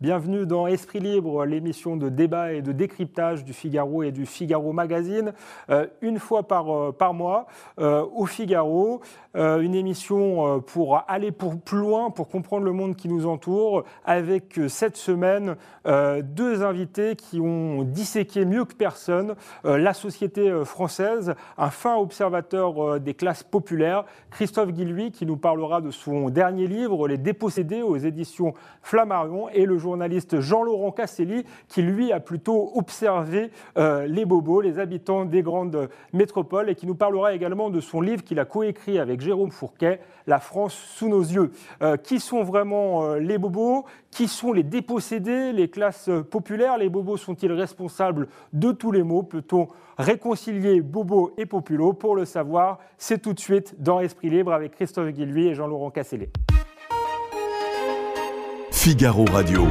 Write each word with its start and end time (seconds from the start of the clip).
Bienvenue 0.00 0.46
dans 0.46 0.68
Esprit 0.68 1.00
Libre, 1.00 1.44
l'émission 1.44 1.96
de 1.96 2.08
débat 2.08 2.52
et 2.52 2.62
de 2.62 2.70
décryptage 2.70 3.42
du 3.42 3.52
Figaro 3.52 4.04
et 4.04 4.12
du 4.12 4.26
Figaro 4.26 4.72
Magazine, 4.72 5.32
euh, 5.70 5.88
une 6.02 6.20
fois 6.20 6.46
par, 6.46 6.72
euh, 6.72 7.12
mois 7.12 7.48
euh, 7.80 8.06
au 8.14 8.24
Figaro, 8.24 9.00
une 9.34 9.74
émission 9.74 10.60
pour 10.60 11.04
aller 11.06 11.30
pour, 11.30 11.60
plus 11.60 11.78
loin, 11.78 12.10
pour 12.10 12.28
comprendre 12.28 12.64
le 12.64 12.72
monde 12.72 12.96
qui 12.96 13.08
nous 13.08 13.26
entoure, 13.26 13.84
avec 14.04 14.58
cette 14.68 14.96
semaine 14.96 15.54
deux 15.86 16.64
invités 16.64 17.14
qui 17.14 17.38
ont 17.40 17.84
disséqué 17.84 18.44
mieux 18.44 18.64
que 18.64 18.74
personne 18.74 19.36
la 19.62 19.94
société 19.94 20.64
française, 20.64 21.34
un 21.56 21.70
fin 21.70 21.94
observateur 21.94 22.98
des 22.98 23.14
classes 23.14 23.44
populaires, 23.44 24.06
Christophe 24.30 24.72
Guilluy, 24.72 25.12
qui 25.12 25.24
nous 25.24 25.36
parlera 25.36 25.80
de 25.82 25.92
son 25.92 26.30
dernier 26.30 26.66
livre, 26.66 27.06
Les 27.06 27.18
dépossédés 27.18 27.82
aux 27.82 27.96
éditions 27.96 28.54
Flammarion, 28.82 29.48
et 29.50 29.66
le 29.66 29.78
journaliste 29.88 30.40
Jean-Laurent 30.40 30.92
Casselli, 30.92 31.44
qui 31.66 31.80
lui 31.80 32.12
a 32.12 32.20
plutôt 32.20 32.72
observé 32.74 33.50
euh, 33.78 34.06
les 34.06 34.26
bobos, 34.26 34.60
les 34.60 34.78
habitants 34.78 35.24
des 35.24 35.40
grandes 35.40 35.88
métropoles, 36.12 36.68
et 36.68 36.74
qui 36.74 36.86
nous 36.86 36.94
parlera 36.94 37.32
également 37.32 37.70
de 37.70 37.80
son 37.80 38.02
livre 38.02 38.22
qu'il 38.22 38.38
a 38.38 38.44
coécrit 38.44 38.98
avec 38.98 39.22
Jérôme 39.22 39.50
Fourquet, 39.50 40.00
La 40.26 40.40
France 40.40 40.74
sous 40.74 41.08
nos 41.08 41.22
yeux. 41.22 41.52
Euh, 41.80 41.96
qui 41.96 42.20
sont 42.20 42.42
vraiment 42.42 43.04
euh, 43.04 43.18
les 43.18 43.38
bobos? 43.38 43.86
Qui 44.10 44.28
sont 44.28 44.52
les 44.52 44.62
dépossédés, 44.62 45.52
les 45.52 45.68
classes 45.68 46.10
populaires? 46.30 46.76
Les 46.76 46.90
bobos 46.90 47.16
sont-ils 47.16 47.52
responsables 47.52 48.28
de 48.52 48.72
tous 48.72 48.92
les 48.92 49.02
maux? 49.02 49.22
Peut-on 49.22 49.68
réconcilier 49.96 50.80
bobos 50.82 51.32
et 51.38 51.46
populo 51.46 51.94
Pour 51.94 52.14
le 52.14 52.26
savoir, 52.26 52.78
c'est 52.98 53.22
tout 53.22 53.32
de 53.32 53.40
suite 53.40 53.74
dans 53.78 54.00
Esprit 54.00 54.28
Libre 54.28 54.52
avec 54.52 54.72
Christophe 54.72 55.10
Guilluy 55.10 55.48
et 55.48 55.54
Jean-Laurent 55.54 55.90
Casselli. 55.90 56.28
Figaro 58.80 59.24
Radio. 59.32 59.66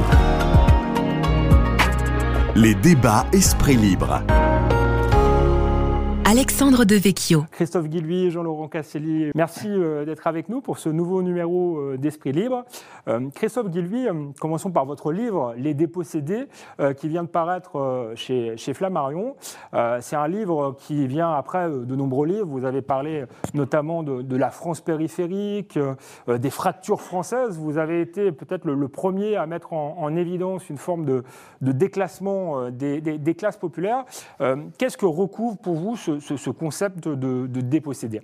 Les 2.54 2.74
débats 2.74 3.24
Esprit 3.32 3.76
Libre. 3.76 4.22
Alexandre 6.30 6.84
Devecchio. 6.84 7.46
Christophe 7.52 7.88
Guilluy, 7.88 8.30
Jean-Laurent 8.30 8.68
Casselli, 8.68 9.30
merci 9.34 9.66
euh, 9.66 10.04
d'être 10.04 10.26
avec 10.26 10.50
nous 10.50 10.60
pour 10.60 10.76
ce 10.76 10.90
nouveau 10.90 11.22
numéro 11.22 11.78
euh, 11.78 11.96
d'Esprit 11.96 12.32
Libre. 12.32 12.66
Euh, 13.08 13.30
Christophe 13.34 13.70
Guilluy, 13.70 14.08
commençons 14.38 14.70
par 14.70 14.84
votre 14.84 15.10
livre 15.10 15.54
Les 15.56 15.72
dépossédés, 15.72 16.44
qui 16.98 17.08
vient 17.08 17.22
de 17.22 17.28
paraître 17.28 18.12
chez, 18.14 18.56
Flammarion. 18.74 19.36
C'est 20.00 20.16
un 20.16 20.28
livre 20.28 20.76
qui 20.78 21.06
vient 21.06 21.32
après 21.32 21.70
de 21.70 21.96
nombreux 21.96 22.26
livres. 22.26 22.46
Vous 22.46 22.66
avez 22.66 22.82
parlé 22.82 23.24
notamment 23.54 24.02
de, 24.02 24.36
la 24.36 24.50
France 24.50 24.82
périphérique, 24.82 25.78
des 26.28 26.50
fractures 26.50 27.00
françaises. 27.00 27.56
Vous 27.56 27.78
avez 27.78 28.02
été 28.02 28.32
peut-être 28.32 28.66
le, 28.66 28.88
premier 28.88 29.36
à 29.36 29.46
mettre 29.46 29.72
en, 29.72 30.14
évidence 30.16 30.68
une 30.68 30.76
forme 30.76 31.06
de, 31.06 31.24
déclassement 31.62 32.70
des 32.70 33.34
classes 33.36 33.56
populaires. 33.56 34.04
Qu'est-ce 34.76 34.98
que 34.98 35.06
recouvre 35.06 35.56
pour 35.56 35.76
vous 35.76 35.96
ce, 35.96 36.17
ce, 36.20 36.50
concept 36.50 37.08
de, 37.08 37.46
déposséder 37.60 38.22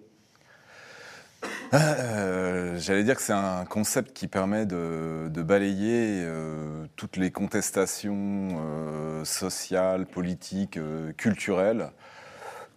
euh, 1.72 2.78
J'allais 2.78 3.04
dire 3.04 3.16
que 3.16 3.22
c'est 3.22 3.32
un 3.32 3.64
concept 3.64 4.12
qui 4.12 4.28
permet 4.28 4.66
de, 4.66 5.30
balayer 5.42 6.22
euh, 6.24 6.86
toutes 6.96 7.16
les 7.16 7.30
contestations 7.30 8.48
euh, 8.52 9.24
sociales, 9.24 10.06
politiques, 10.06 10.78
culturelles 11.16 11.90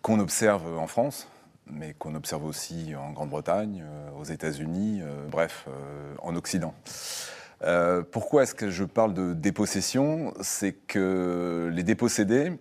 qu'on 0.01 0.19
observe 0.19 0.77
en 0.77 0.87
France, 0.87 1.27
mais 1.69 1.93
qu'on 1.97 2.15
observe 2.15 2.45
aussi 2.45 2.93
en 2.95 3.11
Grande-Bretagne, 3.11 3.83
aux 4.17 4.23
États-Unis, 4.23 5.01
bref, 5.29 5.67
en 6.21 6.35
Occident. 6.35 6.73
pourquoi 8.11 8.43
est-ce 8.43 8.55
que 8.55 8.69
je 8.69 8.85
parle 8.85 9.13
de 9.13 9.33
dépossession? 9.33 10.33
C'est 10.39 10.73
que 10.73 11.69
les 11.73 11.83
dépossédés, 11.83 12.53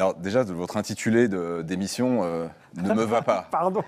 alors 0.00 0.14
déjà, 0.14 0.44
votre 0.44 0.76
intitulé 0.76 1.26
d'émission 1.64 2.20
euh, 2.22 2.46
ne 2.82 2.94
me 2.94 3.04
va 3.04 3.22
pas. 3.22 3.46
Pardon. 3.50 3.82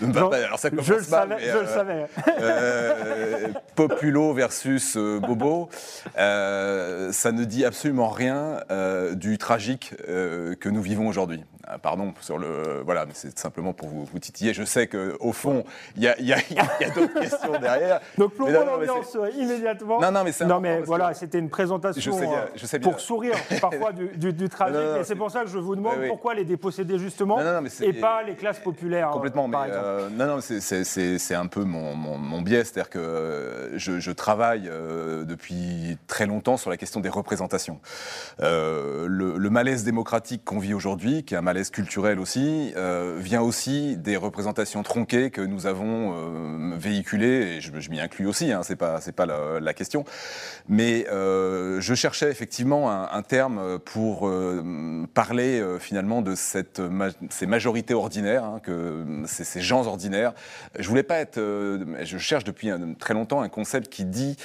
Ne 0.00 0.06
me 0.06 0.12
va 0.12 0.28
pas. 0.28 0.36
Alors 0.36 0.58
ça 0.58 0.70
commence 0.70 0.86
je 0.86 0.94
le 0.94 1.02
savais. 1.02 1.36
je 1.40 1.52
le 1.52 1.58
euh, 1.58 1.66
savais. 1.66 2.06
Euh, 2.40 3.48
populo 3.74 4.32
versus 4.32 4.96
Bobo, 4.96 5.68
ça 6.14 7.32
ne 7.32 7.44
dit 7.44 7.64
absolument 7.64 8.08
rien 8.08 8.60
du 9.12 9.38
tragique 9.38 9.94
que 10.06 10.68
nous 10.68 10.82
vivons 10.82 11.08
aujourd'hui. 11.08 11.44
Ah, 11.68 11.78
pardon 11.78 12.12
sur 12.20 12.38
le 12.38 12.82
voilà, 12.84 13.06
mais 13.06 13.12
c'est 13.14 13.38
simplement 13.38 13.72
pour 13.72 13.88
vous, 13.88 14.04
vous, 14.04 14.18
titiller. 14.18 14.52
Je 14.52 14.64
sais 14.64 14.88
qu'au 14.88 15.32
fond, 15.32 15.64
il 15.96 16.02
y 16.02 16.08
a, 16.08 16.20
y 16.20 16.32
a, 16.32 16.38
y 16.50 16.58
a 16.58 16.90
d'autres 16.90 17.14
questions 17.20 17.52
derrière. 17.60 18.00
Donc 18.18 18.34
plombons 18.34 18.66
l'ambiance 18.66 19.16
immédiatement. 19.36 20.00
Non, 20.00 20.10
non, 20.10 20.24
mais 20.24 20.32
c'est 20.32 20.44
non, 20.44 20.60
mais 20.60 20.80
voilà, 20.80 21.14
c'était 21.14 21.38
une 21.38 21.50
présentation 21.50 22.12
je 22.54 22.66
sais 22.66 22.78
pour 22.80 23.00
sourire 23.00 23.36
parfois 23.60 23.92
du, 23.92 24.32
du, 24.32 24.48
tragique. 24.48 25.00
et 25.00 25.04
c'est 25.04 25.14
pour 25.14 25.30
ça 25.30 25.42
que 25.42 25.48
je 25.48 25.58
vous 25.58 25.76
demande 25.76 26.08
pourquoi 26.08 26.34
les 26.34 26.44
dépossédés 26.44 26.98
justement 26.98 27.38
et 27.80 27.92
pas 27.92 28.21
les 28.24 28.34
classes 28.34 28.60
populaires. 28.60 29.10
Complètement. 29.10 29.48
mais, 29.48 29.56
euh, 29.70 30.08
non, 30.10 30.26
non, 30.26 30.40
c'est 30.40 31.34
un 31.34 31.46
peu 31.46 31.64
mon, 31.64 31.94
mon, 31.94 32.42
biais, 32.42 32.64
c'est-à-dire 32.64 32.90
que 32.90 33.72
je, 33.76 34.00
je 34.00 34.10
travaille 34.10 34.68
euh, 34.68 35.24
depuis 35.24 35.98
très 36.06 36.26
longtemps 36.26 36.56
sur 36.56 36.70
la 36.70 36.76
question 36.76 37.00
des 37.00 37.08
représentations. 37.08 37.80
Euh, 38.40 39.06
le, 39.08 39.36
le 39.38 39.50
malaise 39.50 39.84
démocratique 39.84 40.44
qu'on 40.44 40.58
vit 40.58 40.74
aujourd'hui, 40.74 41.24
qui 41.24 41.34
est 41.34 41.36
un 41.36 41.42
malaise 41.42 41.70
culturel 41.70 42.18
aussi, 42.18 42.72
euh, 42.76 43.16
vient 43.18 43.42
aussi 43.42 43.96
des 43.96 44.16
représentations 44.16 44.82
tronquées 44.82 45.30
que 45.30 45.40
nous 45.40 45.66
avons 45.66 46.14
euh, 46.14 46.76
véhiculées, 46.76 47.56
et 47.56 47.60
je, 47.60 47.90
m'y 47.90 48.00
inclus 48.00 48.26
aussi, 48.26 48.52
hein, 48.52 48.62
c'est 48.62 48.76
pas, 48.76 49.00
la, 49.26 49.74
question. 49.74 50.04
Mais 50.68 51.06
euh, 51.10 51.80
je 51.80 51.94
cherchais 51.94 52.30
effectivement 52.30 52.90
un, 52.90 53.22
terme 53.22 53.78
pour 53.78 54.30
parler 55.14 55.62
finalement 55.78 56.22
de 56.22 56.34
cette, 56.34 56.82
ces 57.30 57.46
majorités 57.46 57.94
ordinaires, 58.02 58.44
hein, 58.44 58.60
que 58.62 59.04
ces, 59.26 59.44
ces, 59.44 59.60
gens 59.60 59.86
ordinaires. 59.86 60.34
Je 60.78 60.88
voulais 60.88 61.02
pas 61.02 61.18
être, 61.18 61.38
je 61.38 62.18
cherche 62.18 62.44
depuis 62.44 62.70
très 62.98 63.14
longtemps 63.14 63.40
un 63.40 63.48
concept 63.48 63.88
qui 63.88 64.04
dit 64.04 64.36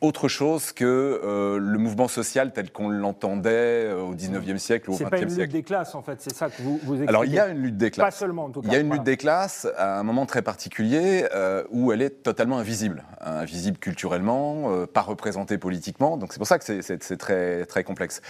autre 0.00 0.28
chose 0.28 0.72
que 0.72 1.58
le 1.58 1.78
mouvement 1.78 2.08
social 2.08 2.52
tel 2.52 2.70
qu'on 2.70 2.88
l'entendait 2.88 3.92
au 3.92 4.14
19e 4.14 4.58
siècle 4.58 4.90
ou 4.90 4.94
au 4.94 4.96
20e 4.96 5.28
siècle. 5.28 5.52
des 5.52 5.62
classes, 5.62 5.94
en 5.94 6.02
fait, 6.02 6.20
c'est 6.20 6.34
ça 6.34 6.48
que 6.48 6.62
vous, 6.62 6.80
vous 6.82 6.94
expliquez. 6.94 7.08
Alors 7.08 7.24
il 7.24 7.32
y 7.32 7.38
a 7.38 7.48
une 7.48 7.58
lutte 7.58 7.76
des 7.76 7.90
classes. 7.90 8.06
Pas 8.06 8.10
seulement, 8.10 8.44
en 8.44 8.50
tout 8.50 8.62
cas. 8.62 8.68
Il 8.68 8.72
y 8.72 8.76
a 8.76 8.80
une 8.80 8.92
lutte 8.92 9.02
des 9.02 9.16
classes 9.16 9.66
à 9.76 9.98
un 9.98 10.02
moment 10.02 10.26
très 10.26 10.42
particulier 10.42 11.26
euh, 11.34 11.64
où 11.70 11.92
elle 11.92 12.02
est 12.02 12.22
totalement 12.22 12.58
invisible. 12.58 13.04
Invisible 13.20 13.78
culturellement, 13.78 14.72
euh, 14.72 14.86
pas 14.86 15.00
représentée 15.00 15.58
politiquement. 15.58 16.16
Donc 16.16 16.32
c'est 16.32 16.38
pour 16.38 16.46
ça 16.46 16.58
que 16.58 16.82
c'est 16.82 17.16
très, 17.16 17.64
très 17.66 17.84
complexe. 17.84 18.20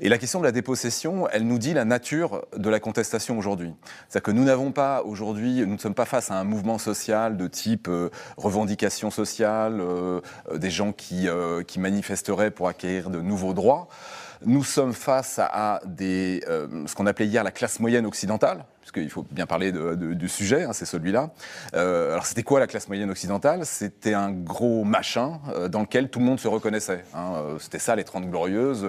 Et 0.00 0.08
la 0.08 0.18
question 0.18 0.40
de 0.40 0.44
la 0.44 0.52
dépossession, 0.52 1.28
elle 1.30 1.46
nous 1.46 1.58
dit 1.58 1.74
la 1.74 1.84
nature 1.84 2.44
de 2.56 2.70
la 2.70 2.80
contestation 2.80 3.38
aujourd'hui. 3.38 3.67
C'est-à-dire 4.08 4.22
que 4.22 4.30
nous 4.30 4.44
n'avons 4.44 4.72
pas 4.72 5.02
aujourd'hui, 5.02 5.66
nous 5.66 5.74
ne 5.74 5.78
sommes 5.78 5.94
pas 5.94 6.04
face 6.04 6.30
à 6.30 6.34
un 6.34 6.44
mouvement 6.44 6.78
social 6.78 7.36
de 7.36 7.46
type 7.46 7.88
euh, 7.88 8.10
revendication 8.36 9.10
sociale, 9.10 9.82
des 10.54 10.70
gens 10.70 10.92
qui, 10.92 11.28
manifesteraient 11.78 12.50
pour 12.50 12.68
acquérir 12.68 13.10
de 13.10 13.20
nouveaux 13.20 13.54
droits. 13.54 13.88
Nous 14.44 14.62
sommes 14.62 14.92
face 14.92 15.40
à 15.40 15.80
euh, 16.00 16.86
ce 16.86 16.94
qu'on 16.94 17.06
appelait 17.06 17.26
hier 17.26 17.42
la 17.42 17.50
classe 17.50 17.80
moyenne 17.80 18.06
occidentale, 18.06 18.64
puisqu'il 18.88 19.10
faut 19.10 19.26
bien 19.30 19.46
parler 19.46 19.72
du 19.72 20.28
sujet, 20.28 20.64
hein, 20.64 20.72
c'est 20.72 20.84
celui-là. 20.84 21.30
Euh, 21.74 22.12
alors 22.12 22.26
c'était 22.26 22.42
quoi 22.42 22.60
la 22.60 22.66
classe 22.66 22.88
moyenne 22.88 23.10
occidentale? 23.10 23.66
C'était 23.66 24.14
un 24.14 24.30
gros 24.30 24.84
machin 24.84 25.40
euh, 25.54 25.68
dans 25.68 25.80
lequel 25.80 26.08
tout 26.08 26.18
le 26.18 26.24
monde 26.24 26.40
se 26.40 26.48
reconnaissait. 26.48 27.04
Hein. 27.14 27.34
Euh, 27.36 27.58
c'était 27.58 27.78
ça 27.78 27.96
les 27.96 28.04
Trente 28.04 28.28
Glorieuses. 28.30 28.86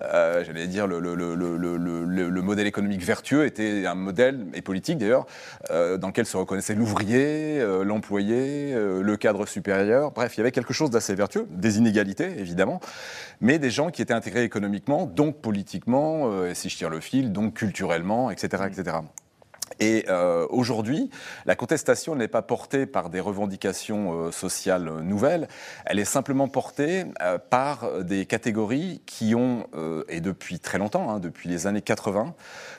J'allais 0.00 0.66
dire 0.66 0.86
le, 0.86 0.98
le, 0.98 2.42
modèle 2.42 2.66
économique 2.66 3.02
vertueux 3.02 3.44
était 3.44 3.86
un 3.86 3.94
modèle, 3.94 4.46
et 4.54 4.62
politique 4.62 4.98
d'ailleurs, 4.98 5.26
dans 5.70 6.08
lequel 6.08 6.26
se 6.26 6.36
reconnaissait 6.36 6.74
l'ouvrier, 6.74 7.62
l'employé, 7.84 8.74
le 8.74 9.16
cadre 9.16 9.46
supérieur. 9.46 10.12
Bref, 10.12 10.36
il 10.36 10.38
y 10.38 10.40
avait 10.40 10.52
quelque 10.52 10.72
chose 10.72 10.90
d'assez 10.90 11.14
vertueux, 11.14 11.46
des 11.50 11.78
inégalités 11.78 12.38
évidemment, 12.38 12.80
mais 13.40 13.58
des 13.58 13.70
gens 13.70 13.90
qui 13.90 14.02
étaient 14.02 14.14
intégrés 14.14 14.44
économiquement, 14.44 15.06
donc 15.06 15.40
politiquement, 15.40 16.46
et 16.46 16.54
si 16.54 16.68
je 16.68 16.76
tire 16.76 16.90
le 16.90 17.00
fil, 17.00 17.32
donc 17.32 17.54
culturellement, 17.54 18.30
etc. 18.30 18.64
etc. 18.70 18.98
Et 19.80 20.06
euh, 20.08 20.46
aujourd'hui, 20.50 21.10
la 21.46 21.54
contestation 21.54 22.16
n'est 22.16 22.28
pas 22.28 22.42
portée 22.42 22.86
par 22.86 23.10
des 23.10 23.20
revendications 23.20 24.26
euh, 24.26 24.32
sociales 24.32 24.90
nouvelles, 25.02 25.48
elle 25.84 25.98
est 25.98 26.04
simplement 26.04 26.48
portée 26.48 27.04
euh, 27.22 27.38
par 27.38 28.02
des 28.02 28.26
catégories 28.26 29.02
qui 29.06 29.34
ont, 29.34 29.66
et 30.08 30.20
depuis 30.20 30.58
très 30.58 30.78
longtemps, 30.78 31.10
hein, 31.10 31.20
depuis 31.20 31.48
les 31.48 31.66
années 31.66 31.82
80, 31.82 32.34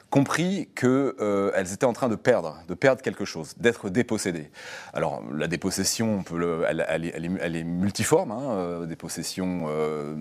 compris 0.10 0.70
qu'elles 0.76 1.14
euh, 1.20 1.64
étaient 1.64 1.86
en 1.86 1.94
train 1.94 2.10
de 2.10 2.16
perdre, 2.16 2.58
de 2.68 2.74
perdre 2.74 3.02
quelque 3.02 3.26
chose, 3.26 3.54
d'être 3.58 3.90
dépossédées. 3.90 4.50
Alors 4.94 5.22
la 5.32 5.48
dépossession, 5.48 6.20
on 6.20 6.24
peut 6.24 6.38
le, 6.38 6.64
elle, 6.68 6.86
elle, 6.90 7.06
est, 7.06 7.14
elle, 7.42 7.56
est, 7.56 7.64
multiforme, 7.64 8.32
hein, 8.32 8.52
euh, 8.52 8.86
dépossession 8.86 9.66
euh, 9.68 10.16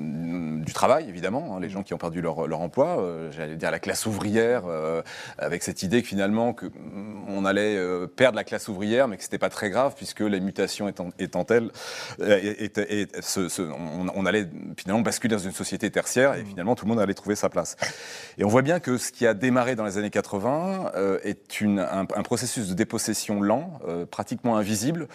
du 0.63 0.73
travail 0.73 1.09
évidemment, 1.09 1.57
hein, 1.57 1.61
les 1.61 1.71
gens 1.71 1.83
qui 1.83 1.95
ont 1.95 1.99
perdu 1.99 2.21
leur, 2.21 2.47
leur 2.47 2.61
emploi, 2.61 3.03
j'allais 3.31 3.57
dire 3.57 3.71
la 3.71 3.79
classe 3.79 4.07
ouvrière, 4.07 4.65
avec 5.39 5.63
cette 5.63 5.83
idée 5.83 6.03
que 6.03 6.09
finalement 6.09 6.53
que, 6.53 6.67
on 7.29 7.45
allait 7.45 7.77
euh, 7.77 8.07
perdre 8.07 8.37
la 8.37 8.45
classe 8.45 8.69
ouvrière, 8.69 9.07
mais 9.09 9.17
que 9.17 9.23
c'était 9.23 9.39
pas 9.39 9.51
très 9.51 9.71
grave 9.71 9.95
puisque 9.97 10.21
les 10.21 10.41
mutations 10.41 10.89
étant, 10.89 11.11
étant 11.19 11.45
telles, 11.45 11.71
on, 12.19 12.27
allait 14.27 14.49
finalement 14.77 15.03
basculer 15.03 15.37
dans 15.37 15.43
une 15.43 15.53
société 15.53 15.91
tertiaire 15.91 16.35
et 16.35 16.45
finalement 16.45 16.75
tout 16.75 16.85
le 16.85 16.91
monde 16.91 17.01
allait 17.01 17.15
trouver 17.15 17.37
sa 17.37 17.49
place. 17.49 17.77
Et 18.39 18.45
on 18.45 18.49
voit 18.49 18.63
bien 18.63 18.81
que 18.81 18.99
ce 18.99 19.13
qui 19.13 19.27
a 19.27 19.35
démarré 19.35 19.77
dans 19.77 19.85
les 19.85 19.99
années 19.99 20.11
80 20.11 20.93
est 21.23 21.61
une, 21.61 21.79
un, 21.79 22.05
processus 22.23 22.69
de 22.69 22.75
dépossession 22.75 23.41
lent, 23.41 23.79
pratiquement 24.11 24.57
invisible, 24.57 25.09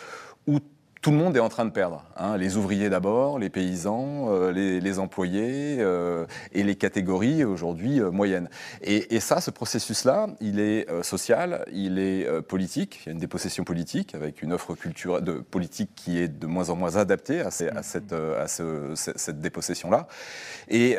où 0.47 0.59
tout 1.03 1.11
le 1.11 1.17
monde 1.17 1.35
est 1.35 1.41
en 1.41 1.49
train 1.49 1.65
de 1.65 1.69
perdre. 1.69 2.01
Hein. 2.15 2.37
Les 2.37 2.55
ouvriers 2.55 2.89
d'abord, 2.89 3.37
les 3.37 3.49
paysans, 3.49 4.27
euh, 4.29 4.53
les, 4.53 4.99
employés 4.99 5.75
euh, 5.79 6.25
et 6.53 6.63
les 6.63 6.75
catégories 6.75 7.43
aujourd'hui 7.43 7.99
euh, 7.99 8.09
moyennes. 8.09 8.49
Et, 8.81 9.19
ça, 9.19 9.41
ce 9.41 9.51
processus-là, 9.51 10.27
il 10.39 10.61
est 10.61 10.87
social, 11.03 11.65
il 11.73 11.99
est 11.99 12.41
politique. 12.43 13.01
Il 13.03 13.07
y 13.07 13.09
a 13.09 13.11
une 13.11 13.19
dépossession 13.19 13.65
politique 13.65 14.15
avec 14.15 14.41
une 14.41 14.53
offre 14.53 14.75
culturelle, 14.75 15.23
de, 15.23 15.33
politique 15.33 15.91
qui 15.93 16.19
est 16.19 16.29
de 16.29 16.47
moins 16.47 16.69
en 16.69 16.77
moins 16.77 16.95
adaptée 16.95 17.41
à, 17.41 17.47
à 17.47 17.83
cette, 17.83 18.13
à 18.13 18.47
cette 18.47 19.41
dépossession-là. 19.41 20.07
Et 20.69 20.97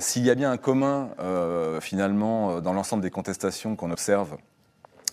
s'il 0.00 0.24
y 0.24 0.30
a 0.30 0.34
bien 0.34 0.50
un 0.50 0.56
commun, 0.56 1.10
finalement, 1.80 2.60
dans 2.60 2.72
l'ensemble 2.72 3.02
des 3.02 3.10
contestations 3.10 3.76
qu'on 3.76 3.90
observe, 3.90 4.36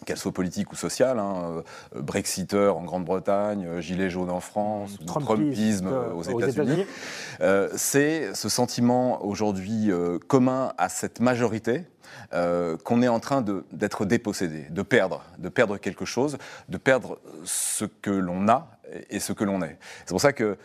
qu'elles 0.05 0.17
soient 0.17 0.31
politiques 0.31 0.71
ou 0.71 0.75
sociales, 0.75 1.19
hein, 1.19 1.63
euh, 1.95 2.01
Brexiteur 2.01 2.77
en 2.77 2.83
Grande-Bretagne, 2.83 3.65
euh, 3.65 3.81
Gilets 3.81 4.09
jaunes 4.09 4.31
en 4.31 4.39
France, 4.39 4.97
Trumpisme 5.05 5.87
euh, 5.87 6.13
aux 6.13 6.23
États-Unis, 6.23 6.85
c'est 7.75 8.33
ce 8.33 8.49
sentiment 8.49 9.23
aujourd'hui 9.23 9.89
commun 10.27 10.73
à 10.77 10.89
cette 10.89 11.19
majorité 11.19 11.85
qu'on 12.31 13.01
est 13.01 13.07
en 13.07 13.19
train 13.19 13.43
d'être 13.71 14.05
dépossédé, 14.05 14.67
de 14.69 14.81
perdre, 14.81 15.23
de 15.37 15.49
perdre 15.49 15.77
quelque 15.77 16.05
chose, 16.05 16.37
de 16.69 16.77
perdre 16.77 17.19
ce 17.45 17.85
que 17.85 18.11
l'on 18.11 18.47
a 18.47 18.67
et 19.09 19.19
ce 19.19 19.33
que 19.33 19.43
l'on 19.43 19.61
est. 19.61 19.77
C'est 20.05 20.13
pour 20.13 20.21
ça 20.21 20.33
que 20.33 20.57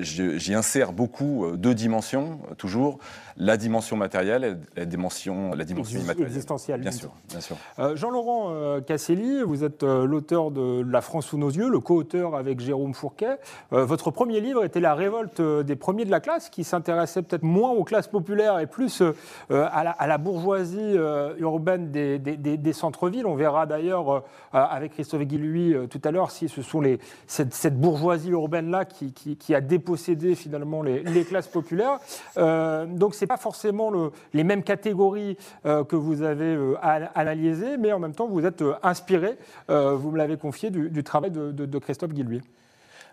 j'y 0.00 0.54
insère 0.54 0.92
beaucoup 0.92 1.46
deux 1.56 1.74
dimensions, 1.74 2.38
toujours 2.58 2.98
la 3.36 3.56
dimension 3.56 3.96
matérielle 3.96 4.44
et 4.44 4.78
la 4.78 4.84
dimension, 4.84 5.54
la 5.54 5.64
dimension 5.64 5.98
immatérielle. 5.98 6.28
Existentielle. 6.28 6.80
Bien 6.80 6.90
sûr. 6.90 7.10
Bien 7.28 7.40
sûr. 7.40 7.56
Euh, 7.78 7.96
Jean-Laurent 7.96 8.50
euh, 8.50 8.80
Casselli, 8.80 9.42
vous 9.42 9.64
êtes 9.64 9.82
euh, 9.82 10.06
l'auteur 10.06 10.50
de 10.50 10.84
La 10.88 11.00
France 11.00 11.26
sous 11.26 11.38
nos 11.38 11.50
yeux, 11.50 11.68
le 11.68 11.80
co-auteur 11.80 12.36
avec 12.36 12.60
Jérôme 12.60 12.94
Fourquet. 12.94 13.38
votre 13.70 14.10
premier 14.10 14.40
livre 14.40 14.64
était 14.64 14.80
La 14.80 14.94
révolte 14.94 15.40
des 15.40 15.76
premiers 15.76 16.04
de 16.04 16.10
la 16.10 16.20
classe, 16.20 16.48
qui 16.48 16.64
s'intéressait 16.64 17.22
peut-être 17.22 17.42
moins 17.42 17.70
aux 17.70 17.84
classes 17.84 18.08
populaires 18.08 18.58
et 18.58 18.66
plus 18.66 19.02
à 19.50 20.06
la, 20.06 20.18
bourgeoisie 20.18 20.96
urbaine 21.38 21.90
des, 21.90 22.18
des, 22.18 22.72
centres-villes. 22.72 23.26
On 23.26 23.34
verra 23.34 23.66
d'ailleurs 23.66 24.22
avec 24.52 24.92
Christophe 24.92 25.22
Guilluy 25.22 25.74
tout 25.88 26.00
à 26.04 26.10
l'heure 26.10 26.30
si 26.30 26.48
ce 26.48 26.62
sont 26.62 26.80
les, 26.80 26.98
cette, 27.26 27.73
bourgeoisie 27.74 28.30
urbaine-là 28.30 28.84
qui, 28.84 29.12
qui, 29.12 29.54
a 29.54 29.60
dépossédé 29.60 30.34
finalement 30.34 30.82
les, 30.82 31.24
classes 31.24 31.48
populaires. 31.48 31.98
donc 32.36 33.14
c'est 33.14 33.26
pas 33.26 33.36
forcément 33.36 33.92
les 34.32 34.44
mêmes 34.44 34.62
catégories 34.62 35.36
euh, 35.66 35.84
que 35.84 35.96
vous 35.96 36.22
avez 36.22 36.54
euh, 36.54 36.76
analysées, 37.14 37.76
mais 37.76 37.92
en 37.92 37.98
même 37.98 38.14
temps, 38.14 38.26
vous 38.26 38.44
êtes 38.44 38.62
euh, 38.62 38.74
inspiré, 38.82 39.36
vous 39.68 40.10
me 40.10 40.18
l'avez 40.18 40.36
confié, 40.36 40.70
du, 40.70 41.04
travail 41.04 41.30
de, 41.30 41.78
Christophe 41.78 42.12
Guilluy. 42.12 42.40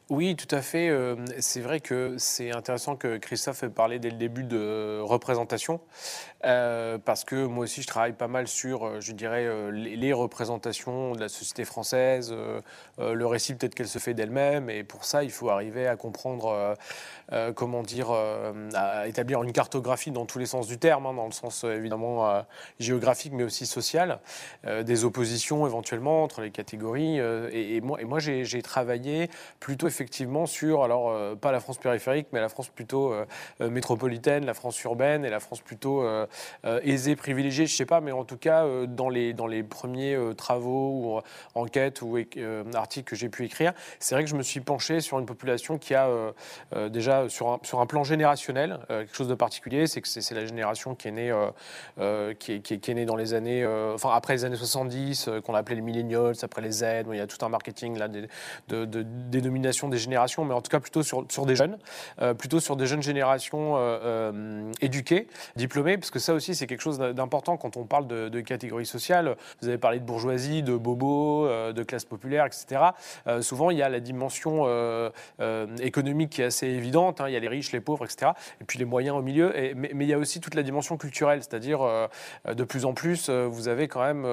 Oui, 0.09 0.35
tout 0.35 0.53
à 0.53 0.61
fait. 0.61 0.91
C'est 1.39 1.61
vrai 1.61 1.79
que 1.79 2.15
c'est 2.17 2.51
intéressant 2.51 2.97
que 2.97 3.17
Christophe 3.17 3.63
ait 3.63 3.69
parlé 3.69 3.97
dès 3.97 4.09
le 4.09 4.17
début 4.17 4.43
de 4.43 4.99
représentation. 5.01 5.79
Euh, 6.43 6.97
parce 6.97 7.23
que 7.23 7.45
moi 7.45 7.65
aussi 7.65 7.81
je 7.81 7.87
travaille 7.87 8.13
pas 8.13 8.27
mal 8.27 8.47
sur, 8.47 8.85
euh, 8.85 8.99
je 8.99 9.11
dirais, 9.11 9.45
euh, 9.45 9.69
les, 9.69 10.11
représentations 10.11 11.13
de 11.13 11.19
la 11.19 11.29
société 11.29 11.63
française, 11.63 12.35
le 12.99 13.25
récit 13.25 13.55
peut-être 13.55 13.73
qu'elle 13.73 13.87
se 13.87 13.97
fait 13.97 14.13
d'elle-même, 14.13 14.69
et 14.69 14.83
pour 14.83 15.05
ça 15.05 15.23
il 15.23 15.31
faut 15.31 15.49
arriver 15.49 15.87
à 15.87 15.95
comprendre, 15.95 16.75
comment 17.55 17.81
dire, 17.81 18.11
à 18.11 19.07
établir 19.07 19.41
une 19.41 19.53
cartographie 19.53 20.11
dans 20.11 20.25
tous 20.25 20.37
les 20.37 20.45
sens 20.45 20.67
du 20.67 20.77
terme, 20.77 21.05
hein, 21.05 21.13
dans 21.13 21.27
le 21.27 21.31
sens 21.31 21.63
évidemment 21.63 22.43
géographique 22.79 23.31
mais 23.33 23.43
aussi 23.43 23.65
social, 23.65 24.19
des 24.67 25.05
oppositions 25.05 25.65
éventuellement 25.65 26.23
entre 26.23 26.41
les 26.41 26.51
catégories. 26.51 27.19
Et 27.19 27.79
moi 27.81 28.19
j'ai 28.19 28.61
travaillé 28.61 29.29
plutôt 29.61 29.89
effectivement 29.91 30.45
sur, 30.45 30.83
alors 30.83 31.37
pas 31.37 31.51
la 31.51 31.59
France 31.59 31.77
périphérique, 31.77 32.27
mais 32.31 32.39
la 32.39 32.49
France 32.49 32.69
plutôt 32.69 33.13
métropolitaine, 33.59 34.45
la 34.45 34.53
France 34.53 34.81
urbaine 34.83 35.25
et 35.25 35.29
la 35.29 35.39
France 35.39 35.61
plutôt 35.61 36.03
euh, 36.65 36.79
aisé, 36.83 37.15
privilégié, 37.15 37.65
je 37.65 37.73
ne 37.73 37.75
sais 37.75 37.85
pas, 37.85 38.01
mais 38.01 38.11
en 38.11 38.23
tout 38.23 38.37
cas, 38.37 38.65
euh, 38.65 38.85
dans, 38.85 39.09
les, 39.09 39.33
dans 39.33 39.47
les 39.47 39.63
premiers 39.63 40.15
euh, 40.15 40.33
travaux 40.33 40.91
ou 40.91 41.21
enquêtes 41.55 42.01
ou 42.01 42.17
articles 42.73 43.09
que 43.09 43.15
j'ai 43.15 43.29
pu 43.29 43.45
écrire, 43.45 43.73
c'est 43.99 44.15
vrai 44.15 44.23
que 44.23 44.29
je 44.29 44.35
me 44.35 44.43
suis 44.43 44.59
penché 44.61 44.99
sur 44.99 45.19
une 45.19 45.25
population 45.25 45.77
qui 45.77 45.95
a 45.95 46.09
déjà, 46.89 47.27
sur 47.29 47.49
un, 47.49 47.59
sur 47.63 47.79
un 47.79 47.85
plan 47.85 48.03
générationnel, 48.03 48.79
quelque 48.87 49.15
chose 49.15 49.27
de 49.27 49.35
particulier, 49.35 49.87
c'est 49.87 50.01
que 50.01 50.07
c'est 50.07 50.35
la 50.35 50.45
génération 50.45 50.95
qui 50.95 51.07
est 51.07 51.11
née, 51.11 51.33
qui, 52.39 52.53
est, 52.53 52.59
qui, 52.61 52.73
est, 52.73 52.93
née 52.93 53.05
dans 53.05 53.15
les 53.15 53.33
années, 53.33 53.65
enfin 53.93 54.11
après 54.13 54.33
les 54.33 54.45
années 54.45 54.55
70, 54.55 55.29
qu'on 55.45 55.53
appelait 55.53 55.75
les 55.75 55.81
millennials, 55.81 56.35
après 56.41 56.61
les 56.61 56.71
Z, 56.71 56.85
il 57.11 57.17
y 57.17 57.19
a 57.19 57.27
tout 57.27 57.43
un 57.45 57.49
marketing 57.49 57.97
là, 57.97 58.07
de, 58.07 58.27
de, 58.67 59.03
dénomination 59.03 59.80
des 59.87 59.97
générations, 59.97 60.45
mais 60.45 60.53
en 60.53 60.61
tout 60.61 60.69
cas 60.69 60.79
plutôt 60.79 61.03
sur, 61.03 61.25
sur 61.29 61.45
des 61.45 61.55
jeunes, 61.55 61.77
plutôt 62.37 62.59
sur 62.59 62.75
des 62.75 62.85
jeunes 62.85 63.03
générations 63.03 63.77
éduquées, 64.81 65.27
diplômées, 65.55 65.97
parce 65.97 66.11
que 66.11 66.19
ça 66.19 66.33
aussi, 66.33 66.55
c'est 66.55 66.67
quelque 66.67 66.81
chose 66.81 66.99
d'important 66.99 67.57
quand 67.57 67.77
on 67.77 67.85
parle 67.85 68.07
de, 68.07 68.29
de, 68.29 68.41
catégorie 68.41 68.85
sociale. 68.85 69.35
Vous 69.61 69.67
avez 69.67 69.77
parlé 69.77 69.99
de 69.99 70.05
bourgeoisie, 70.05 70.63
de 70.63 70.75
bobo, 70.75 71.47
euh, 71.47 71.73
de 71.73 71.83
classe 71.83 72.05
populaire, 72.05 72.45
etc. 72.45 72.81
Euh, 73.27 73.41
souvent, 73.41 73.71
il 73.71 73.77
y 73.77 73.81
a 73.81 73.89
la 73.89 73.99
dimension 73.99 74.63
euh, 74.65 75.09
économique 75.79 76.31
qui 76.31 76.41
est 76.41 76.45
assez 76.45 76.67
évidente. 76.67 77.21
Hein. 77.21 77.25
Il 77.27 77.33
y 77.33 77.37
a 77.37 77.39
les 77.39 77.47
riches, 77.47 77.71
les 77.71 77.81
pauvres, 77.81 78.05
etc. 78.05 78.31
Et 78.59 78.63
puis 78.63 78.79
les 78.79 78.85
moyens 78.85 79.17
au 79.17 79.21
milieu. 79.21 79.53
Mais, 79.75 79.91
il 79.93 80.07
y 80.07 80.13
a 80.13 80.17
aussi 80.17 80.39
toute 80.39 80.55
la 80.55 80.63
dimension 80.63 80.97
culturelle, 80.97 81.41
c'est-à-dire 81.41 81.79
de 82.45 82.63
plus 82.63 82.85
en 82.85 82.93
plus, 82.93 83.29
vous 83.29 83.67
avez 83.67 83.87
quand 83.87 84.01
même 84.01 84.25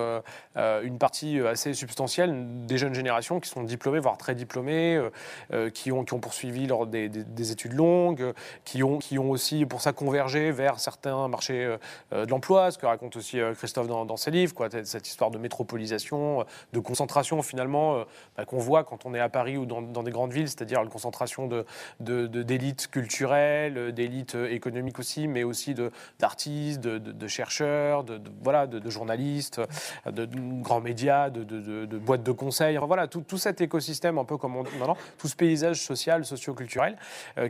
une 0.83 0.99
partie 0.99 1.39
assez 1.41 1.75
substantielle 1.75 2.67
des 2.67 2.79
jeunes 2.79 2.95
générations 2.95 3.39
qui 3.39 3.49
sont 3.49 3.63
diplômées, 3.63 3.99
voire 3.99 4.17
très 4.17 4.35
diplômées, 4.35 5.01
qui, 5.75 5.93
ont, 5.93 6.05
qui 6.05 6.15
ont 6.15 6.21
poursuivi 6.21 6.67
lors 6.67 6.87
des, 6.87 7.09
des, 7.09 7.53
études 7.53 7.73
longues, 7.73 8.33
qui 8.65 8.83
ont, 8.83 8.99
qui 8.99 9.19
ont 9.19 9.31
aussi 9.31 9.67
pour 9.67 9.81
ça 9.81 9.93
convergé 9.93 10.51
vers 10.51 10.81
certains 10.81 11.29
marchés 11.29 11.77
euh, 12.13 12.25
de 12.25 12.31
l'emploi, 12.31 12.71
ce 12.71 12.79
que 12.79 12.87
raconte 12.87 13.17
aussi 13.17 13.41
euh, 13.41 13.55
Christophe 13.55 13.89
dans, 13.89 14.17
ses 14.17 14.31
livres, 14.31 14.55
quoi, 14.55 14.69
cette 14.85 15.07
histoire 15.07 15.31
de 15.31 15.39
métropolisation, 15.39 16.41
euh, 16.41 16.45
de 16.73 16.81
concentration 16.81 17.43
finalement 17.43 18.05
bah, 18.37 18.45
qu'on 18.45 18.59
voit 18.59 18.85
quand 18.85 19.07
on 19.07 19.15
est 19.15 19.21
à 19.21 19.29
Paris 19.29 19.57
ou 19.57 19.67
dans, 19.67 20.03
des 20.03 20.11
grandes 20.11 20.33
villes, 20.33 20.49
c'est-à-dire 20.49 20.83
une 20.83 20.89
concentration 20.89 21.49
de, 21.49 21.65
d'élites 22.01 22.89
culturelles, 22.89 23.93
d'élites 23.93 24.35
économiques 24.35 24.99
aussi, 24.99 25.29
mais 25.29 25.45
aussi 25.45 25.75
d'artistes, 26.19 26.81
de, 26.81 27.27
chercheurs, 27.27 28.05
de, 28.05 28.21
voilà, 28.43 28.67
de, 28.67 28.91
journalistes, 28.91 29.61
de, 30.07 30.29
grands 30.63 30.81
médias, 30.81 31.31
de, 31.31 31.99
boîtes 31.99 32.23
de 32.23 32.33
conseils. 32.33 32.79
voilà, 32.79 33.07
tout, 33.07 33.25
cet 33.39 33.61
écosystème, 33.61 34.19
un 34.19 34.25
peu 34.25 34.37
comme 34.37 34.57
on 34.57 34.63
dit 34.63 34.77
maintenant, 34.79 34.97
tout 35.19 35.28
ce 35.29 35.37
paysage 35.37 35.83
social, 35.83 36.25
socio-culturel, 36.25 36.97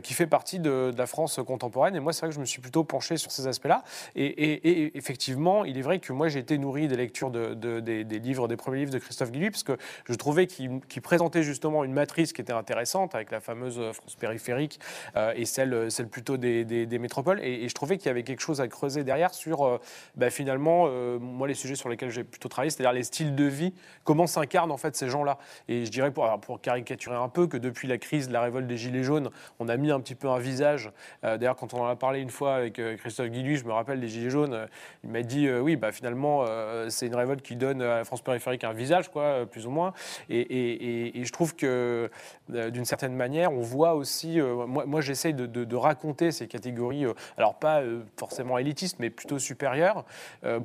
qui 0.03 0.13
fait 0.13 0.27
partie 0.27 0.59
de, 0.59 0.91
la 0.97 1.07
France 1.07 1.39
contemporaine. 1.45 1.95
Et 1.95 1.99
moi, 1.99 2.13
c'est 2.13 2.21
vrai 2.21 2.29
que 2.29 2.35
je 2.35 2.39
me 2.39 2.45
suis 2.45 2.61
plutôt 2.61 2.83
penché 2.83 3.17
sur 3.17 3.31
ces 3.31 3.47
aspects-là. 3.47 3.83
Et, 4.15 4.97
effectivement, 4.97 5.65
il 5.65 5.77
est 5.77 5.81
vrai 5.81 5.99
que 5.99 6.13
moi, 6.13 6.27
j'ai 6.27 6.39
été 6.39 6.57
nourri 6.57 6.87
des 6.87 6.97
lectures 6.97 7.31
de, 7.31 7.53
des, 7.79 8.03
livres, 8.19 8.47
des 8.47 8.57
premiers 8.57 8.79
livres 8.79 8.91
de 8.91 8.99
Christophe 8.99 9.31
Guilluy, 9.31 9.49
parce 9.49 9.63
que 9.63 9.77
je 10.05 10.13
trouvais 10.13 10.47
qu'il 10.47 11.01
présentait 11.01 11.43
justement 11.43 11.83
une 11.83 11.93
matrice 11.93 12.33
qui 12.33 12.41
était 12.41 12.53
intéressante, 12.53 13.15
avec 13.15 13.31
la 13.31 13.39
fameuse 13.39 13.79
France 13.93 14.15
périphérique 14.15 14.79
euh, 15.15 15.33
et 15.35 15.45
celle, 15.45 15.91
celle 15.91 16.07
plutôt 16.07 16.37
des, 16.37 16.87
métropoles. 16.99 17.39
Et, 17.43 17.67
je 17.67 17.73
trouvais 17.73 17.97
qu'il 17.97 18.07
y 18.07 18.09
avait 18.09 18.23
quelque 18.23 18.41
chose 18.41 18.61
à 18.61 18.67
creuser 18.67 19.03
derrière 19.03 19.33
sur, 19.33 19.65
euh, 19.65 19.79
bah, 20.15 20.29
finalement, 20.29 20.85
euh, 20.87 21.19
moi, 21.19 21.47
les 21.47 21.53
sujets 21.53 21.75
sur 21.75 21.89
lesquels 21.89 22.09
j'ai 22.09 22.23
plutôt 22.23 22.49
travaillé, 22.49 22.69
c'est-à-dire 22.69 22.93
les 22.93 23.03
styles 23.03 23.35
de 23.35 23.45
vie, 23.45 23.73
comment 24.03 24.27
s'incarnent 24.27 24.71
en 24.71 24.77
fait 24.77 24.95
ces 24.95 25.09
gens-là. 25.09 25.37
Et 25.67 25.85
je 25.85 25.91
dirais, 25.91 26.11
pour, 26.11 26.27
pour, 26.41 26.61
caricaturer 26.61 27.15
un 27.15 27.29
peu, 27.29 27.47
que 27.47 27.57
depuis 27.69 27.87
la 27.87 27.97
crise 27.97 28.27
de 28.27 28.33
la 28.33 28.41
révolte 28.41 28.67
des 28.67 28.77
Gilets 28.77 29.03
jaunes, 29.03 29.29
on 29.59 29.69
a 29.69 29.77
mis 29.77 29.91
un 29.91 29.99
petit 29.99 30.15
peu 30.15 30.29
un 30.29 30.39
visage. 30.39 30.91
D'ailleurs, 31.23 31.55
quand 31.55 31.73
on 31.73 31.81
en 31.81 31.87
a 31.87 31.95
parlé 31.95 32.19
une 32.19 32.29
fois 32.29 32.55
avec 32.55 32.81
Christophe 32.97 33.29
Guilluy, 33.29 33.57
je 33.57 33.65
me 33.65 33.71
rappelle 33.71 33.99
des 33.99 34.07
Gilets 34.07 34.29
jaunes, 34.29 34.53
euh, 34.53 34.67
il 35.03 35.09
m'a 35.09 35.21
dit 35.21 35.47
euh, 35.47 35.59
oui, 35.59 35.75
bah, 35.75 35.91
finalement, 35.91 36.43
euh, 36.47 36.89
c'est 36.89 37.07
une 37.07 37.15
révolte 37.15 37.41
qui 37.41 37.55
donne 37.55 37.81
à 37.81 38.03
France 38.03 38.21
périphérique 38.21 38.63
un 38.63 38.73
visage, 38.73 39.09
quoi, 39.09 39.45
plus 39.45 39.65
ou 39.65 39.71
moins. 39.71 39.93
Et, 40.29 41.11
je 41.23 41.31
trouve 41.31 41.55
que 41.55 42.09
d'une 42.49 42.85
certaine 42.85 43.13
manière, 43.13 43.51
on 43.51 43.61
voit 43.61 43.93
aussi, 43.93 44.39
moi, 44.39 44.85
moi 44.85 45.01
j'essaye 45.01 45.33
de, 45.33 45.75
raconter 45.75 46.31
ces 46.31 46.47
catégories, 46.47 47.05
alors 47.37 47.55
pas 47.55 47.81
forcément 48.17 48.57
élitistes, 48.57 48.97
mais 48.99 49.09
plutôt 49.09 49.39
supérieures, 49.39 50.03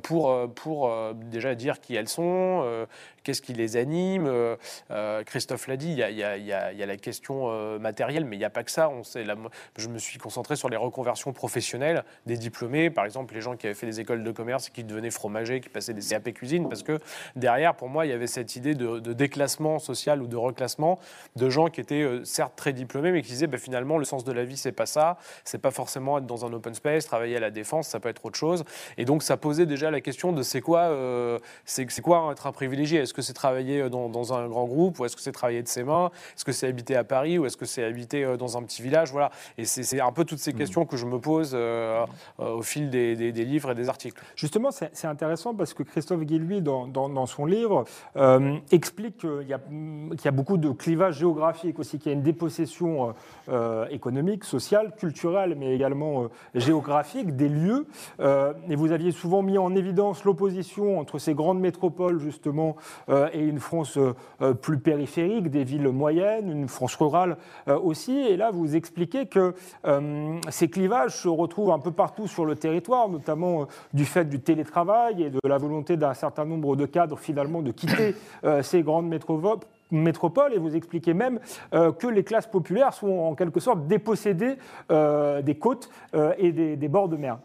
pour, 0.01 0.35
pour 0.53 0.91
déjà 1.13 1.55
dire 1.55 1.79
qui 1.79 1.95
elles 1.95 2.09
sont, 2.09 2.85
qu'est-ce 3.25 3.41
qui 3.41 3.53
les 3.53 3.75
anime. 3.75 4.31
Christophe 5.25 5.67
l'a 5.67 5.75
dit, 5.75 5.91
il 5.91 5.97
y, 5.97 6.53
a, 6.53 6.85
la 6.85 6.97
question 6.97 7.49
euh, 7.49 7.79
matérielle, 7.79 8.25
mais 8.25 8.35
il 8.35 8.39
n'y 8.39 8.45
a 8.45 8.49
pas 8.49 8.63
que 8.63 8.71
ça. 8.71 8.89
On 8.89 9.03
sait, 9.03 9.25
je 9.77 9.87
me 9.87 9.97
suis 9.97 10.19
concentré 10.19 10.55
sur 10.55 10.69
les 10.69 10.77
reconversions 10.77 11.33
professionnelles 11.33 12.03
des 12.25 12.37
diplômés, 12.37 12.89
par 12.89 13.05
exemple 13.05 13.33
les 13.33 13.41
gens 13.41 13.55
qui 13.55 13.65
avaient 13.65 13.75
fait 13.75 13.85
des 13.85 13.99
écoles 13.99 14.23
de 14.23 14.31
commerce 14.31 14.67
et 14.67 14.71
qui 14.71 14.83
devenaient 14.83 15.11
fromagers, 15.11 15.59
qui 15.59 15.69
passaient 15.69 15.93
des 15.93 16.01
CAP 16.01 16.31
cuisine, 16.33 16.69
parce 16.69 16.83
que 16.83 16.99
derrière, 17.35 17.75
pour 17.75 17.89
moi, 17.89 18.05
il 18.05 18.09
y 18.09 18.13
avait 18.13 18.27
cette 18.27 18.55
idée 18.55 18.75
de, 18.75 18.99
déclassement 19.13 19.79
social 19.79 20.21
ou 20.21 20.27
de 20.27 20.35
reclassement 20.35 20.99
de 21.35 21.49
gens 21.49 21.67
qui 21.67 21.79
étaient 21.79 22.01
euh, 22.01 22.23
certes 22.25 22.53
très 22.55 22.73
diplômés, 22.73 23.11
mais 23.11 23.21
qui 23.21 23.29
disaient 23.29 23.47
bah, 23.47 23.57
finalement 23.57 23.97
le 23.97 24.05
sens 24.05 24.23
de 24.23 24.31
la 24.31 24.43
vie, 24.43 24.57
c'est 24.57 24.71
pas 24.71 24.85
ça, 24.85 25.17
c'est 25.43 25.61
pas 25.61 25.71
forcément 25.71 26.17
être 26.17 26.25
dans 26.25 26.45
un 26.45 26.53
open 26.53 26.73
space, 26.73 27.05
travailler 27.05 27.37
à 27.37 27.39
la 27.39 27.51
défense, 27.51 27.87
ça 27.87 27.99
peut 27.99 28.09
être 28.09 28.25
autre 28.25 28.37
chose. 28.37 28.63
Et 28.97 29.05
donc 29.05 29.23
ça 29.23 29.37
posait 29.37 29.65
déjà 29.65 29.89
la 29.89 30.01
question 30.01 30.31
de 30.31 30.41
c'est 30.43 30.61
quoi, 30.61 30.81
euh, 30.81 31.39
c'est 31.65 32.01
quoi 32.01 32.29
être 32.31 32.47
un 32.47 32.51
privilégié? 32.51 33.05
Que 33.15 33.21
c'est 33.21 33.33
travailler 33.33 33.89
dans, 33.89 34.09
dans, 34.09 34.33
un 34.33 34.47
grand 34.47 34.65
groupe 34.65 34.99
ou 34.99 35.05
est-ce 35.05 35.15
que 35.15 35.21
c'est 35.21 35.31
travailler 35.31 35.63
de 35.63 35.67
ses 35.67 35.83
mains? 35.83 36.11
Est-ce 36.35 36.45
que 36.45 36.51
c'est 36.51 36.67
habiter 36.67 36.95
à 36.95 37.03
Paris 37.03 37.39
ou 37.39 37.45
est-ce 37.45 37.57
que 37.57 37.65
c'est 37.65 37.83
habiter 37.83 38.23
euh, 38.23 38.37
dans 38.37 38.57
un 38.57 38.63
petit 38.63 38.81
village? 38.81 39.11
Voilà. 39.11 39.31
Et 39.57 39.65
c'est 39.65 39.99
un 40.01 40.11
peu 40.11 40.25
toutes 40.25 40.39
ces 40.39 40.53
mmh. 40.53 40.57
questions 40.57 40.85
que 40.85 40.97
je 40.97 41.05
me 41.05 41.19
pose 41.19 41.51
euh, 41.53 42.05
au 42.39 42.61
fil 42.61 42.89
des, 42.89 43.15
des, 43.15 43.45
livres 43.45 43.71
et 43.71 43.75
des 43.75 43.89
articles. 43.89 44.21
Justement, 44.35 44.69
c'est 44.71 45.07
intéressant 45.07 45.55
parce 45.55 45.73
que 45.73 45.83
Christophe 45.83 46.21
Guilluy, 46.21 46.61
dans, 46.61 46.87
dans, 46.87 47.25
son 47.25 47.45
livre, 47.45 47.85
explique 48.71 49.17
qu'il 49.17 49.47
y, 49.47 50.23
y, 50.23 50.27
a 50.27 50.31
beaucoup 50.31 50.57
de 50.57 50.69
clivages 50.71 51.19
géographiques 51.19 51.79
aussi, 51.79 51.97
qu'il 51.97 52.11
y 52.11 52.15
a 52.15 52.17
une 52.17 52.23
dépossession 52.23 53.13
économique, 53.89 54.43
sociale, 54.43 54.93
culturelle, 54.97 55.55
mais 55.57 55.73
également 55.73 56.27
géographique 56.53 57.35
des 57.35 57.49
lieux. 57.49 57.87
et 58.19 58.75
vous 58.75 58.91
aviez 58.91 59.11
souvent 59.11 59.41
mis 59.41 59.57
en 59.57 59.75
évidence 59.75 60.23
l'opposition 60.23 60.99
entre 60.99 61.19
ces 61.19 61.33
grandes 61.33 61.59
métropoles, 61.59 62.19
justement, 62.19 62.75
euh, 63.04 63.04
et 63.33 63.39
une 63.39 63.59
France 63.59 63.97
euh, 63.97 64.13
euh, 64.41 64.53
plus 64.53 64.79
périphérique, 64.79 65.49
des 65.49 65.63
villes 65.63 65.89
moyennes, 65.89 66.49
une 66.49 66.67
France 66.67 66.95
rurale 66.95 67.37
aussi. 67.67 68.17
Et 68.17 68.37
là, 68.37 68.51
vous 68.51 68.75
expliquez 68.75 69.27
que 69.27 69.53
ces 70.49 70.69
clivages 70.69 71.15
se 71.15 71.27
retrouvent 71.27 71.71
un 71.71 71.79
peu 71.79 71.91
partout 71.91 72.27
sur 72.27 72.45
le 72.45 72.55
territoire, 72.55 73.09
notamment 73.09 73.67
du 73.93 74.05
fait 74.05 74.25
du 74.25 74.39
télétravail 74.39 75.23
et 75.23 75.29
de 75.29 75.39
la 75.43 75.57
volonté 75.57 75.97
d'un 75.97 76.13
certain 76.13 76.45
nombre 76.45 76.75
de 76.75 76.85
cadres, 76.85 77.17
finalement, 77.17 77.61
de 77.61 77.71
quitter 77.71 78.15
ces 78.61 78.83
grandes 78.83 79.07
métropoles 79.07 80.53
et 80.53 80.57
vous 80.57 80.75
expliquez 80.75 81.13
même 81.13 81.39
que 81.71 82.07
les 82.07 82.23
classes 82.23 82.47
populaires 82.47 82.93
sont 82.93 83.11
en 83.11 83.35
quelque 83.35 83.59
sorte 83.59 83.87
dépossédées 83.87 84.57
des 84.89 85.55
côtes 85.59 85.89
et 86.37 86.51
des, 86.51 86.87
bords 86.87 87.09
de 87.09 87.17
mer. 87.17 87.39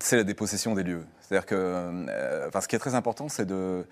c'est 0.00 0.16
la 0.16 0.24
dépossession 0.24 0.74
des 0.74 0.82
lieux. 0.82 1.04
C'est-à-dire 1.32 1.46
que, 1.46 1.54
euh, 1.54 2.60
ce 2.60 2.68
qui 2.68 2.76
est 2.76 2.78
très 2.78 2.94
important, 2.94 3.30
c'est 3.30 3.46
de, 3.46 3.86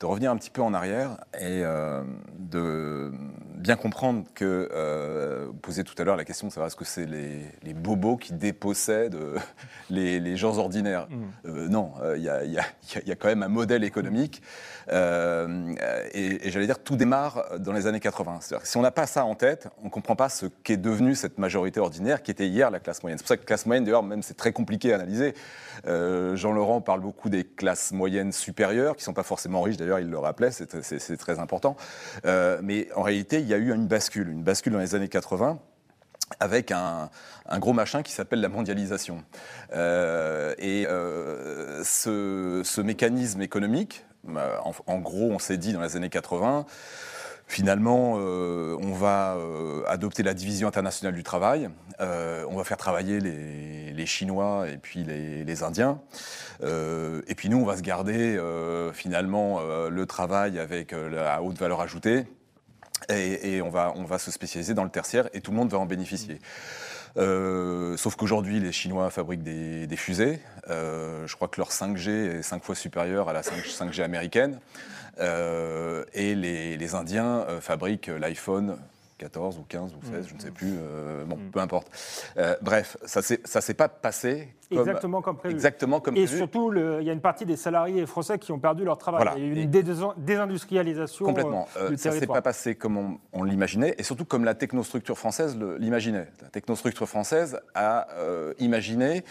de, 0.00 0.06
revenir 0.06 0.30
un 0.30 0.36
petit 0.36 0.50
peu 0.50 0.62
en 0.62 0.74
arrière 0.74 1.18
et 1.34 1.62
euh, 1.64 2.02
de 2.38 3.12
bien 3.54 3.76
comprendre 3.76 4.24
que, 4.34 4.68
euh, 4.72 5.46
vous 5.46 5.54
posez 5.54 5.84
tout 5.84 5.94
à 5.98 6.04
l'heure 6.04 6.16
la 6.16 6.24
question 6.24 6.48
de 6.48 6.52
savoir 6.52 6.66
est-ce 6.66 6.76
que 6.76 6.84
c'est 6.84 7.06
les, 7.06 7.40
les, 7.62 7.72
bobos 7.72 8.16
qui 8.16 8.34
dépossèdent 8.34 9.18
les, 9.90 10.20
les 10.20 10.36
gens 10.36 10.58
ordinaires. 10.58 11.08
Mmh. 11.08 11.66
non, 11.68 11.92
il 12.16 12.22
y, 12.22 12.26
y, 12.26 13.08
y, 13.08 13.12
a 13.12 13.16
quand 13.16 13.28
même 13.28 13.42
un 13.42 13.48
modèle 13.48 13.84
économique. 13.84 14.42
et, 14.90 14.94
et 16.12 16.50
j'allais 16.50 16.66
dire, 16.66 16.78
tout 16.80 16.96
démarre 16.96 17.58
dans 17.58 17.72
les 17.72 17.86
années 17.86 18.00
80. 18.00 18.40
Que 18.60 18.68
si 18.68 18.76
on 18.76 18.82
n'a 18.82 18.90
pas 18.90 19.06
ça 19.06 19.24
en 19.24 19.34
tête, 19.34 19.68
on 19.80 19.86
ne 19.86 19.90
comprend 19.90 20.16
pas 20.16 20.28
ce 20.28 20.46
qu'est 20.46 20.76
devenu 20.76 21.14
cette 21.14 21.38
majorité 21.38 21.80
ordinaire 21.80 22.22
qui 22.22 22.30
était 22.30 22.46
hier 22.46 22.70
la 22.70 22.80
classe 22.80 23.02
moyenne. 23.02 23.18
C'est 23.18 23.24
pour 23.24 23.28
ça 23.28 23.36
que 23.36 23.42
la 23.42 23.46
classe 23.46 23.66
moyenne, 23.66 23.84
d'ailleurs, 23.84 24.02
même 24.02 24.22
c'est 24.22 24.36
très 24.36 24.52
compliqué 24.52 24.92
à 24.92 24.96
analyser. 24.96 25.34
Jean 25.86 26.52
Laurent 26.52 26.80
parle 26.80 27.00
beaucoup 27.00 27.28
des 27.28 27.44
classes 27.44 27.92
moyennes 27.92 28.32
supérieures, 28.32 28.96
qui 28.96 29.02
ne 29.02 29.04
sont 29.06 29.14
pas 29.14 29.22
forcément 29.22 29.62
riches, 29.62 29.76
d'ailleurs, 29.84 30.00
il 30.00 30.08
le 30.08 30.18
rappelait, 30.18 30.50
c'est 30.50 31.16
très 31.16 31.38
important. 31.38 31.76
Euh, 32.24 32.58
mais 32.62 32.88
en 32.96 33.02
réalité, 33.02 33.40
il 33.40 33.46
y 33.46 33.54
a 33.54 33.58
eu 33.58 33.72
une 33.72 33.86
bascule, 33.86 34.28
une 34.28 34.42
bascule 34.42 34.72
dans 34.72 34.78
les 34.78 34.94
années 34.94 35.08
80 35.08 35.58
avec 36.40 36.72
un, 36.72 37.10
gros 37.58 37.74
machin 37.74 38.02
qui 38.02 38.12
s'appelle 38.12 38.40
la 38.40 38.48
mondialisation. 38.48 39.22
Euh, 39.74 40.54
et 40.58 40.86
euh, 40.88 41.84
ce, 41.84 42.80
mécanisme 42.80 43.42
économique, 43.42 44.04
en, 44.26 44.72
en 44.86 44.98
gros, 44.98 45.30
on 45.30 45.38
s'est 45.38 45.58
dit 45.58 45.74
dans 45.74 45.82
les 45.82 45.96
années 45.96 46.08
80, 46.08 46.64
Finalement, 47.54 48.16
euh, 48.18 48.76
on 48.80 48.94
va 48.94 49.36
euh, 49.36 49.84
adopter 49.86 50.24
la 50.24 50.34
division 50.34 50.66
internationale 50.66 51.14
du 51.14 51.22
travail. 51.22 51.70
Euh, 52.00 52.44
on 52.50 52.56
va 52.56 52.64
faire 52.64 52.78
travailler 52.78 53.20
les, 53.20 54.06
Chinois 54.06 54.66
et 54.68 54.76
puis 54.76 55.04
les, 55.04 55.62
Indiens. 55.62 56.00
et 56.60 57.34
puis 57.36 57.48
nous, 57.48 57.58
on 57.58 57.64
va 57.64 57.76
se 57.76 57.82
garder 57.82 58.38
finalement 58.92 59.60
le 59.88 60.06
travail 60.06 60.58
avec 60.58 60.92
la 60.92 61.40
haute 61.42 61.56
valeur 61.56 61.80
ajoutée. 61.80 62.26
Et, 63.08 63.62
on, 63.62 63.70
va, 63.70 63.92
on 63.94 64.02
va 64.02 64.18
se 64.18 64.32
spécialiser 64.32 64.74
dans 64.74 64.84
le 64.84 64.90
tertiaire 64.90 65.28
et 65.32 65.40
tout 65.40 65.52
le 65.52 65.56
monde 65.56 65.70
va 65.70 65.78
en 65.78 65.86
bénéficier. 65.86 66.40
sauf 67.16 68.16
qu'aujourd'hui, 68.16 68.58
les 68.58 68.72
Chinois 68.72 69.10
fabriquent 69.10 69.44
des, 69.44 69.96
fusées. 69.96 70.40
je 70.68 71.34
crois 71.36 71.46
que 71.46 71.60
leur 71.60 71.70
5G 71.70 72.10
est 72.10 72.42
5 72.42 72.64
fois 72.64 72.74
supérieur 72.74 73.28
à 73.28 73.32
la 73.32 73.44
5, 73.44 73.92
g 73.92 74.02
américaine. 74.02 74.58
Euh, 75.20 76.04
et 76.12 76.34
les, 76.34 76.94
Indiens 76.94 77.44
euh, 77.48 77.60
fabriquent 77.60 78.08
l'iPhone 78.08 78.76
14 79.18 79.58
ou 79.58 79.62
15 79.68 79.94
ou 79.94 80.04
16, 80.04 80.28
je 80.28 80.34
ne 80.34 80.40
sais 80.40 80.50
plus, 80.50 80.74
euh, 80.76 81.24
bon, 81.24 81.36
mm. 81.36 81.50
peu 81.52 81.60
importe. 81.60 81.88
bref, 82.62 82.96
ça 83.04 83.20
ne 83.20 83.60
s'est 83.60 83.74
pas 83.74 83.88
passé 83.88 84.48
exactement 84.70 85.22
comme 85.22 85.36
prévu. 85.36 85.54
Exactement 85.54 86.00
comme 86.00 86.16
et 86.16 86.26
surtout, 86.26 86.72
il 86.74 87.06
y 87.06 87.10
a 87.10 87.12
une 87.12 87.20
partie 87.20 87.46
des 87.46 87.56
salariés 87.56 88.06
français 88.06 88.38
qui 88.38 88.50
ont 88.50 88.58
perdu 88.58 88.84
leur 88.84 88.98
travail. 88.98 89.28
Il 89.36 89.42
y 89.42 89.46
a 89.46 89.48
eu 89.48 89.64
une 89.64 90.14
désindustrialisation 90.18 91.26
Complètement. 91.26 91.68
du 91.88 91.96
ça 91.96 92.10
ne 92.10 92.18
s'est 92.18 92.26
pas 92.26 92.42
passé 92.42 92.74
comme 92.74 92.96
on, 92.96 93.18
on 93.32 93.44
l'imaginait, 93.44 93.94
et 93.98 94.02
surtout 94.02 94.24
comme 94.24 94.44
la 94.44 94.54
technostructure 94.54 95.16
française 95.16 95.56
l'imaginait. 95.78 96.28
La 96.42 96.48
technostructure 96.48 97.08
française 97.08 97.60
a 97.74 98.08
imaginé 98.58 99.24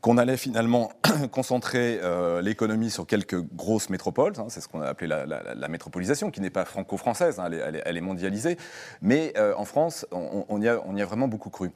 qu'on 0.00 0.16
allait 0.16 0.36
finalement 0.36 0.92
concentrer 1.30 2.00
euh, 2.02 2.40
l'économie 2.40 2.90
sur 2.90 3.06
quelques 3.06 3.40
grosses 3.40 3.90
métropoles, 3.90 4.32
hein, 4.38 4.46
c'est 4.48 4.60
ce 4.60 4.68
qu'on 4.68 4.80
a 4.80 4.86
appelé 4.86 5.06
la, 5.08 5.68
métropolisation, 5.68 6.30
qui 6.30 6.40
n'est 6.40 6.50
pas 6.50 6.64
franco-française, 6.64 7.38
hein, 7.38 7.50
elle, 7.84 7.96
est 7.96 8.00
mondialisée, 8.00 8.56
mais 9.02 9.32
euh, 9.36 9.54
en 9.56 9.64
France, 9.64 10.06
on, 10.10 10.60
y 10.60 10.68
a, 10.68 11.04
vraiment 11.04 11.28
beaucoup 11.28 11.50
cru. 11.50 11.70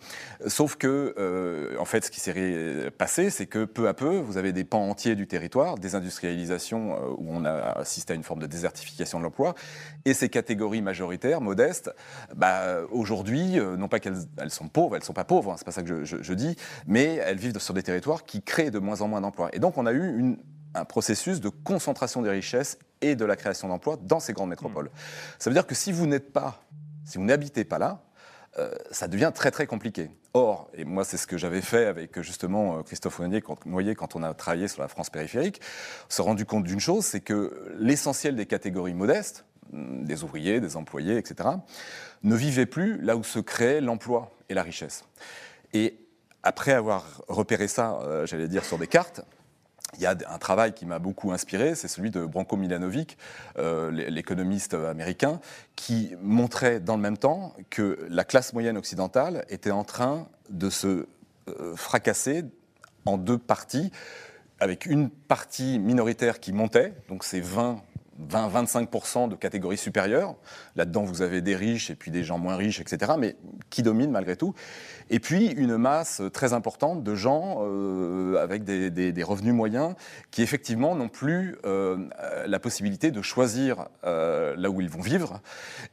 Sauf 0.46 0.76
que, 0.76 1.14
euh, 1.18 1.76
en 1.78 1.84
fait, 1.84 2.06
ce 2.06 2.10
qui 2.10 2.20
s'est 2.20 2.90
passé, 2.96 3.30
c'est 3.30 3.46
que 3.46 3.64
peu 3.64 3.88
à 3.88 3.94
peu, 3.94 4.18
vous 4.18 4.36
avez 4.36 4.52
des 4.52 4.64
pans 4.64 4.88
entiers 4.88 5.16
du 5.16 5.26
territoire, 5.26 5.76
des 5.76 5.94
industrialisations 5.94 6.98
où 7.18 7.26
on 7.28 7.44
a 7.44 7.52
assisté 7.78 8.12
à 8.12 8.16
une 8.16 8.22
forme 8.22 8.40
de 8.40 8.46
désertification 8.46 9.18
de 9.18 9.24
l'emploi, 9.24 9.54
et 10.04 10.14
ces 10.14 10.28
catégories 10.28 10.82
majoritaires, 10.82 11.40
modestes, 11.40 11.94
bah, 12.34 12.78
aujourd'hui, 12.90 13.58
non 13.78 13.88
pas 13.88 14.00
qu'elles 14.00 14.24
elles 14.38 14.50
sont 14.50 14.68
pauvres, 14.68 14.96
elles 14.96 15.02
ne 15.02 15.06
sont 15.06 15.12
pas 15.12 15.24
pauvres, 15.24 15.52
hein, 15.52 15.54
c'est 15.58 15.64
pas 15.64 15.72
ça 15.72 15.82
que 15.82 16.04
je 16.04 16.34
dis, 16.34 16.56
mais 16.86 17.16
elles 17.16 17.38
vivent 17.38 17.58
sur 17.58 17.74
des 17.74 17.82
territoires 17.82 18.13
qui 18.22 18.42
crée 18.42 18.70
de 18.70 18.78
moins 18.78 19.00
en 19.00 19.08
moins 19.08 19.20
d'emplois. 19.20 19.50
Et 19.52 19.58
donc 19.58 19.76
on 19.78 19.86
a 19.86 19.92
eu 19.92 20.36
un 20.74 20.84
processus 20.84 21.40
de 21.40 21.48
concentration 21.48 22.22
des 22.22 22.30
richesses 22.30 22.78
et 23.00 23.16
de 23.16 23.24
la 23.24 23.36
création 23.36 23.68
d'emplois 23.68 23.96
dans 24.00 24.20
ces 24.20 24.32
grandes 24.32 24.50
métropoles. 24.50 24.90
Ça 25.38 25.50
veut 25.50 25.54
dire 25.54 25.66
que 25.66 25.74
si 25.74 25.92
vous 25.92 26.06
n'êtes 26.06 26.32
pas, 26.32 26.62
si 27.04 27.18
vous 27.18 27.24
n'habitez 27.24 27.64
pas 27.64 27.78
là, 27.78 28.02
euh, 28.58 28.72
ça 28.90 29.08
devient 29.08 29.32
très 29.34 29.50
très 29.50 29.66
compliqué. 29.66 30.10
Or, 30.32 30.70
et 30.74 30.84
moi 30.84 31.04
c'est 31.04 31.16
ce 31.16 31.26
que 31.26 31.36
j'avais 31.36 31.60
fait 31.60 31.86
avec 31.86 32.20
justement 32.20 32.78
euh, 32.78 32.82
Christophe 32.82 33.20
Noyer 33.20 33.40
quand, 33.40 33.58
quand 33.96 34.16
on 34.16 34.22
a 34.22 34.32
travaillé 34.34 34.68
sur 34.68 34.80
la 34.80 34.88
France 34.88 35.10
périphérique, 35.10 35.60
on 36.06 36.10
s'est 36.10 36.22
rendu 36.22 36.44
compte 36.44 36.64
d'une 36.64 36.80
chose, 36.80 37.04
c'est 37.04 37.20
que 37.20 37.74
l'essentiel 37.78 38.36
des 38.36 38.46
catégories 38.46 38.94
modestes, 38.94 39.44
mm, 39.72 40.04
des 40.04 40.22
ouvriers, 40.22 40.60
des 40.60 40.76
employés, 40.76 41.16
etc., 41.16 41.48
ne 42.22 42.34
vivaient 42.34 42.66
plus 42.66 43.00
là 43.00 43.16
où 43.16 43.24
se 43.24 43.40
créait 43.40 43.80
l'emploi 43.80 44.32
et 44.48 44.54
la 44.54 44.62
richesse. 44.62 45.04
Et 45.72 46.03
après 46.44 46.72
avoir 46.72 47.22
repéré 47.26 47.66
ça, 47.66 47.98
euh, 48.02 48.26
j'allais 48.26 48.48
dire, 48.48 48.64
sur 48.64 48.78
des 48.78 48.86
cartes, 48.86 49.22
il 49.96 50.02
y 50.02 50.06
a 50.06 50.16
un 50.28 50.38
travail 50.38 50.72
qui 50.72 50.86
m'a 50.86 50.98
beaucoup 50.98 51.32
inspiré, 51.32 51.74
c'est 51.74 51.88
celui 51.88 52.10
de 52.10 52.24
Branko 52.24 52.56
Milanovic, 52.56 53.16
euh, 53.58 53.90
l'économiste 53.90 54.74
américain, 54.74 55.40
qui 55.76 56.14
montrait 56.20 56.80
dans 56.80 56.96
le 56.96 57.02
même 57.02 57.16
temps 57.16 57.54
que 57.70 58.06
la 58.10 58.24
classe 58.24 58.52
moyenne 58.52 58.76
occidentale 58.76 59.44
était 59.48 59.70
en 59.70 59.84
train 59.84 60.26
de 60.50 60.68
se 60.68 61.06
euh, 61.48 61.76
fracasser 61.76 62.44
en 63.06 63.18
deux 63.18 63.38
parties, 63.38 63.90
avec 64.60 64.86
une 64.86 65.10
partie 65.10 65.78
minoritaire 65.78 66.40
qui 66.40 66.52
montait, 66.52 66.92
donc 67.08 67.24
c'est 67.24 67.40
20 67.40 67.82
20-25% 68.30 69.28
de 69.28 69.34
catégories 69.34 69.76
supérieures. 69.76 70.36
Là-dedans, 70.76 71.04
vous 71.04 71.22
avez 71.22 71.40
des 71.40 71.56
riches 71.56 71.90
et 71.90 71.94
puis 71.94 72.10
des 72.10 72.24
gens 72.24 72.38
moins 72.38 72.56
riches, 72.56 72.80
etc., 72.80 73.12
mais 73.18 73.36
qui 73.70 73.82
dominent 73.82 74.10
malgré 74.10 74.36
tout. 74.36 74.54
Et 75.10 75.20
puis, 75.20 75.48
une 75.48 75.76
masse 75.76 76.22
très 76.32 76.52
importante 76.52 77.02
de 77.02 77.14
gens 77.14 77.58
euh, 77.62 78.42
avec 78.42 78.64
des, 78.64 79.22
revenus 79.22 79.54
moyens 79.54 79.94
qui, 80.30 80.42
effectivement, 80.42 80.94
n'ont 80.94 81.08
plus 81.08 81.56
euh, 81.64 82.08
la 82.46 82.58
possibilité 82.58 83.10
de 83.10 83.22
choisir 83.22 83.88
euh, 84.04 84.54
là 84.56 84.70
où 84.70 84.80
ils 84.80 84.88
vont 84.88 85.00
vivre 85.00 85.40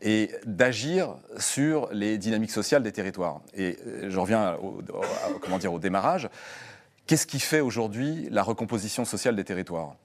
et 0.01 0.31
d'agir 0.45 1.15
sur 1.37 1.89
les 1.91 2.17
dynamiques 2.17 2.51
sociales 2.51 2.83
des 2.83 2.91
territoires. 2.91 3.41
Et 3.53 3.77
je 4.07 4.19
reviens 4.19 4.57
comment 5.41 5.57
dire, 5.57 5.73
au 5.73 5.79
démarrage. 5.79 6.29
Qu'est-ce 7.07 7.27
qui 7.27 7.39
fait 7.39 7.59
aujourd'hui 7.59 8.27
la 8.31 8.43
recomposition 8.43 9.05
sociale 9.05 9.35
des 9.35 9.43
territoires? 9.43 9.95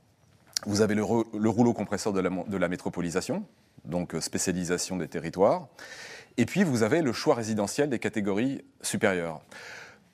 Vous 0.67 0.81
avez 0.81 0.95
le, 0.95 1.03
rouleau 1.03 1.73
compresseur 1.73 2.13
de 2.13 2.21
la, 2.21 2.69
métropolisation, 2.69 3.45
donc 3.85 4.15
spécialisation 4.21 4.97
des 4.97 5.09
territoires. 5.09 5.69
Et 6.37 6.45
puis, 6.45 6.65
vous 6.65 6.83
avez 6.83 7.03
le 7.03 7.13
choix 7.13 7.35
résidentiel 7.35 7.89
des 7.89 7.99
catégories 7.99 8.63
supérieures. 8.83 9.41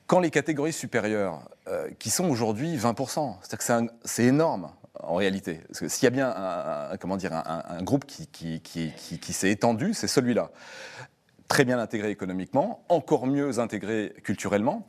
Quand 0.07 0.21
les 0.21 0.31
catégories 0.31 0.73
supérieures, 0.73 1.49
qui 1.99 2.11
sont 2.11 2.29
aujourd'hui 2.29 2.77
20%, 2.77 3.37
c'est-à-dire 3.41 3.87
que 3.87 3.93
c'est 4.05 4.25
énorme, 4.25 4.71
en 5.01 5.15
réalité. 5.15 5.61
Parce 5.69 5.81
que 5.81 5.89
s'il 5.89 6.05
y 6.05 6.07
a 6.07 6.11
bien 6.11 6.33
un, 6.35 7.83
groupe 7.83 8.05
qui, 8.07 9.33
s'est 9.33 9.51
étendu, 9.51 9.95
c'est 9.95 10.09
celui-là. 10.09 10.51
Très 11.49 11.65
bien 11.65 11.79
intégré 11.79 12.11
économiquement, 12.11 12.85
encore 12.89 13.27
mieux 13.27 13.59
intégré 13.59 14.15
culturellement. 14.23 14.87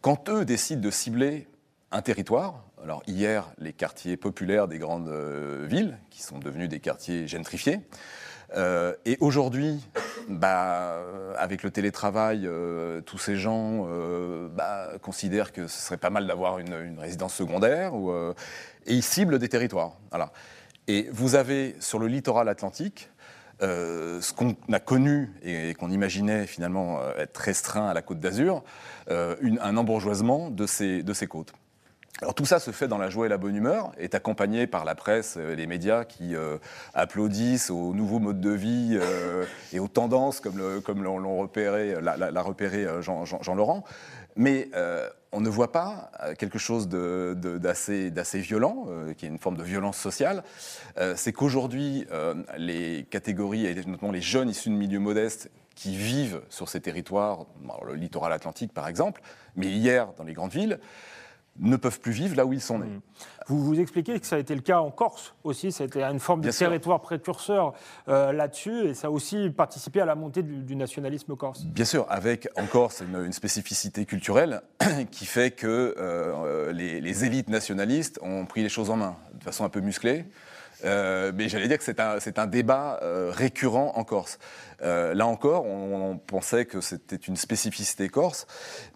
Quand 0.00 0.28
eux 0.28 0.44
décident 0.44 0.80
de 0.80 0.90
cibler 0.90 1.46
un 1.92 2.02
territoire, 2.02 2.64
alors 2.82 3.02
hier, 3.06 3.52
les 3.58 3.72
quartiers 3.72 4.16
populaires 4.16 4.66
des 4.66 4.78
grandes 4.78 5.08
euh, 5.08 5.66
villes, 5.68 5.98
qui 6.10 6.22
sont 6.22 6.38
devenus 6.38 6.68
des 6.68 6.80
quartiers 6.80 7.28
gentrifiés, 7.28 7.80
euh, 8.56 8.94
et 9.04 9.16
aujourd'hui, 9.20 9.80
bah, 10.28 10.98
avec 11.38 11.62
le 11.62 11.70
télétravail, 11.70 12.42
euh, 12.44 13.00
tous 13.02 13.18
ces 13.18 13.36
gens 13.36 13.86
bah, 14.54 14.90
considèrent 15.00 15.52
que 15.52 15.68
ce 15.68 15.80
serait 15.80 15.96
pas 15.96 16.10
mal 16.10 16.26
d'avoir 16.26 16.58
une, 16.58 16.98
résidence 16.98 17.34
secondaire. 17.34 17.92
Et 18.86 18.94
ils 18.94 19.02
ciblent 19.02 19.38
des 19.38 19.48
territoires. 19.48 19.96
Voilà. 20.10 20.32
Et 20.86 21.08
vous 21.12 21.34
avez 21.34 21.76
sur 21.80 21.98
le 21.98 22.08
littoral 22.08 22.48
atlantique 22.48 23.08
ce 23.60 24.32
qu'on 24.32 24.56
a 24.72 24.80
connu 24.80 25.30
et, 25.42 25.72
qu'on 25.74 25.90
imaginait 25.90 26.46
finalement 26.46 27.00
être 27.16 27.38
restreint 27.38 27.86
à 27.86 27.94
la 27.94 28.02
côte 28.02 28.20
d'Azur, 28.20 28.64
un 29.08 29.76
embourgeoisement 29.76 30.50
de 30.50 30.66
ces 30.66 31.26
côtes. 31.28 31.54
Alors 32.20 32.34
tout 32.34 32.44
ça 32.44 32.60
se 32.60 32.70
fait 32.70 32.86
dans 32.86 32.98
la 32.98 33.10
joie 33.10 33.26
et 33.26 33.28
la 33.28 33.38
bonne 33.38 33.56
humeur, 33.56 33.90
est 33.98 34.14
accompagné 34.14 34.66
par 34.66 34.84
la 34.84 34.94
presse 34.94 35.36
et 35.36 35.56
les 35.56 35.66
médias 35.66 36.04
qui 36.04 36.34
applaudissent 36.94 37.70
aux 37.70 37.94
nouveaux 37.94 38.20
modes 38.20 38.40
de 38.40 38.50
vie 38.50 38.96
et 39.72 39.80
aux 39.80 39.88
tendances 39.88 40.38
comme, 40.38 41.02
l'ont 41.02 41.38
repéré, 41.38 41.96
l'a, 42.00 42.42
repéré 42.42 42.86
Jean, 43.00 43.54
Laurent. 43.56 43.82
Mais 44.36 44.70
on 45.32 45.40
ne 45.40 45.48
voit 45.48 45.72
pas 45.72 46.10
euh, 46.22 46.34
quelque 46.34 46.58
chose 46.58 46.88
d'assez 46.88 48.38
violent, 48.40 48.86
euh, 48.88 49.14
qui 49.14 49.24
est 49.24 49.28
une 49.28 49.38
forme 49.38 49.56
de 49.56 49.62
violence 49.62 49.96
sociale. 49.96 50.44
Euh, 50.98 51.14
c'est 51.16 51.32
qu'aujourd'hui, 51.32 52.06
les 52.58 53.06
catégories, 53.10 53.66
et 53.66 53.74
notamment 53.86 54.12
les 54.12 54.20
jeunes 54.20 54.50
issus 54.50 54.68
de 54.68 54.74
milieux 54.74 55.00
modestes, 55.00 55.50
qui 55.74 55.96
vivent 55.96 56.42
sur 56.50 56.68
ces 56.68 56.82
territoires, 56.82 57.46
le 57.86 57.94
littoral 57.94 58.32
atlantique 58.32 58.74
par 58.74 58.88
exemple, 58.88 59.22
mais 59.56 59.68
hier 59.68 60.12
dans 60.18 60.24
les 60.24 60.34
grandes 60.34 60.52
villes, 60.52 60.78
ne 61.58 61.76
peuvent 61.76 62.00
plus 62.00 62.12
vivre 62.12 62.36
là 62.36 62.46
où 62.46 62.52
ils 62.52 62.60
sont 62.60 62.78
nés. 62.78 62.86
Mmh. 62.86 63.00
Vous 63.48 63.62
vous 63.62 63.80
expliquez 63.80 64.18
que 64.18 64.26
ça 64.26 64.36
a 64.36 64.38
été 64.38 64.54
le 64.54 64.60
cas 64.60 64.80
en 64.80 64.90
Corse 64.90 65.34
aussi, 65.44 65.72
ça 65.72 65.84
a 65.84 65.86
été 65.86 66.02
une 66.02 66.20
forme 66.20 66.40
de 66.40 66.50
territoire 66.50 67.00
précurseur 67.00 67.74
euh, 68.08 68.32
là-dessus, 68.32 68.88
et 68.88 68.94
ça 68.94 69.08
a 69.08 69.10
aussi 69.10 69.50
participé 69.50 70.00
à 70.00 70.04
la 70.04 70.14
montée 70.14 70.42
du, 70.42 70.76
nationalisme 70.76 71.36
corse. 71.36 71.64
Bien 71.64 71.84
sûr, 71.84 72.06
avec 72.08 72.48
en 72.56 72.66
Corse 72.66 73.02
une, 73.02 73.32
spécificité 73.32 74.04
culturelle 74.06 74.62
qui 75.10 75.26
fait 75.26 75.50
que 75.50 75.94
euh, 75.98 76.72
les, 76.72 77.24
élites 77.24 77.48
nationalistes 77.48 78.18
ont 78.22 78.46
pris 78.46 78.62
les 78.62 78.68
choses 78.68 78.90
en 78.90 78.96
main 78.96 79.16
de 79.34 79.44
façon 79.44 79.64
un 79.64 79.68
peu 79.68 79.80
musclée. 79.80 80.24
Euh, 80.84 81.32
mais 81.34 81.48
j'allais 81.48 81.68
dire 81.68 81.78
que 81.78 81.84
c'est 81.84 82.00
un, 82.00 82.18
un, 82.36 82.46
débat 82.46 83.00
récurrent 83.30 83.92
en 83.94 84.04
Corse. 84.04 84.38
là 84.80 85.26
encore, 85.26 85.64
on, 85.66 86.18
pensait 86.18 86.64
que 86.64 86.80
c'était 86.80 87.16
une 87.16 87.36
spécificité 87.36 88.08
corse, 88.08 88.46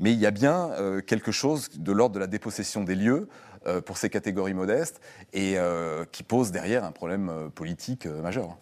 mais 0.00 0.12
il 0.12 0.18
y 0.18 0.26
a 0.26 0.30
bien 0.30 0.70
quelque 1.06 1.32
chose 1.32 1.70
de 1.76 1.92
l'ordre 1.92 2.14
de 2.14 2.20
la 2.20 2.26
dépossession 2.26 2.82
des 2.84 2.94
lieux 2.94 3.28
euh, 3.66 3.80
pour 3.80 3.96
ces 3.96 4.10
catégories 4.10 4.54
modestes 4.54 5.00
et 5.32 5.54
euh, 5.56 6.04
qui 6.12 6.22
pose 6.22 6.52
derrière 6.52 6.84
un 6.84 6.92
problème 6.92 7.28
euh, 7.28 7.48
politique 7.48 8.06
majeur. 8.06 8.58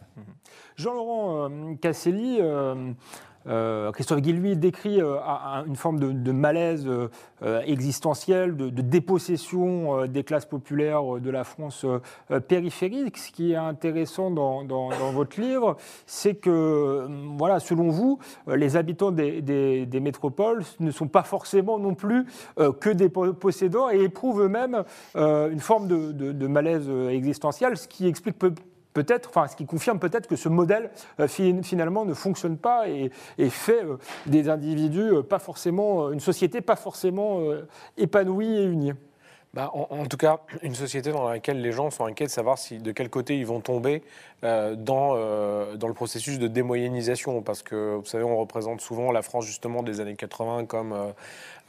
Jean-Laurent 0.76 1.76
Casselli, 1.76 2.40
euh, 3.46 3.92
Christophe 3.92 4.20
Guilluy 4.20 4.56
décrit 4.56 5.00
euh, 5.00 5.18
une 5.66 5.76
forme 5.76 5.98
de, 6.00 6.32
malaise 6.32 6.86
euh, 6.86 7.60
existentiel, 7.66 8.56
de, 8.56 8.68
dépossession 8.68 10.06
des 10.06 10.24
classes 10.24 10.46
populaires 10.46 11.02
de 11.20 11.30
la 11.30 11.44
France 11.44 11.86
périphérique. 12.48 13.18
Ce 13.18 13.30
qui 13.30 13.52
est 13.52 13.56
intéressant 13.56 14.30
dans, 14.30 14.64
votre 15.12 15.40
livre, 15.40 15.76
c'est 16.06 16.34
que, 16.34 17.06
voilà, 17.36 17.60
selon 17.60 17.88
vous, 17.88 18.18
les 18.46 18.76
habitants 18.76 19.10
des, 19.10 20.00
métropoles 20.00 20.62
ne 20.80 20.90
sont 20.90 21.08
pas 21.08 21.22
forcément 21.22 21.78
non 21.78 21.94
plus 21.94 22.26
que 22.56 22.90
des 22.90 23.08
possédants 23.08 23.90
et 23.90 24.02
éprouvent 24.02 24.42
eux-mêmes 24.42 24.84
une 25.14 25.60
forme 25.60 25.88
de, 25.88 26.46
malaise 26.46 26.88
existentiel, 27.10 27.76
ce 27.76 27.88
qui 27.88 28.06
explique 28.06 28.38
peut 28.38 28.54
peut-être, 28.94 29.28
enfin, 29.28 29.46
ce 29.48 29.56
qui 29.56 29.66
confirme 29.66 29.98
peut-être 29.98 30.26
que 30.26 30.36
ce 30.36 30.48
modèle 30.48 30.90
euh, 31.20 31.28
finalement 31.28 32.06
ne 32.06 32.14
fonctionne 32.14 32.56
pas 32.56 32.88
et, 32.88 33.10
fait 33.50 33.84
euh, 33.84 33.98
des 34.26 34.48
individus 34.48 35.12
euh, 35.12 35.22
pas 35.22 35.38
forcément, 35.38 36.10
une 36.10 36.20
société 36.20 36.60
pas 36.60 36.76
forcément 36.76 37.40
épanouie 37.98 38.56
et 38.56 38.64
unie. 38.64 38.92
Bah, 39.52 39.70
en, 39.72 40.06
tout 40.06 40.16
cas, 40.16 40.40
une 40.62 40.74
société 40.74 41.12
dans 41.12 41.28
laquelle 41.28 41.60
les 41.60 41.70
gens 41.70 41.88
sont 41.90 42.04
inquiets 42.04 42.24
de 42.24 42.30
savoir 42.30 42.58
de 42.70 42.90
quel 42.90 43.08
côté 43.08 43.38
ils 43.38 43.46
vont 43.46 43.60
tomber 43.60 44.02
dans, 44.42 45.14
dans 45.76 45.88
le 45.88 45.94
processus 45.94 46.40
de 46.40 46.48
démoyennisation. 46.48 47.40
Parce 47.40 47.62
que, 47.62 47.94
vous 47.96 48.04
savez, 48.04 48.24
on 48.24 48.36
représente 48.36 48.80
souvent 48.80 49.12
la 49.12 49.22
France 49.22 49.46
justement 49.46 49.84
des 49.84 50.00
années 50.00 50.16
80 50.16 50.64
comme, 50.64 50.92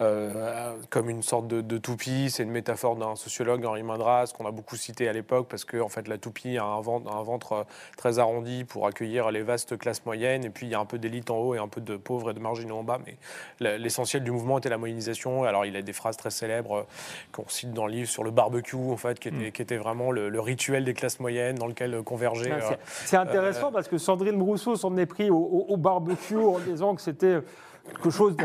euh, 0.01 0.73
comme 0.89 1.09
une 1.09 1.23
sorte 1.23 1.47
de, 1.47 1.77
toupie. 1.77 2.29
C'est 2.29 2.43
une 2.43 2.51
métaphore 2.51 2.95
d'un 2.95 3.15
sociologue, 3.15 3.65
Henri 3.65 3.83
Mindras, 3.83 4.33
qu'on 4.37 4.45
a 4.45 4.51
beaucoup 4.51 4.75
cité 4.75 5.07
à 5.07 5.13
l'époque, 5.13 5.47
parce 5.49 5.63
que 5.63 5.77
en 5.77 5.89
fait, 5.89 6.07
la 6.07 6.17
toupie 6.17 6.57
a 6.57 6.65
un 6.65 6.81
ventre, 6.81 7.09
un 7.11 7.23
ventre 7.23 7.65
très 7.97 8.19
arrondi 8.19 8.65
pour 8.65 8.87
accueillir 8.87 9.31
les 9.31 9.41
vastes 9.41 9.77
classes 9.77 10.05
moyennes. 10.05 10.43
Et 10.43 10.49
puis, 10.49 10.67
il 10.67 10.71
y 10.71 10.75
a 10.75 10.79
un 10.79 10.85
peu 10.85 10.97
d'élite 10.97 11.29
en 11.31 11.37
haut 11.37 11.55
et 11.55 11.59
un 11.59 11.67
peu 11.67 11.81
de 11.81 11.95
pauvres 11.95 12.31
et 12.31 12.33
de 12.33 12.39
marginaux 12.39 12.77
en 12.77 12.83
bas. 12.83 12.99
Mais 13.05 13.77
l'essentiel 13.77 14.23
du 14.23 14.31
mouvement 14.31 14.57
était 14.57 14.69
la 14.69 14.77
moyennisation. 14.77 15.43
Alors, 15.43 15.65
il 15.65 15.75
a 15.77 15.81
des 15.81 15.93
phrases 15.93 16.17
très 16.17 16.31
célèbres 16.31 16.85
qu'on 17.31 17.47
cite 17.47 17.71
dans 17.71 17.87
le 17.87 17.93
livre 17.93 18.09
sur 18.09 18.23
le 18.23 18.31
barbecue, 18.31 18.75
en 18.75 18.97
fait, 18.97 19.19
qui 19.19 19.29
était, 19.29 19.47
mm. 19.47 19.51
qui 19.51 19.61
était 19.61 19.77
vraiment 19.77 20.11
le, 20.11 20.39
rituel 20.39 20.83
des 20.83 20.93
classes 20.93 21.19
moyennes 21.19 21.55
dans 21.55 21.67
lequel 21.67 22.03
convergeait. 22.03 22.51
Ah, 22.51 22.71
euh, 22.71 22.75
c'est 22.85 23.17
intéressant 23.17 23.69
euh, 23.69 23.71
parce 23.71 23.87
que 23.87 23.97
Sandrine 23.97 24.37
Brousseau 24.37 24.75
s'en 24.75 24.95
est 24.97 25.05
pris 25.05 25.29
au, 25.29 25.77
barbecue 25.77 26.37
en 26.37 26.59
disant 26.59 26.95
que 26.95 27.01
c'était 27.01 27.39
quelque 27.87 28.09
chose 28.09 28.35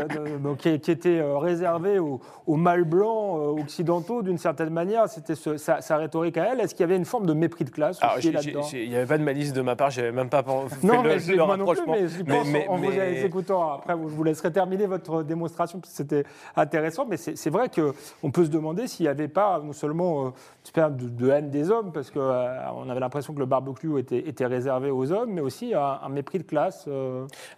qui, 0.59 0.69
était 0.69 1.19
euh, 1.19 1.37
réservé 1.37 1.99
aux, 1.99 2.19
mâles 2.55 2.83
blancs 2.83 3.39
euh, 3.39 3.61
occidentaux 3.61 4.21
d'une 4.21 4.37
certaine 4.37 4.69
manière. 4.69 5.07
C'était 5.07 5.35
sa, 5.35 5.97
rhétorique 5.97 6.37
à 6.37 6.51
elle. 6.51 6.59
Est-ce 6.59 6.75
qu'il 6.75 6.83
y 6.83 6.89
avait 6.89 6.95
une 6.95 7.05
forme 7.05 7.25
de 7.25 7.33
mépris 7.33 7.65
de 7.65 7.69
classe 7.69 7.99
Il 8.23 8.89
n'y 8.89 8.95
avait 8.95 9.05
pas 9.05 9.17
de 9.17 9.23
malice 9.23 9.53
de 9.53 9.61
ma 9.61 9.75
part, 9.75 9.89
je 9.89 10.01
n'avais 10.01 10.11
même 10.11 10.29
pas 10.29 10.43
fait 10.43 10.87
non, 10.87 11.01
le, 11.01 11.17
mais 11.27 11.35
moi 11.35 11.57
non 11.57 11.65
plus, 11.65 11.81
mais 11.87 12.07
je 12.07 12.23
pense 12.23 12.47
en, 12.67 12.77
vous 12.77 12.91
écoutant. 12.91 13.73
Après, 13.73 13.93
je 13.93 14.15
vous 14.15 14.23
laisserai 14.23 14.51
terminer 14.51 14.85
votre 14.85 15.23
démonstration, 15.23 15.79
parce 15.79 15.91
que 15.91 15.97
c'était 15.97 16.23
intéressant. 16.55 17.05
Mais 17.05 17.17
c'est 17.17 17.49
vrai 17.49 17.69
qu'on 17.69 18.31
peut 18.31 18.45
se 18.45 18.49
demander 18.49 18.87
s'il 18.87 19.05
n'y 19.05 19.09
avait 19.09 19.27
pas 19.27 19.59
non 19.63 19.73
seulement 19.73 20.33
euh, 20.77 20.89
de, 20.89 21.09
de, 21.09 21.29
haine 21.29 21.49
des 21.49 21.71
hommes, 21.71 21.91
parce 21.91 22.11
qu'on 22.11 22.89
avait 22.89 22.99
l'impression 22.99 23.33
que 23.33 23.39
le 23.39 23.45
barbecue 23.45 23.99
était, 23.99 24.19
était, 24.27 24.45
réservé 24.45 24.89
aux 24.91 25.11
hommes, 25.11 25.31
mais 25.31 25.41
aussi 25.41 25.73
un, 25.73 26.09
mépris 26.09 26.39
de 26.39 26.43
classe. 26.43 26.87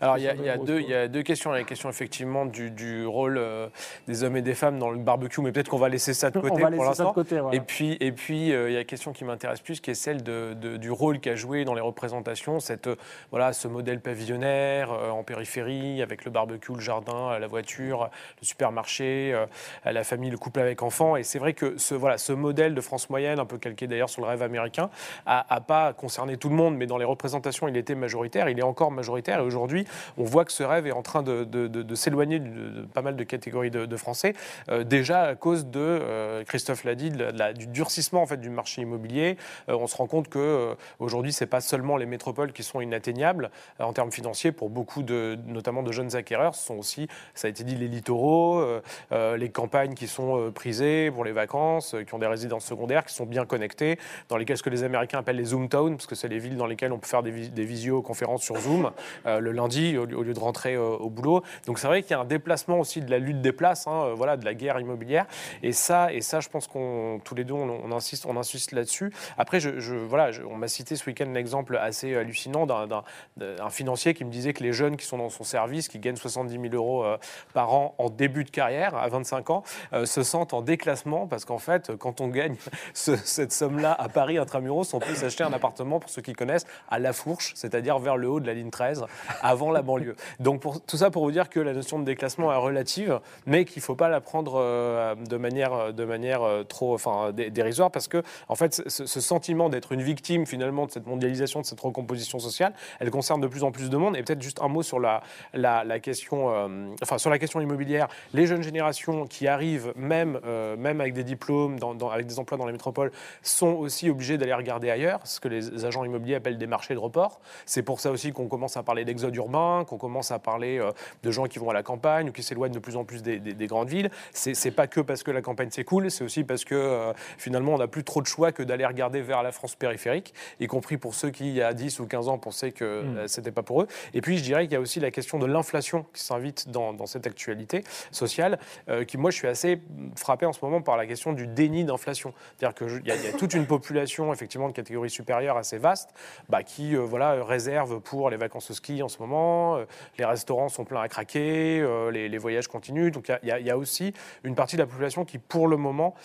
Alors, 0.01 0.17
il 0.17 0.23
y, 0.23 0.27
a, 0.27 0.57
deux, 0.57 0.79
il 0.79 0.89
y 0.89 0.93
a 0.93 1.07
deux 1.07 1.23
questions 1.23 1.51
question 1.73 1.89
effectivement 1.89 2.45
du, 2.45 3.05
rôle 3.07 3.39
euh, 3.39 3.67
des 4.07 4.23
hommes 4.23 4.37
et 4.37 4.43
des 4.43 4.53
femmes 4.53 4.77
dans 4.77 4.91
le 4.91 4.99
barbecue, 4.99 5.41
mais 5.41 5.51
peut-être 5.51 5.69
qu'on 5.69 5.79
va 5.79 5.89
laisser 5.89 6.13
ça 6.13 6.29
de 6.29 6.39
côté 6.39 6.61
pour 6.61 6.83
l'instant. 6.83 7.15
Et 7.51 7.61
puis, 7.61 7.97
et 7.99 8.11
puis 8.11 8.53
euh, 8.53 8.69
il 8.69 8.73
y 8.73 8.77
a 8.77 8.81
une 8.81 8.85
question 8.85 9.11
qui 9.11 9.25
m'intéresse 9.25 9.59
plus, 9.59 9.79
qui 9.79 9.89
est 9.89 9.95
celle 9.95 10.21
de, 10.21 10.53
du 10.53 10.91
rôle 10.91 11.19
qu'a 11.19 11.35
joué 11.35 11.65
dans 11.65 11.73
les 11.73 11.81
représentations 11.81 12.59
cette, 12.59 12.85
euh, 12.85 12.95
voilà, 13.31 13.53
ce 13.53 13.67
modèle 13.67 14.01
pavillonnaire 14.01 14.91
en 14.91 15.23
périphérie, 15.23 16.03
avec 16.03 16.25
le 16.25 16.31
barbecue, 16.31 16.73
le 16.73 16.79
jardin, 16.79 17.39
la 17.39 17.47
voiture, 17.47 18.09
le 18.39 18.45
supermarché, 18.45 19.35
la 19.83 20.03
famille, 20.03 20.29
le 20.29 20.37
couple 20.37 20.59
avec 20.59 20.83
enfants. 20.83 21.15
Et 21.15 21.23
c'est 21.23 21.39
vrai 21.39 21.53
que 21.53 21.77
ce, 21.77 21.95
voilà, 21.95 22.19
ce 22.19 22.33
modèle 22.33 22.75
de 22.75 22.81
France 22.81 23.09
moyenne, 23.09 23.39
un 23.39 23.45
peu 23.45 23.57
calqué 23.57 23.87
d'ailleurs 23.87 24.09
sur 24.09 24.21
le 24.21 24.27
rêve 24.27 24.43
américain, 24.43 24.89
a, 25.25 25.61
pas 25.61 25.93
concerné 25.93 26.37
tout 26.37 26.49
le 26.49 26.55
monde, 26.55 26.75
mais 26.75 26.85
dans 26.85 26.97
les 26.97 27.05
représentations, 27.05 27.67
il 27.67 27.77
était 27.77 27.95
majoritaire, 27.95 28.49
il 28.49 28.59
est 28.59 28.63
encore 28.63 28.91
majoritaire. 28.91 29.39
Et 29.39 29.43
aujourd'hui, 29.43 29.85
on 30.17 30.23
voit 30.23 30.45
que 30.45 30.51
ce 30.51 30.63
rêve 30.63 30.85
est 30.85 30.91
en 30.91 31.01
train 31.01 31.23
de 31.23 31.33
de, 31.45 31.62
s'éloigner 31.95 32.39
de, 32.39 32.85
pas 32.93 33.01
mal 33.01 33.15
de 33.15 33.23
catégories 33.23 33.71
de, 33.71 33.97
Français, 33.97 34.33
euh, 34.69 34.83
déjà 34.83 35.23
à 35.23 35.35
cause 35.35 35.67
de, 35.67 35.79
euh, 35.79 36.43
Christophe 36.43 36.83
l'a 36.83 36.95
dit, 36.95 37.11
du 37.55 37.67
durcissement 37.67 38.21
en 38.21 38.25
fait, 38.25 38.37
du 38.37 38.49
marché 38.49 38.81
immobilier. 38.81 39.37
Euh, 39.69 39.77
on 39.79 39.87
se 39.87 39.95
rend 39.95 40.07
compte 40.07 40.29
que 40.29 40.75
aujourd'hui, 40.99 41.31
c'est 41.31 41.45
pas 41.45 41.61
seulement 41.61 41.97
les 41.97 42.05
métropoles 42.05 42.53
qui 42.53 42.63
sont 42.63 42.81
inatteignables 42.81 43.51
en 43.79 43.93
termes 43.93 44.11
financiers 44.11 44.51
pour 44.51 44.69
beaucoup 44.69 45.03
de, 45.03 45.37
notamment 45.47 45.83
de 45.83 45.91
jeunes 45.91 46.15
acquéreurs, 46.15 46.55
ce 46.55 46.65
sont 46.65 46.75
aussi, 46.75 47.07
ça 47.35 47.47
a 47.47 47.49
été 47.49 47.63
dit, 47.63 47.75
les 47.75 47.87
littoraux, 47.87 48.65
les 49.11 49.49
campagnes 49.49 49.93
qui 49.93 50.07
sont 50.07 50.51
prisées 50.53 51.11
pour 51.11 51.23
les 51.23 51.31
vacances, 51.31 51.95
qui 52.05 52.13
ont 52.13 52.19
des 52.19 52.27
résidences 52.27 52.65
secondaires, 52.65 53.05
qui 53.05 53.13
sont 53.13 53.25
bien 53.25 53.45
connectées, 53.45 53.99
dans 54.29 54.37
lesquelles 54.37 54.57
ce 54.57 54.63
que 54.63 54.69
les 54.69 54.83
Américains 54.83 55.19
appellent 55.19 55.37
les 55.37 55.45
Zoom 55.45 55.69
Towns, 55.69 55.95
parce 55.95 56.07
que 56.07 56.15
c'est 56.15 56.27
les 56.27 56.39
villes 56.39 56.57
dans 56.57 56.67
lesquelles 56.67 56.91
on 56.91 56.99
peut 56.99 57.07
faire 57.07 57.23
des, 57.23 57.49
des 57.49 57.65
visioconférences 57.65 58.43
sur 58.43 58.57
Zoom 58.57 58.91
le 59.25 59.51
lundi 59.51 59.97
au, 59.97 60.05
lieu 60.05 60.33
de 60.33 60.39
rentrer 60.39 60.77
au 60.77 61.09
boulot. 61.09 61.43
Donc 61.65 61.79
c'est 61.79 61.87
vrai 61.87 62.01
qu'il 62.01 62.11
y 62.11 62.13
a 62.13 62.19
un 62.19 62.25
déplacement 62.25 62.79
aussi 62.79 63.01
de 63.01 63.09
la 63.09 63.19
lutte 63.19 63.41
des 63.41 63.51
places, 63.51 63.87
hein, 63.87 64.13
voilà, 64.15 64.37
de 64.37 64.45
la 64.45 64.53
guerre 64.53 64.79
immobilière. 64.79 65.25
Et 65.61 65.71
ça, 65.71 66.11
et 66.13 66.21
ça, 66.21 66.39
je 66.39 66.49
pense 66.49 66.67
qu'on 66.67 67.19
tous 67.23 67.35
les 67.35 67.43
deux, 67.43 67.53
on, 67.53 67.91
insiste, 67.91 68.25
on 68.25 68.37
insiste 68.37 68.71
là-dessus. 68.71 69.13
Après, 69.37 69.59
je, 69.59 69.95
voilà, 69.95 70.31
on 70.49 70.55
m'a 70.55 70.67
cité 70.67 70.95
ce 70.95 71.05
week-end 71.05 71.29
l'exemple 71.33 71.77
assez 71.77 72.15
hallucinant 72.15 72.65
d'un 72.65 73.69
financier 73.69 74.13
qui 74.13 74.25
me 74.25 74.31
disait 74.31 74.53
que 74.53 74.63
les 74.63 74.73
jeunes 74.73 74.97
qui 74.97 75.05
sont 75.05 75.17
dans 75.17 75.29
son 75.29 75.43
service, 75.43 75.87
qui 75.87 75.99
gagnent 75.99 76.15
70 76.15 76.53
000 76.53 76.75
euros 76.75 77.05
par 77.53 77.73
an 77.73 77.95
en 77.97 78.09
début 78.09 78.43
de 78.43 78.49
carrière, 78.49 78.95
à 78.95 79.07
25 79.07 79.49
ans, 79.49 79.63
se 80.05 80.23
sentent 80.23 80.53
en 80.53 80.61
déclassement 80.61 81.27
parce 81.27 81.45
qu'en 81.45 81.59
fait, 81.59 81.95
quand 81.97 82.21
on 82.21 82.27
gagne 82.27 82.55
cette 82.93 83.51
somme-là 83.51 83.95
à 83.97 84.09
Paris 84.09 84.37
intramuros, 84.37 84.93
on 84.93 84.99
peut 84.99 85.15
s'acheter 85.15 85.43
un 85.43 85.53
appartement, 85.53 85.99
pour 85.99 86.09
ceux 86.09 86.21
qui 86.21 86.33
connaissent, 86.33 86.65
à 86.89 86.99
La 86.99 87.13
Fourche, 87.13 87.53
c'est-à-dire 87.55 87.99
vers 87.99 88.17
le 88.17 88.29
haut 88.29 88.39
de 88.39 88.47
la 88.47 88.53
ligne 88.53 88.69
13, 88.69 89.05
avant 89.41 89.71
la 89.71 89.81
banlieue. 89.81 90.15
Donc 90.39 90.63
tout 90.87 90.97
ça 90.97 91.09
pour 91.09 91.23
vous 91.23 91.31
dire 91.31 91.42
que 91.49 91.59
la 91.59 91.73
notion 91.73 91.99
de 91.99 92.05
déclassement 92.05 92.51
est 92.51 92.57
relative, 92.57 93.19
mais 93.45 93.65
qu'il 93.65 93.79
ne 93.79 93.83
faut 93.83 93.95
pas 93.95 94.09
la 94.09 94.21
prendre 94.21 94.55
euh, 94.57 95.15
de 95.15 95.37
manière, 95.37 95.93
de 95.93 96.05
manière 96.05 96.43
euh, 96.43 96.63
trop 96.63 96.93
enfin, 96.93 97.31
dérisoire 97.31 97.91
parce 97.91 98.07
que 98.07 98.23
en 98.47 98.55
fait, 98.55 98.81
ce, 98.87 99.05
sentiment 99.21 99.69
d'être 99.69 99.91
une 99.91 100.01
victime 100.01 100.45
finalement 100.45 100.85
de 100.85 100.91
cette 100.91 101.07
mondialisation, 101.07 101.61
de 101.61 101.65
cette 101.65 101.79
recomposition 101.79 102.39
sociale, 102.39 102.73
elle 102.99 103.09
concerne 103.09 103.41
de 103.41 103.47
plus 103.47 103.63
en 103.63 103.71
plus 103.71 103.89
de 103.89 103.97
monde. 103.97 104.17
Et 104.17 104.23
peut-être 104.23 104.41
juste 104.41 104.61
un 104.61 104.67
mot 104.67 104.83
sur 104.83 104.99
la, 104.99 105.21
la, 105.53 105.99
question, 105.99 106.49
euh, 106.49 106.89
enfin 107.01 107.17
sur 107.17 107.29
la 107.29 107.39
question 107.39 107.61
immobilière. 107.61 108.07
Les 108.33 108.45
jeunes 108.45 108.63
générations 108.63 109.25
qui 109.25 109.47
arrivent 109.47 109.93
même 109.95 110.39
euh, 110.45 110.75
même 110.77 111.01
avec 111.01 111.13
des 111.13 111.23
diplômes, 111.23 111.77
avec 112.11 112.27
des 112.27 112.39
emplois 112.39 112.57
dans 112.57 112.65
les 112.65 112.71
métropoles, 112.71 113.11
sont 113.41 113.73
aussi 113.73 114.09
obligés 114.09 114.37
d'aller 114.37 114.53
regarder 114.53 114.89
ailleurs, 114.89 115.19
ce 115.25 115.39
que 115.39 115.47
les 115.47 115.85
agents 115.85 116.03
immobiliers 116.03 116.35
appellent 116.35 116.57
des 116.57 116.67
marchés 116.67 116.93
de 116.93 116.99
report. 116.99 117.39
C'est 117.65 117.83
pour 117.83 117.99
ça 117.99 118.11
aussi 118.11 118.31
qu'on 118.31 118.47
commence 118.47 118.77
à 118.77 118.83
parler 118.83 119.05
d'exode 119.05 119.35
urbain, 119.35 119.85
qu'on 119.87 119.97
commence 119.97 120.31
à 120.31 120.39
parler 120.39 120.79
euh, 120.79 120.91
de 121.23 121.31
gens 121.33 121.45
qui 121.45 121.59
vont 121.59 121.69
à 121.69 121.73
la 121.73 121.83
campagne 121.83 122.29
ou 122.29 122.31
qui 122.31 122.43
s'éloignent 122.43 122.73
de 122.73 122.79
plus 122.79 122.95
en 122.95 123.03
plus 123.03 123.21
des, 123.21 123.67
grandes 123.67 123.89
villes. 123.89 124.09
C'est 124.31 124.71
pas 124.71 124.87
que 124.87 125.01
parce 125.01 125.23
que 125.23 125.31
la 125.31 125.41
campagne 125.41 125.69
c'est 125.71 125.83
cool, 125.83 126.09
c'est 126.11 126.23
aussi 126.23 126.43
parce 126.43 126.65
que 126.65 126.75
euh, 126.75 127.13
finalement 127.37 127.73
on 127.73 127.77
n'a 127.77 127.87
plus 127.87 128.03
trop 128.03 128.21
de 128.21 128.27
choix 128.27 128.51
que 128.51 128.63
d'aller 128.63 128.85
regarder 128.85 129.21
vers 129.21 129.43
la 129.43 129.51
France 129.51 129.75
périphérique, 129.75 130.33
y 130.59 130.67
compris 130.67 130.97
pour 130.97 131.15
ceux 131.15 131.29
qui, 131.29 131.49
il 131.49 131.55
y 131.55 131.61
a 131.61 131.73
10 131.73 131.99
ou 131.99 132.07
15 132.07 132.29
ans, 132.29 132.37
pensaient 132.37 132.71
que 132.71 133.01
mmh. 133.01 133.27
c'était 133.27 133.51
pas 133.51 133.63
pour 133.63 133.81
eux. 133.81 133.87
Et 134.13 134.21
puis 134.21 134.37
je 134.37 134.43
dirais 134.43 134.63
qu'il 134.63 134.73
y 134.73 134.77
a 134.77 134.81
aussi 134.81 134.99
la 134.99 135.11
question 135.11 135.39
de 135.39 135.45
l'inflation 135.45 136.05
qui 136.13 136.21
s'invite 136.21 136.69
dans, 136.69 136.93
dans, 136.93 137.05
cette 137.05 137.27
actualité 137.27 137.83
sociale, 138.11 138.59
qui 139.07 139.17
moi 139.17 139.29
je 139.29 139.37
suis 139.37 139.47
assez 139.47 139.81
frappé 140.15 140.45
en 140.45 140.53
ce 140.53 140.59
moment 140.63 140.81
par 140.81 140.97
la 140.97 141.05
question 141.05 141.33
du 141.33 141.47
déni 141.47 141.83
d'inflation. 141.83 142.33
C'est-à-dire 142.57 142.75
qu'il 142.75 143.07
y, 143.07 143.11
a 143.11 143.33
toute 143.37 143.53
une 143.53 143.65
population, 143.65 144.33
effectivement, 144.33 144.67
de 144.67 144.73
catégorie 144.73 145.09
supérieure 145.09 145.57
assez 145.57 145.77
vaste, 145.77 146.09
bah, 146.49 146.63
qui 146.63 146.95
euh, 146.95 146.99
voilà, 146.99 147.43
réserve 147.43 147.99
pour 147.99 148.29
les 148.29 148.37
vacances 148.37 148.71
au 148.71 148.73
ski 148.73 149.01
en 149.01 149.09
ce 149.09 149.19
moment. 149.19 149.77
Euh, 149.77 149.85
les 150.17 150.25
restaurants 150.25 150.69
sont 150.69 150.85
pleins 150.85 151.01
à 151.01 151.07
craquer, 151.13 151.79
euh, 151.79 152.11
les, 152.11 152.37
voyages 152.37 152.67
continuent. 152.67 153.11
Donc 153.11 153.31
il 153.43 153.47
y, 153.47 153.69
a 153.69 153.77
aussi 153.77 154.13
une 154.43 154.55
partie 154.55 154.75
de 154.75 154.81
la 154.81 154.87
population 154.87 155.25
qui, 155.25 155.37
pour 155.37 155.67
le 155.67 155.77
moment, 155.77 156.15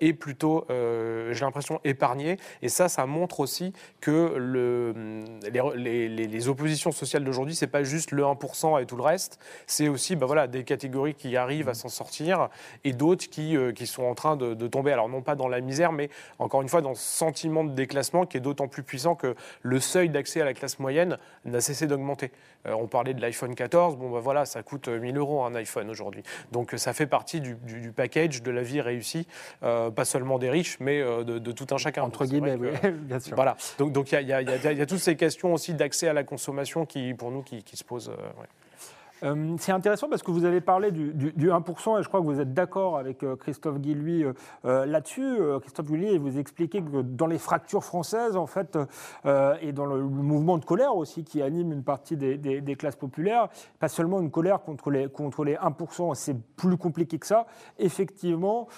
est 0.00 0.12
plutôt, 0.12 0.66
j'ai 0.68 1.40
l'impression, 1.40 1.80
épargnée. 1.84 2.36
Et 2.62 2.68
ça, 2.68 2.88
ça 2.88 3.06
montre 3.06 3.40
aussi 3.40 3.72
que 4.00 4.34
le, 4.36 4.94
les, 5.74 6.48
oppositions 6.48 6.92
sociales 6.92 7.24
d'aujourd'hui, 7.24 7.54
c'est 7.54 7.66
pas 7.66 7.82
juste 7.82 8.10
le 8.10 8.22
1% 8.22 8.82
et 8.82 8.86
tout 8.86 8.96
le 8.96 9.02
reste, 9.02 9.38
c'est 9.66 9.88
aussi 9.88 10.14
bah, 10.16 10.26
voilà, 10.26 10.46
des 10.46 10.64
catégories 10.64 11.14
qui 11.14 11.36
arrivent 11.36 11.68
à 11.68 11.74
s'en 11.74 11.88
sortir 11.88 12.50
et 12.84 12.92
d'autres 12.92 13.28
qui 13.28 13.56
euh, 13.56 13.72
qui 13.72 13.86
sont 13.86 14.04
en 14.04 14.14
train 14.14 14.36
de, 14.36 14.54
tomber, 14.68 14.92
alors 14.92 15.08
non 15.08 15.22
pas 15.22 15.34
dans 15.34 15.48
la 15.48 15.60
misère, 15.60 15.92
mais 15.92 16.08
encore 16.38 16.62
une 16.62 16.68
fois 16.68 16.80
dans 16.80 16.94
ce 16.94 17.02
sentiment 17.02 17.64
de 17.64 17.70
déclassement 17.70 18.26
qui 18.26 18.36
est 18.36 18.40
d'autant 18.40 18.68
plus 18.68 18.82
puissant 18.82 19.14
que 19.14 19.34
le 19.62 19.80
seuil 19.80 20.08
d'accès 20.08 20.40
à 20.40 20.44
la 20.44 20.54
classe 20.54 20.78
moyenne 20.78 21.18
n'a 21.44 21.60
cessé 21.60 21.86
d'augmenter. 21.86 22.30
Euh, 22.66 22.72
on 22.72 22.86
parlait 22.86 23.14
de 23.14 23.20
l'iPhone 23.20 23.54
14, 23.54 23.96
bon 23.96 24.10
ben 24.10 24.20
voilà, 24.20 24.44
ça 24.44 24.62
coûte 24.62 24.88
1000 24.88 25.16
euros 25.16 25.44
un 25.44 25.54
iPhone 25.54 25.90
aujourd'hui. 25.90 26.22
Donc 26.52 26.74
ça 26.76 26.92
fait 26.92 27.06
partie 27.06 27.40
du, 27.40 27.56
package 27.94 28.42
de 28.42 28.50
la 28.50 28.62
vie 28.62 28.80
réussie, 28.80 29.26
euh, 29.62 29.90
pas 29.90 30.04
seulement 30.04 30.38
des 30.38 30.50
riches, 30.50 30.78
mais 30.80 31.00
de, 31.02 31.52
tout 31.52 31.66
un 31.74 31.78
chacun. 31.78 32.02
Entre 32.02 32.26
guillemets, 32.26 32.56
oui, 32.56 32.68
bien 32.92 33.20
sûr. 33.20 33.34
Voilà, 33.34 33.56
donc 33.78 34.12
il 34.12 34.28
y, 34.28 34.32
a 34.32 34.86
toutes 34.86 34.98
ces 34.98 35.16
questions 35.16 35.54
aussi 35.54 35.74
d'accès 35.74 36.08
à 36.08 36.12
la 36.12 36.24
consommation 36.24 36.86
qui, 36.86 37.14
pour 37.14 37.30
nous, 37.30 37.42
qui, 37.42 37.62
se 37.76 37.84
posent. 37.84 38.12
Euh, 39.24 39.56
c'est 39.58 39.72
intéressant 39.72 40.08
parce 40.08 40.22
que 40.22 40.30
vous 40.30 40.44
avez 40.44 40.60
parlé 40.60 40.90
du, 40.92 41.12
1% 41.12 41.98
et 41.98 42.02
je 42.02 42.08
crois 42.08 42.20
que 42.20 42.26
vous 42.26 42.40
êtes 42.40 42.52
d'accord 42.52 42.98
avec 42.98 43.22
euh, 43.22 43.36
Christophe 43.36 43.78
Guilluy 43.78 44.24
euh, 44.64 44.86
là-dessus. 44.86 45.38
Christophe 45.60 45.86
Guilluy, 45.86 46.18
vous 46.18 46.38
expliquez 46.38 46.82
que 46.82 47.02
dans 47.02 47.26
les 47.26 47.38
fractures 47.38 47.84
françaises, 47.84 48.36
en 48.36 48.46
fait, 48.46 48.78
et 49.60 49.72
dans 49.72 49.86
le, 49.86 50.02
mouvement 50.02 50.58
de 50.58 50.64
colère 50.64 50.96
aussi 50.96 51.24
qui 51.24 51.42
anime 51.42 51.72
une 51.72 51.82
partie 51.82 52.16
des, 52.16 52.76
classes 52.76 52.96
populaires, 52.96 53.48
pas 53.78 53.88
seulement 53.88 54.20
une 54.20 54.30
colère 54.30 54.60
contre 54.62 54.90
les, 54.90 55.08
contre 55.08 55.44
les 55.44 55.54
1%, 55.54 56.14
c'est 56.14 56.36
plus 56.56 56.76
compliqué 56.76 57.18
que 57.18 57.26
ça. 57.26 57.46
Effectivement, 57.78 58.68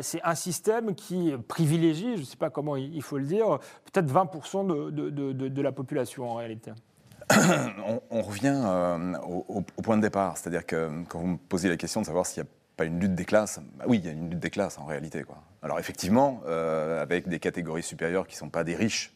c'est 0.00 0.22
un 0.22 0.34
système 0.34 0.94
qui 0.94 1.34
privilégie, 1.48 2.16
je 2.16 2.20
ne 2.20 2.26
sais 2.26 2.36
pas 2.36 2.50
comment 2.50 2.76
il 2.76 3.02
faut 3.02 3.18
le 3.18 3.26
dire, 3.26 3.58
peut-être 3.92 4.12
20% 4.12 4.66
de, 4.66 5.10
de 5.30 5.62
la 5.62 5.72
population 5.72 6.28
en 6.28 6.34
réalité. 6.34 6.72
on, 8.10 8.22
revient 8.22 8.60
euh, 8.64 9.16
au, 9.18 9.62
point 9.82 9.96
de 9.96 10.02
départ, 10.02 10.36
c'est-à-dire 10.36 10.66
que 10.66 10.90
quand 11.08 11.18
vous 11.18 11.26
me 11.26 11.36
posez 11.36 11.68
la 11.68 11.76
question 11.76 12.00
de 12.00 12.06
savoir 12.06 12.26
s'il 12.26 12.42
n'y 12.42 12.48
a 12.48 12.52
pas 12.76 12.84
une 12.84 13.00
lutte 13.00 13.14
des 13.14 13.24
classes, 13.24 13.60
bah 13.76 13.84
oui, 13.86 13.98
il 13.98 14.04
y 14.04 14.08
a 14.08 14.12
une 14.12 14.30
lutte 14.30 14.40
des 14.40 14.50
classes 14.50 14.78
en 14.78 14.84
réalité. 14.84 15.24
Alors 15.62 15.78
effectivement, 15.78 16.42
euh, 16.46 17.02
avec 17.02 17.28
des 17.28 17.38
catégories 17.38 17.82
supérieures 17.82 18.26
qui 18.26 18.34
ne 18.36 18.38
sont 18.38 18.48
pas 18.48 18.64
des 18.64 18.74
riches, 18.74 19.14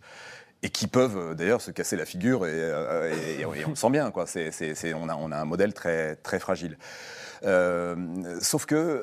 et 0.63 0.71
qui 0.71 0.87
peuvent 0.87 1.19
euh, 1.19 1.35
d'ailleurs 1.35 1.61
se 1.61 1.71
casser 1.71 1.97
la 1.97 2.07
figure, 2.07 2.47
et, 2.47 3.45
on 3.45 3.75
sent 3.75 3.91
bien, 3.91 4.11
quoi. 4.11 4.25
on, 4.27 5.09
a, 5.09 5.37
un 5.37 5.45
modèle 5.45 5.75
très, 5.75 6.17
très 6.17 6.39
fragile. 6.39 6.79
sauf 7.43 8.67
que, 8.67 9.03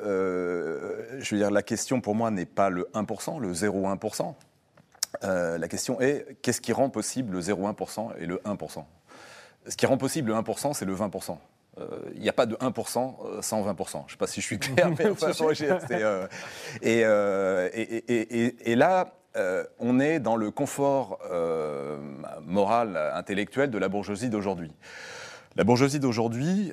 je 1.18 1.34
veux 1.34 1.40
dire, 1.40 1.50
la 1.50 1.62
question 1.62 2.00
pour 2.00 2.14
moi 2.14 2.30
n'est 2.30 2.46
pas 2.46 2.70
le 2.70 2.88
1%, 2.94 3.40
le 3.40 3.52
0,1%. 3.52 4.34
la 5.22 5.68
question 5.68 6.00
est 6.00 6.38
qu'est-ce 6.42 6.60
qui 6.60 6.72
rend 6.72 6.90
possible 6.90 7.34
le 7.34 7.40
0,1% 7.40 8.12
et 8.18 8.26
le 8.26 8.36
1% 8.44 8.84
ce 9.66 9.76
qui 9.76 9.86
rend 9.86 9.96
possible 9.96 10.30
le 10.30 10.36
1%, 10.36 10.74
c'est 10.74 10.84
le 10.84 10.94
20%. 10.94 11.36
Il 12.14 12.20
n'y 12.20 12.28
a 12.28 12.32
pas 12.32 12.46
de 12.46 12.54
1% 12.56 13.14
euh, 13.24 13.42
sans 13.42 13.62
20%. 13.62 13.90
Je 13.90 13.96
ne 13.98 14.10
sais 14.10 14.16
pas 14.16 14.26
si 14.26 14.40
je 14.40 14.46
suis 14.46 14.58
clair, 14.58 14.90
mais 14.98 15.08
enfin, 15.08 15.32
euh, 15.90 16.26
euh, 16.84 17.68
et, 17.72 18.72
et, 18.72 18.76
là, 18.76 19.14
on 19.80 19.98
est 19.98 20.20
dans 20.20 20.36
le 20.36 20.50
confort 20.50 21.18
moral, 22.42 22.96
intellectuel 23.14 23.70
de 23.70 23.78
la 23.78 23.88
bourgeoisie 23.88 24.28
d'aujourd'hui. 24.28 24.72
La 25.56 25.64
bourgeoisie 25.64 25.98
d'aujourd'hui, 25.98 26.72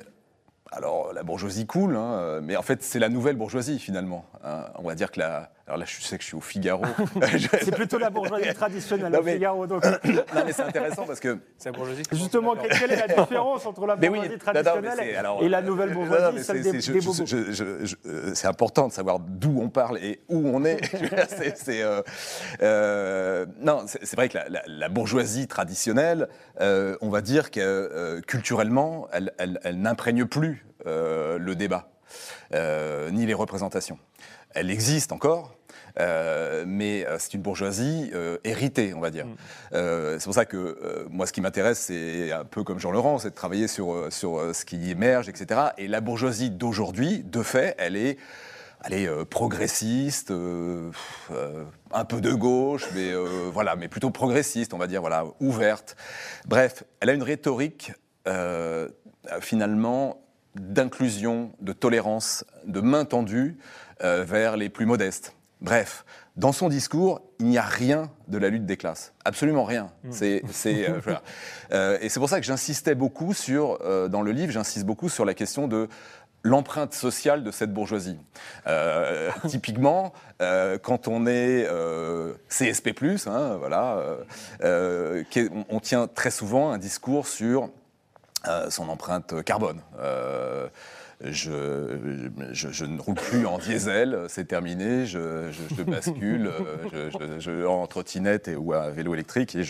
alors 0.70 1.12
la 1.12 1.22
bourgeoisie 1.22 1.66
coule, 1.66 1.96
hein, 1.96 2.40
mais 2.42 2.56
en 2.56 2.62
fait 2.62 2.82
c'est 2.82 2.98
la 2.98 3.08
nouvelle 3.08 3.36
bourgeoisie 3.36 3.78
finalement. 3.78 4.24
Hein. 4.44 4.64
On 4.76 4.84
va 4.84 4.94
dire 4.94 5.10
que 5.10 5.20
la, 5.20 5.50
alors 5.66 5.78
là, 5.78 5.84
je 5.86 6.02
sais 6.02 6.16
que 6.16 6.22
je 6.22 6.28
suis 6.28 6.36
au 6.36 6.40
Figaro. 6.40 6.82
c'est 7.62 7.74
plutôt 7.74 7.98
la 7.98 8.10
bourgeoisie 8.10 8.52
traditionnelle, 8.52 9.14
au 9.14 9.22
Figaro. 9.22 9.66
Donc... 9.66 9.84
non, 10.04 10.42
mais 10.44 10.52
c'est 10.52 10.62
intéressant 10.62 11.04
parce 11.06 11.20
que. 11.20 11.38
C'est 11.56 11.70
la 11.70 11.76
bourgeoisie. 11.76 12.02
Justement, 12.10 12.56
quelle 12.56 12.92
est 12.92 13.06
la 13.06 13.22
différence 13.22 13.64
entre 13.64 13.86
la 13.86 13.96
bourgeoisie 13.96 14.38
traditionnelle 14.38 14.98
et 15.40 15.48
la 15.48 15.62
nouvelle 15.62 15.94
bourgeoisie, 15.94 16.42
celle 16.42 16.62
des, 16.62 16.72
des 16.72 18.34
C'est 18.34 18.48
important 18.48 18.88
de 18.88 18.92
savoir 18.92 19.20
d'où 19.20 19.60
on 19.60 19.68
parle 19.68 19.98
et 19.98 20.20
où 20.28 20.48
on 20.48 20.64
est. 20.64 20.80
c'est, 21.56 21.82
euh, 21.82 22.02
euh, 22.62 23.46
non, 23.60 23.84
c'est 23.86 24.16
vrai 24.16 24.28
que 24.28 24.38
la, 24.66 24.88
bourgeoisie 24.88 25.46
traditionnelle, 25.46 26.28
euh, 26.60 26.96
on 27.00 27.08
va 27.08 27.20
dire 27.20 27.50
que 27.50 28.20
culturellement, 28.26 29.08
elle, 29.12 29.32
elle 29.38 29.80
n'imprègne 29.80 30.24
plus 30.26 30.66
le 30.84 31.54
débat, 31.54 31.88
ni 33.12 33.26
les 33.26 33.34
représentations 33.34 33.98
elle 34.54 34.70
existe 34.70 35.12
encore, 35.12 35.56
euh, 36.00 36.64
mais 36.66 37.06
euh, 37.06 37.16
c'est 37.18 37.34
une 37.34 37.42
bourgeoisie 37.42 38.10
euh, 38.14 38.38
héritée, 38.44 38.94
on 38.94 39.00
va 39.00 39.10
dire. 39.10 39.26
Mm. 39.26 39.36
c'est 40.18 40.24
pour 40.24 40.34
ça 40.34 40.44
que 40.44 41.06
moi, 41.10 41.26
ce 41.26 41.32
qui 41.32 41.40
m'intéresse, 41.40 41.78
c'est 41.80 42.32
un 42.32 42.44
peu 42.44 42.64
comme 42.64 42.78
Jean 42.78 42.90
Laurent, 42.90 43.18
c'est 43.18 43.30
de 43.30 43.34
travailler 43.34 43.68
sur, 43.68 44.12
sur 44.12 44.54
ce 44.54 44.64
qui 44.64 44.90
émerge, 44.90 45.28
etc. 45.28 45.60
Et 45.78 45.88
la 45.88 46.00
bourgeoisie 46.00 46.50
d'aujourd'hui, 46.50 47.22
de 47.24 47.42
fait, 47.42 47.74
elle 47.78 47.96
est, 47.96 48.18
elle 48.84 48.94
est 48.94 49.24
progressiste, 49.26 50.30
un 50.30 52.04
peu 52.04 52.20
de 52.20 52.32
gauche, 52.32 52.88
mais 52.94 53.12
voilà, 53.52 53.76
mais 53.76 53.88
plutôt 53.88 54.10
progressiste, 54.10 54.74
on 54.74 54.78
va 54.78 54.86
dire, 54.86 55.00
voilà, 55.00 55.24
ouverte. 55.40 55.96
Bref, 56.46 56.84
elle 57.00 57.10
a 57.10 57.12
une 57.14 57.22
rhétorique 57.22 57.92
finalement 59.40 60.22
d'inclusion, 60.54 61.52
de 61.60 61.72
tolérance, 61.72 62.44
de 62.66 62.80
main 62.80 63.04
tendue 63.04 63.56
euh, 64.02 64.24
vers 64.24 64.56
les 64.56 64.68
plus 64.68 64.86
modestes. 64.86 65.34
Bref, 65.60 66.04
dans 66.36 66.50
son 66.50 66.68
discours, 66.68 67.20
il 67.38 67.46
n'y 67.46 67.58
a 67.58 67.62
rien 67.62 68.10
de 68.26 68.36
la 68.36 68.48
lutte 68.48 68.66
des 68.66 68.76
classes. 68.76 69.12
Absolument 69.24 69.64
rien. 69.64 69.92
Hmm. 70.02 70.10
C'est, 70.10 70.42
euh, 70.88 71.00
euh, 71.72 71.98
et 72.00 72.08
c'est 72.08 72.18
pour 72.18 72.28
ça 72.28 72.40
que 72.40 72.46
j'insistais 72.46 72.96
beaucoup 72.96 73.32
sur, 73.32 73.78
dans 74.08 74.22
le 74.22 74.32
livre, 74.32 74.52
j'insiste 74.52 74.86
beaucoup 74.86 75.08
sur 75.08 75.24
la 75.24 75.34
question 75.34 75.68
de 75.68 75.88
l'empreinte 76.42 76.94
sociale 76.94 77.44
de 77.44 77.52
cette 77.52 77.72
bourgeoisie. 77.72 78.18
typiquement, 79.46 80.12
quand 80.40 81.06
on 81.06 81.26
est 81.28 81.68
CSP+, 82.48 82.92
hein, 83.26 83.56
voilà, 83.58 84.02
on, 84.64 85.80
tient 85.80 86.08
très 86.08 86.32
souvent 86.32 86.72
un 86.72 86.78
discours 86.78 87.28
sur 87.28 87.70
son 88.68 88.88
empreinte 88.88 89.44
carbone. 89.44 89.80
Je, 91.24 92.28
je, 92.52 92.84
ne 92.84 93.00
roule 93.00 93.14
plus 93.14 93.46
en 93.46 93.58
diesel, 93.58 94.24
c'est 94.28 94.46
terminé, 94.46 95.06
je, 95.06 95.50
bascule 95.84 96.50
je, 97.38 97.66
en 97.66 97.86
trottinette 97.86 98.48
et, 98.48 98.56
ou 98.56 98.72
à 98.72 98.90
vélo 98.90 99.14
électrique 99.14 99.54
et 99.54 99.62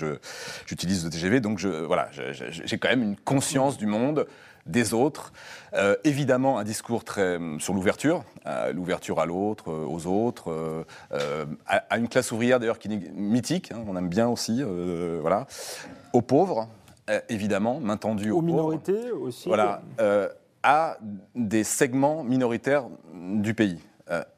j'utilise 0.66 1.04
le 1.04 1.10
TGV. 1.10 1.40
Donc 1.40 1.60
voilà, 1.62 2.08
j'ai 2.12 2.78
quand 2.78 2.88
même 2.88 3.02
une 3.02 3.16
conscience 3.16 3.76
du 3.76 3.86
monde, 3.86 4.26
des 4.66 4.94
autres. 4.94 5.32
Euh, 5.74 5.96
évidemment, 6.04 6.58
un 6.58 6.64
discours 6.64 7.04
très 7.04 7.38
sur 7.58 7.74
l'ouverture, 7.74 8.24
euh, 8.46 8.72
l'ouverture 8.72 9.20
à 9.20 9.26
l'autre, 9.26 9.70
euh, 9.70 9.86
aux 9.86 10.06
autres, 10.06 10.84
à, 11.66 11.98
une 11.98 12.08
classe 12.08 12.32
ouvrière 12.32 12.60
d'ailleurs 12.60 12.78
qui 12.78 12.88
est 12.88 13.12
mythique, 13.14 13.72
hein, 13.72 13.82
on 13.86 13.96
aime 13.96 14.08
bien 14.08 14.28
aussi, 14.28 14.62
voilà, 15.20 15.46
aux 16.12 16.22
pauvres, 16.22 16.68
évidemment, 17.28 17.80
main 17.80 17.96
tendue 17.96 18.30
aux, 18.30 18.38
aux 18.38 18.42
minorités 18.42 19.10
aussi. 19.10 19.48
Voilà, 19.48 19.82
à 20.62 20.98
des 21.34 21.64
segments 21.64 22.22
minoritaires 22.22 22.86
du 23.12 23.54
pays, 23.54 23.80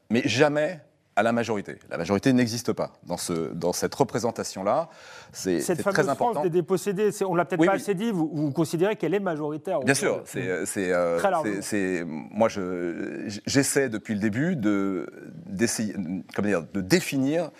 mais 0.09 0.21
jamais 0.25 0.79
à 1.15 1.23
la 1.23 1.31
majorité. 1.31 1.77
La 1.89 1.97
majorité 1.97 2.33
n'existe 2.33 2.73
pas 2.73 2.91
dans, 3.05 3.17
ce, 3.17 3.53
dans 3.53 3.73
cette 3.73 3.95
représentation-là. 3.95 4.89
C'est 5.31 5.59
très 5.59 6.09
important. 6.09 6.33
France 6.33 6.43
des 6.43 6.49
dépossédés, 6.49 7.09
on 7.25 7.35
l'a 7.35 7.45
peut-être 7.45 7.65
pas 7.65 7.73
assez 7.73 7.95
dit, 7.95 8.11
vous, 8.11 8.29
vous 8.33 8.51
considérez 8.51 8.95
qu'elle 8.95 9.13
est 9.13 9.19
majoritaire 9.19 9.79
Bien 9.79 9.93
sûr, 9.93 10.21
c'est 10.25 10.91
euh, 10.91 12.05
moi 12.05 12.49
j'essaie 12.49 13.89
depuis 13.89 14.13
le 14.13 14.19
début 14.19 14.55
de, 14.55 15.07
dire, 15.47 16.63
de 16.73 16.81
définir 16.81 17.51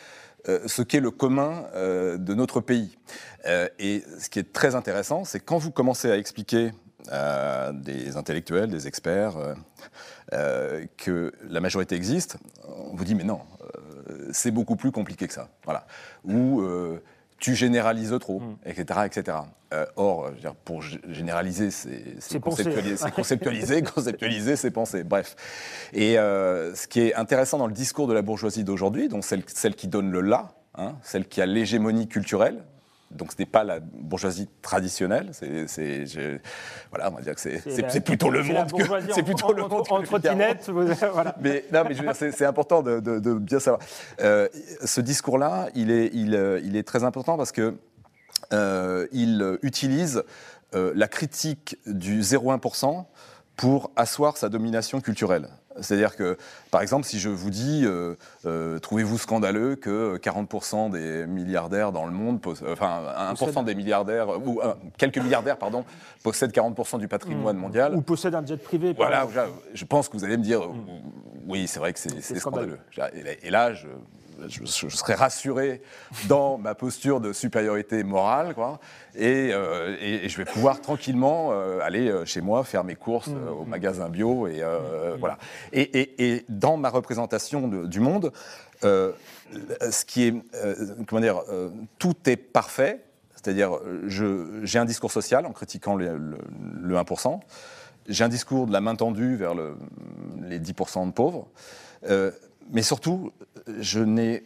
euh, 0.48 0.60
ce 0.66 0.82
qu'est 0.82 1.00
le 1.00 1.12
commun 1.12 1.64
euh, 1.76 2.18
de 2.18 2.34
notre 2.34 2.60
pays. 2.60 2.98
et 3.80 4.04
ce 4.20 4.30
qui 4.30 4.40
est 4.40 4.52
très 4.52 4.76
intéressant, 4.76 5.24
c'est 5.24 5.40
quand 5.40 5.58
vous 5.58 5.72
commencez 5.72 6.12
à 6.12 6.18
expliquer 6.18 6.72
des 7.74 8.18
intellectuels, 8.18 8.70
des 8.70 8.88
experts, 8.88 9.38
euh, 10.34 10.86
que 10.98 11.32
la 11.48 11.60
majorité 11.60 11.96
existe, 11.96 12.38
on 12.68 12.96
vous 12.96 13.06
dit 13.06 13.14
mais 13.14 13.24
non, 13.24 13.42
euh, 13.62 14.30
c'est 14.32 14.50
beaucoup 14.50 14.76
plus 14.76 14.92
compliqué 14.92 15.28
que 15.28 15.34
ça. 15.34 15.50
Voilà. 15.66 15.86
Ou 16.24 16.62
euh, 16.62 17.00
tu 17.38 17.54
généralises 17.54 18.16
trop, 18.20 18.42
etc. 18.66 19.02
Mm. 19.02 19.06
etc. 19.06 19.38
or, 19.98 20.32
pour 20.64 20.82
généraliser, 20.82 21.70
c'est 21.70 22.40
conceptualiser, 22.40 23.12
conceptualiser, 23.16 23.84
conceptualiser, 23.84 24.56
c'est 24.56 24.72
penser. 24.72 25.04
Bref. 25.04 25.36
Et 25.94 26.16
ce 26.16 26.88
qui 26.88 27.02
est 27.02 27.14
intéressant 27.14 27.60
dans 27.60 27.68
le 27.68 27.74
discours 27.74 28.08
de 28.08 28.14
la 28.14 28.24
bourgeoisie 28.24 28.64
d'aujourd'hui, 28.64 29.10
donc 29.10 29.26
celle, 29.26 29.44
celle, 29.48 29.76
qui 29.76 29.88
donne 29.88 30.10
le 30.10 30.22
là, 30.22 30.54
hein, 30.74 30.96
celle 31.04 31.28
qui 31.28 31.40
a 31.40 31.46
l'hégémonie 31.46 32.08
culturelle, 32.08 32.64
donc 33.16 33.32
ce 33.32 33.38
n'est 33.40 33.46
pas 33.46 33.64
la 33.64 33.80
bourgeoisie 33.80 34.48
traditionnelle. 34.62 35.32
C'est, 35.34 35.96
voilà, 36.90 37.12
on 37.12 37.16
va 37.16 37.22
dire 37.22 37.36
que 37.36 37.42
c'est, 37.42 38.02
plutôt 38.02 38.30
le 38.30 38.44
monde 38.44 38.72
que 38.72 39.14
c'est 39.14 39.24
plutôt 39.24 39.54
le 39.54 39.64
monde 39.64 39.84
en, 39.90 40.02
trottinette. 40.04 40.70
voilà. 40.70 41.36
Mais 41.42 41.66
non, 41.72 41.84
mais 41.88 41.96
c'est, 42.14 42.46
important 42.46 42.82
de, 42.82 43.34
bien 43.34 43.60
savoir. 43.60 43.82
Euh, 44.22 44.48
ce 44.84 45.02
discours-là, 45.02 45.70
il 45.76 45.92
est, 45.92 46.10
il, 46.14 46.36
euh, 46.36 46.60
il, 46.64 46.76
est 46.76 46.84
très 46.84 47.04
important 47.04 47.38
parce 47.38 47.52
que 47.52 47.76
euh, 48.54 49.08
il 49.12 49.58
utilise 49.62 50.24
la 50.74 51.08
critique 51.08 51.78
du 51.86 52.20
0,1% 52.20 53.06
pour 53.56 53.92
asseoir 53.96 54.36
sa 54.36 54.50
domination 54.50 55.00
culturelle. 55.00 55.48
C'est-à-dire 55.82 56.16
que, 56.16 56.38
par 56.72 56.82
exemple, 56.82 57.06
si 57.06 57.20
je 57.20 57.30
vous 57.30 57.50
dis, 57.50 57.84
euh, 57.86 58.16
euh, 58.46 58.80
trouvez-vous 58.80 59.18
scandaleux 59.18 59.76
que 59.76 60.18
40% 60.18 60.92
des 60.92 61.26
milliardaires 61.28 61.92
dans 61.92 62.06
le 62.06 62.12
monde, 62.12 62.40
enfin 62.68 63.04
1% 63.34 63.64
des 63.64 63.76
milliardaires, 63.76 64.30
ou 64.46 64.62
quelques 64.98 65.18
milliardaires, 65.18 65.58
pardon, 65.58 65.86
possèdent 66.24 66.52
40% 66.52 67.00
du 67.00 67.08
patrimoine 67.08 67.58
mmh. 67.58 67.60
mondial. 67.60 67.96
Ou 67.96 68.02
possèdent 68.02 68.36
un 68.36 68.46
jet 68.46 68.62
privé. 68.62 68.94
voilà, 68.94 69.28
je 69.74 69.86
pense 69.86 70.10
que 70.10 70.18
vous 70.18 70.24
allez 70.24 70.38
me 70.38 70.44
dire, 70.44 70.62
mmh. 70.62 70.86
oui, 71.48 71.68
c'est 71.68 71.80
vrai 71.80 71.94
que 71.94 72.00
c'est 72.00 72.40
scandaleux. 72.40 72.80
Et 73.44 73.50
là, 73.50 73.74
je, 73.74 73.88
je, 74.48 74.66
serais 74.66 75.16
rassuré 75.16 75.82
dans 76.28 76.58
ma 76.58 76.76
posture 76.76 77.20
de 77.20 77.34
supériorité 77.34 78.04
morale, 78.04 78.54
quoi, 78.54 78.80
et, 79.16 79.52
euh, 79.54 79.96
et, 80.00 80.30
je 80.30 80.38
vais 80.38 80.46
pouvoir 80.46 80.82
tranquillement 80.82 81.50
euh, 81.52 81.80
aller 81.82 82.10
euh, 82.10 82.26
chez 82.26 82.42
moi 82.42 82.64
faire 82.64 82.84
mes 82.84 82.96
courses 82.96 83.28
mmh. 83.28 83.48
au 83.50 83.66
magasin 83.66 84.10
bio, 84.10 84.48
et 84.48 84.62
mmh. 84.62 85.18
voilà. 85.20 85.38
Et, 85.74 86.46
dans 86.50 86.78
ma 86.78 86.90
représentation 86.90 87.68
du 87.68 88.00
monde, 88.00 88.32
ce 88.82 90.06
qui 90.06 90.24
est, 90.24 90.36
comment 91.08 91.22
dire, 91.22 91.42
tout 92.00 92.16
est 92.26 92.38
parfait, 92.38 93.02
c'est-à-dire 93.36 93.72
j'ai 94.08 94.80
un 94.80 94.86
discours 94.86 95.12
social 95.12 95.46
en 95.46 95.52
critiquant 95.52 95.96
le, 95.96 96.18
le 96.82 96.96
1%, 96.96 97.40
j'ai 98.08 98.24
un 98.24 98.30
discours 98.30 98.68
de 98.68 98.74
la 98.74 98.82
main 98.82 98.96
tendue 98.96 99.36
vers 99.36 99.56
le, 99.56 99.78
les 100.42 100.60
10% 100.60 101.08
de 101.08 101.12
pauvres 101.12 101.48
mais 102.72 102.82
surtout, 102.82 103.32
je 103.80 104.00
n'ai 104.00 104.44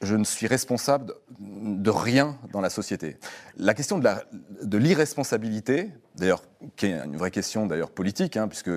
je 0.00 0.14
ne 0.14 0.24
suis 0.24 0.46
responsable 0.46 1.14
de 1.40 1.90
rien 1.90 2.36
dans 2.52 2.60
la 2.60 2.70
société. 2.70 3.16
La 3.56 3.74
question 3.74 3.98
de 3.98 4.78
l'irresponsabilité, 4.78 5.90
d'ailleurs, 6.14 6.42
qui 6.76 6.86
est 6.86 7.04
une 7.04 7.16
vraie 7.16 7.32
question 7.32 7.66
d'ailleurs 7.66 7.90
politique, 7.90 8.36
hein, 8.36 8.46
puisque 8.46 8.70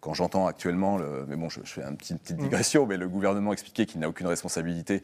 quand 0.00 0.14
j'entends 0.14 0.46
actuellement, 0.46 0.96
le, 0.96 1.26
mais 1.26 1.34
bon, 1.34 1.48
je, 1.48 1.60
fais 1.64 1.82
une 1.82 1.96
petite, 1.96 2.30
mm. 2.30 2.36
digression, 2.36 2.86
mais 2.86 2.96
le 2.96 3.08
gouvernement 3.08 3.52
expliquait 3.52 3.86
qu'il 3.86 4.00
n'a 4.00 4.08
aucune 4.08 4.28
responsabilité 4.28 5.02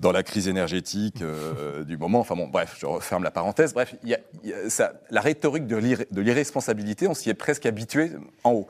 dans 0.00 0.12
la 0.12 0.22
crise 0.22 0.46
énergétique 0.46 1.22
euh, 1.22 1.84
du 1.84 1.96
moment. 1.96 2.20
Enfin 2.20 2.36
bon, 2.36 2.46
bref, 2.46 2.76
je 2.78 2.84
referme 2.84 3.24
la 3.24 3.30
parenthèse. 3.30 3.72
Bref, 3.72 3.94
y 4.04 4.14
a, 4.14 4.18
ça, 4.68 4.92
la 5.10 5.22
rhétorique 5.22 5.66
de 5.66 6.20
l'irresponsabilité, 6.20 7.08
on 7.08 7.14
s'y 7.14 7.30
est 7.30 7.34
presque 7.34 7.64
habitué 7.64 8.12
en 8.44 8.52
haut. 8.52 8.68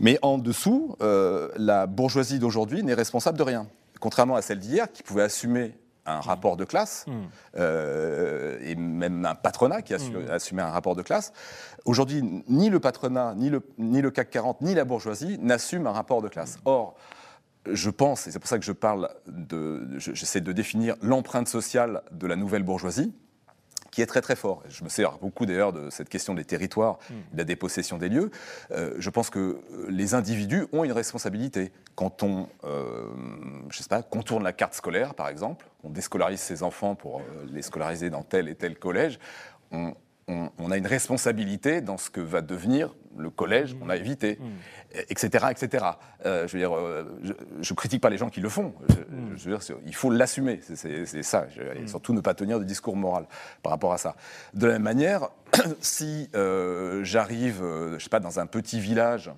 Mais 0.00 0.18
en 0.22 0.38
dessous, 0.38 0.96
euh, 1.00 1.48
la 1.56 1.86
bourgeoisie 1.86 2.40
d'aujourd'hui 2.40 2.82
n'est 2.82 2.94
responsable 2.94 3.38
de 3.38 3.44
rien 3.44 3.68
contrairement 4.00 4.36
à 4.36 4.42
celle 4.42 4.58
d'hier, 4.58 4.90
qui 4.92 5.02
pouvait 5.02 5.22
assumer 5.22 5.74
un 6.06 6.20
rapport 6.20 6.56
de 6.56 6.64
classe, 6.64 7.04
hmm. 7.06 7.12
euh, 7.56 8.58
et 8.62 8.76
même 8.76 9.26
un 9.26 9.34
patronat 9.34 9.82
qui 9.82 9.94
hmm. 9.94 10.30
assumait 10.30 10.62
un 10.62 10.70
rapport 10.70 10.94
de 10.94 11.02
classe. 11.02 11.32
Aujourd'hui, 11.84 12.22
ni 12.48 12.70
le 12.70 12.80
patronat, 12.80 13.34
ni 13.34 13.50
le, 13.50 13.60
ni 13.78 14.00
le 14.00 14.10
CAC 14.10 14.30
40, 14.30 14.62
ni 14.62 14.74
la 14.74 14.84
bourgeoisie 14.84 15.38
n'assument 15.38 15.88
un 15.88 15.92
rapport 15.92 16.22
de 16.22 16.28
classe. 16.28 16.58
Or, 16.64 16.94
je 17.70 17.90
pense, 17.90 18.26
et 18.26 18.30
c'est 18.30 18.38
pour 18.38 18.48
ça 18.48 18.58
que 18.58 18.64
je 18.64 18.72
parle 18.72 19.10
de, 19.26 19.88
j'essaie 19.98 20.40
de 20.40 20.52
définir 20.52 20.94
l'empreinte 21.02 21.48
sociale 21.48 22.02
de 22.12 22.26
la 22.26 22.36
nouvelle 22.36 22.62
bourgeoisie, 22.62 23.12
qui 23.96 24.02
est 24.02 24.06
très 24.06 24.20
très 24.20 24.36
fort. 24.36 24.62
Je 24.68 24.84
me 24.84 24.90
sers 24.90 25.16
beaucoup 25.16 25.46
d'ailleurs 25.46 25.72
de 25.72 25.88
cette 25.88 26.10
question 26.10 26.34
des 26.34 26.44
territoires, 26.44 26.98
hmm. 27.08 27.14
de 27.32 27.38
la 27.38 27.44
dépossession 27.44 27.96
des 27.96 28.10
lieux. 28.10 28.30
Euh, 28.72 28.92
je 28.98 29.08
pense 29.08 29.30
que 29.30 29.38
euh, 29.38 29.86
les 29.88 30.12
individus 30.12 30.66
ont 30.74 30.84
une 30.84 30.92
responsabilité. 30.92 31.72
Quand 31.94 32.22
on, 32.22 32.46
euh, 32.64 33.06
je 33.70 33.78
sais 33.78 33.88
pas, 33.88 34.02
contourne 34.02 34.44
la 34.44 34.52
carte 34.52 34.74
scolaire, 34.74 35.14
par 35.14 35.30
exemple, 35.30 35.64
on 35.82 35.88
déscolarise 35.88 36.40
ses 36.40 36.62
enfants 36.62 36.94
pour 36.94 37.22
les 37.50 37.62
scolariser 37.62 38.10
dans 38.10 38.22
tel 38.22 38.50
et 38.50 38.54
tel 38.54 38.78
collège, 38.78 39.18
on, 39.72 39.94
on, 40.28 40.70
a 40.70 40.76
une 40.76 40.86
responsabilité 40.86 41.80
dans 41.80 41.98
ce 41.98 42.10
que 42.10 42.20
va 42.20 42.40
devenir 42.40 42.94
le 43.16 43.30
collège 43.30 43.78
qu'on 43.78 43.88
a 43.88 43.96
évité, 43.96 44.38
etc. 45.08 45.46
etc. 45.50 45.84
je 46.24 46.52
veux 46.52 46.58
dire, 46.58 46.72
je 47.60 47.72
ne 47.72 47.76
critique 47.76 48.02
pas 48.02 48.10
les 48.10 48.18
gens 48.18 48.28
qui 48.28 48.40
le 48.40 48.48
font. 48.48 48.74
Je, 49.36 49.48
veux 49.48 49.56
dire, 49.56 49.76
il 49.86 49.94
faut 49.94 50.10
l'assumer, 50.10 50.60
c'est 50.62 51.22
ça. 51.22 51.46
et 51.76 51.86
surtout 51.86 52.12
ne 52.12 52.20
pas 52.20 52.34
tenir 52.34 52.58
de 52.58 52.64
discours 52.64 52.96
moral 52.96 53.26
par 53.62 53.70
rapport 53.70 53.92
à 53.92 53.98
ça. 53.98 54.16
De 54.52 54.66
la 54.66 54.74
même 54.74 54.82
manière, 54.82 55.28
si 55.80 56.28
euh, 56.34 57.04
j'arrive, 57.04 57.62
je 57.62 58.02
sais 58.02 58.10
pas, 58.10 58.20
dans 58.20 58.40
un 58.40 58.46
petit 58.46 58.80
village 58.80 59.30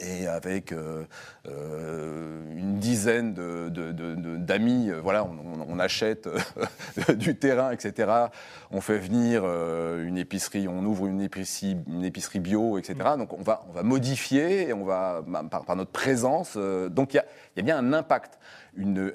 et 0.00 0.26
avec 0.26 0.72
euh, 0.72 1.04
euh, 1.48 2.42
une 2.56 2.78
dizaine 2.78 3.34
d'amis, 3.34 4.90
euh, 4.90 5.00
voilà, 5.00 5.24
on, 5.24 5.78
achète 5.78 6.28
du 7.14 7.36
terrain, 7.36 7.72
etc. 7.72 8.10
On 8.70 8.80
fait 8.80 8.98
venir 8.98 9.44
une 9.44 10.18
épicerie, 10.18 10.68
on 10.68 10.84
ouvre 10.84 11.06
une 11.06 11.20
épicerie, 11.20 11.76
une 11.88 12.04
épicerie 12.04 12.40
bio, 12.40 12.78
etc. 12.78 12.94
Mm. 13.14 13.18
Donc 13.18 13.32
on 13.32 13.42
va, 13.42 13.64
on 13.68 13.72
va 13.72 13.82
modifier, 13.82 14.68
et 14.68 14.72
on 14.72 14.84
va, 14.84 15.22
bah, 15.26 15.42
par, 15.50 15.76
notre 15.76 15.90
présence, 15.90 16.56
donc 16.56 17.14
il 17.14 17.22
y, 17.56 17.58
y 17.58 17.60
a, 17.60 17.62
bien 17.62 17.78
un 17.78 17.92
impact 17.92 18.38
une, 18.76 19.12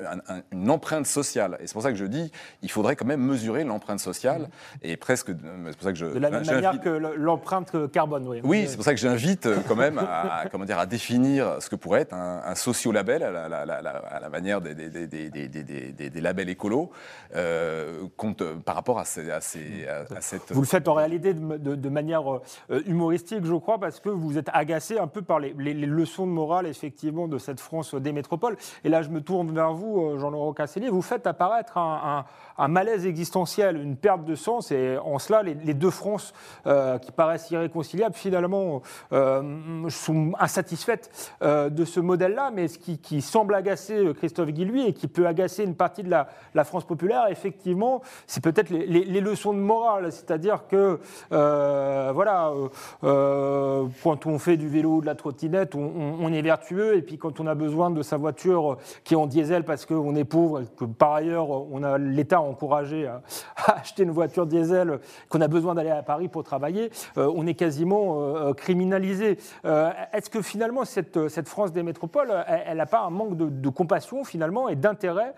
une 0.52 0.70
empreinte 0.70 1.08
sociale. 1.08 1.58
Et 1.60 1.68
c'est 1.68 1.74
pour 1.74 1.82
ça 1.82 1.92
que 1.92 1.98
je 1.98 2.06
dis, 2.06 2.32
il 2.62 2.72
faudrait 2.72 2.96
quand 2.96 3.06
même 3.06 3.22
mesurer 3.22 3.64
l'empreinte 3.64 4.00
sociale. 4.00 4.50
Et 4.82 4.98
presque, 4.98 5.28
c'est 5.30 5.78
pour 5.78 5.84
ça 5.84 5.92
que 5.92 5.98
je. 5.98 6.06
De 6.06 6.20
la 6.20 6.30
même 6.30 6.46
manière 6.46 6.80
que 6.80 6.90
l'empreinte 6.90 7.92
carbone, 7.92 8.28
oui. 8.28 8.42
Oui, 8.44 8.66
c'est 8.68 8.76
pour 8.76 8.86
ça 8.86 8.94
que 8.94 9.00
j'invite 9.00 9.46
euh, 9.46 9.58
quand 9.68 9.76
même 9.76 9.98
à, 10.00 10.44
comment 10.52 10.66
dire, 10.66 10.80
à 10.80 10.86
définir 10.86 11.58
ce 11.62 11.70
que 11.70 11.76
pourrait 11.76 12.02
être 12.02 12.14
un, 12.14 12.42
un 12.46 12.56
socio-label 12.56 13.24
à 13.24 13.32
la, 13.32 13.50
la- 13.50 13.66
la- 13.66 13.82
la- 13.82 13.90
à 13.92 14.20
la 14.20 14.30
manière 14.30 14.62
des, 14.62 14.76
des- 14.76 14.90
des- 14.90 15.08
des- 15.08 15.30
des- 15.30 15.48
des- 15.48 15.92
des- 15.92 16.10
des 16.10 16.22
labels 16.22 16.50
écolos 16.50 16.92
euh, 17.36 18.04
compte, 18.16 18.44
par 18.62 18.76
rapport 18.76 19.00
à, 19.00 19.06
ces- 19.06 19.32
à 19.32 19.42
ces- 19.42 19.88
à- 19.88 20.16
à 20.16 20.22
cette... 20.22 20.52
Vous 20.52 20.62
le 20.62 20.68
faites 20.68 20.88
en 20.88 20.94
réalité 20.94 21.34
de, 21.34 21.58
de- 21.58 21.76
de 21.76 21.90
manière 21.90 22.32
euh, 22.36 22.42
humoristique, 22.86 23.44
je 23.46 23.54
crois, 23.56 23.80
parce 23.80 24.00
que 24.00 24.10
vous 24.10 24.38
êtes 24.38 24.50
agacé 24.54 24.98
un 25.00 25.08
peu 25.08 25.22
par 25.22 25.40
les, 25.40 25.56
les- 25.58 25.74
les 25.74 25.86
leçons 25.88 26.26
de 26.28 26.32
morale, 26.32 26.68
effectivement, 26.68 27.28
de 27.28 27.38
cette 27.38 27.60
France 27.60 27.96
des 27.96 28.12
métropoles. 28.12 28.58
Et 28.84 28.90
là, 28.90 29.02
je 29.02 29.10
me 29.10 29.22
tourne 29.22 29.47
vers 29.52 29.74
vous, 29.74 30.02
euh, 30.02 30.18
Jean-Laurent 30.18 30.54
Cassellier. 30.54 30.90
Vous 30.90 31.02
faites 31.02 31.28
apparaître 31.28 31.78
un, 31.78 32.26
malaise 32.68 33.06
existentiel, 33.06 33.78
une 33.78 33.96
perte 33.96 34.26
de 34.26 34.36
sens. 34.36 34.72
Et 34.72 34.98
en 34.98 35.20
cela, 35.20 35.44
les, 35.44 35.74
deux 35.74 35.90
France 35.90 36.34
euh, 36.66 36.98
qui 36.98 37.12
paraissent 37.12 37.50
irréconciliables, 37.52 38.16
finalement, 38.16 38.82
euh, 39.14 39.90
sont 39.90 40.32
insatisfaites 40.40 41.34
de 41.42 41.86
ce 41.86 42.00
modèle-là. 42.00 42.52
Mais 42.54 42.68
ce 42.68 42.80
qui, 42.80 43.22
semble 43.22 43.56
agacer 43.56 44.14
Christophe 44.16 44.50
Guilluy 44.50 44.88
et 44.88 44.94
qui 44.94 45.08
peut 45.08 45.28
agacer 45.28 45.64
une 45.64 45.76
partie 45.76 46.04
de 46.04 46.10
la, 46.10 46.28
France 46.64 46.86
populaire, 46.86 47.28
effectivement, 47.30 48.02
c'est 48.26 48.44
peut-être 48.44 48.70
les, 48.70 49.22
leçons 49.22 49.54
de 49.54 49.60
morale. 49.60 50.12
C'est-à-dire 50.12 50.68
que, 50.68 51.00
voilà, 51.30 52.54
quand 53.02 54.26
on 54.26 54.40
fait 54.40 54.58
du 54.58 54.68
vélo 54.68 54.96
ou 54.96 55.02
de 55.02 55.06
la 55.06 55.16
trottinette, 55.16 55.76
on, 55.76 56.34
est 56.34 56.42
vertueux. 56.42 56.98
Et 56.98 57.02
puis 57.02 57.18
quand 57.18 57.40
on 57.40 57.48
a 57.48 57.56
besoin 57.56 57.92
de 57.92 58.02
sa 58.02 58.18
voiture 58.18 58.78
qui 59.04 59.14
est 59.14 59.18
en 59.18 59.28
diesel 59.38 59.64
parce 59.64 59.86
qu'on 59.86 60.16
est 60.16 60.24
pauvre, 60.24 60.62
et 60.62 60.66
que 60.76 60.86
par 60.86 61.14
ailleurs, 61.14 61.50
on 61.50 61.84
a 61.84 61.98
l'État 62.00 62.42
encouragé 62.42 63.06
à, 63.06 63.22
acheter 63.68 64.04
une 64.04 64.12
voiture 64.12 64.48
diesel, 64.48 65.00
qu'on 65.30 65.42
a 65.42 65.48
besoin 65.48 65.76
d'aller 65.76 65.92
à 65.92 66.02
Paris 66.02 66.28
pour 66.28 66.44
travailler, 66.44 66.90
euh, 67.18 67.32
on 67.36 67.46
est 67.46 67.54
quasiment 67.54 68.20
euh, 68.20 68.54
criminalisé. 68.54 69.38
Euh, 69.66 69.92
Est-ce 70.12 70.30
que 70.30 70.42
finalement, 70.42 70.86
cette, 70.86 71.48
France 71.48 71.72
des 71.72 71.84
métropoles, 71.84 72.34
elle 72.48 72.78
n'a 72.78 72.86
pas 72.88 73.02
un 73.02 73.10
manque 73.12 73.38
de, 73.38 73.70
compassion 73.70 74.24
finalement 74.24 74.70
et 74.70 74.76
d'intérêt 74.76 75.34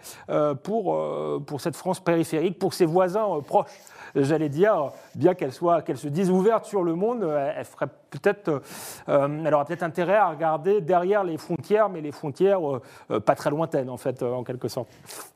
pour, 0.64 0.98
pour 1.46 1.62
cette 1.62 1.76
France 1.76 2.00
périphérique, 2.00 2.58
pour 2.58 2.74
ses 2.74 2.86
voisins 2.86 3.28
proches? 3.46 3.68
J'allais 4.16 4.50
dire, 4.50 4.92
bien 5.16 5.34
qu'elle 5.34 5.54
soit, 5.54 5.82
qu'elle 5.82 5.98
se 5.98 6.08
dise 6.08 6.30
ouverte 6.32 6.66
sur 6.66 6.84
le 6.84 6.96
monde, 6.96 7.24
elle 7.56 7.66
ferait 7.66 7.88
peut-être, 8.10 8.62
euh, 9.08 9.44
elle 9.46 9.54
aura 9.54 9.66
peut-être 9.66 9.84
intérêt 9.84 10.16
à 10.16 10.30
regarder 10.30 10.82
derrière 10.82 11.24
les 11.24 11.38
frontières, 11.38 11.90
mais 11.90 12.02
les 12.02 12.12
frontières 12.12 12.68
euh, 12.68 12.82
euh, 13.12 13.20
pas 13.20 13.36
très 13.36 13.50
lointaines 13.52 13.90
en 13.90 13.98
fait, 13.98 14.22
euh, 14.24 14.32
en 14.32 14.44
quelque 14.44 14.68
sorte. 14.68 14.88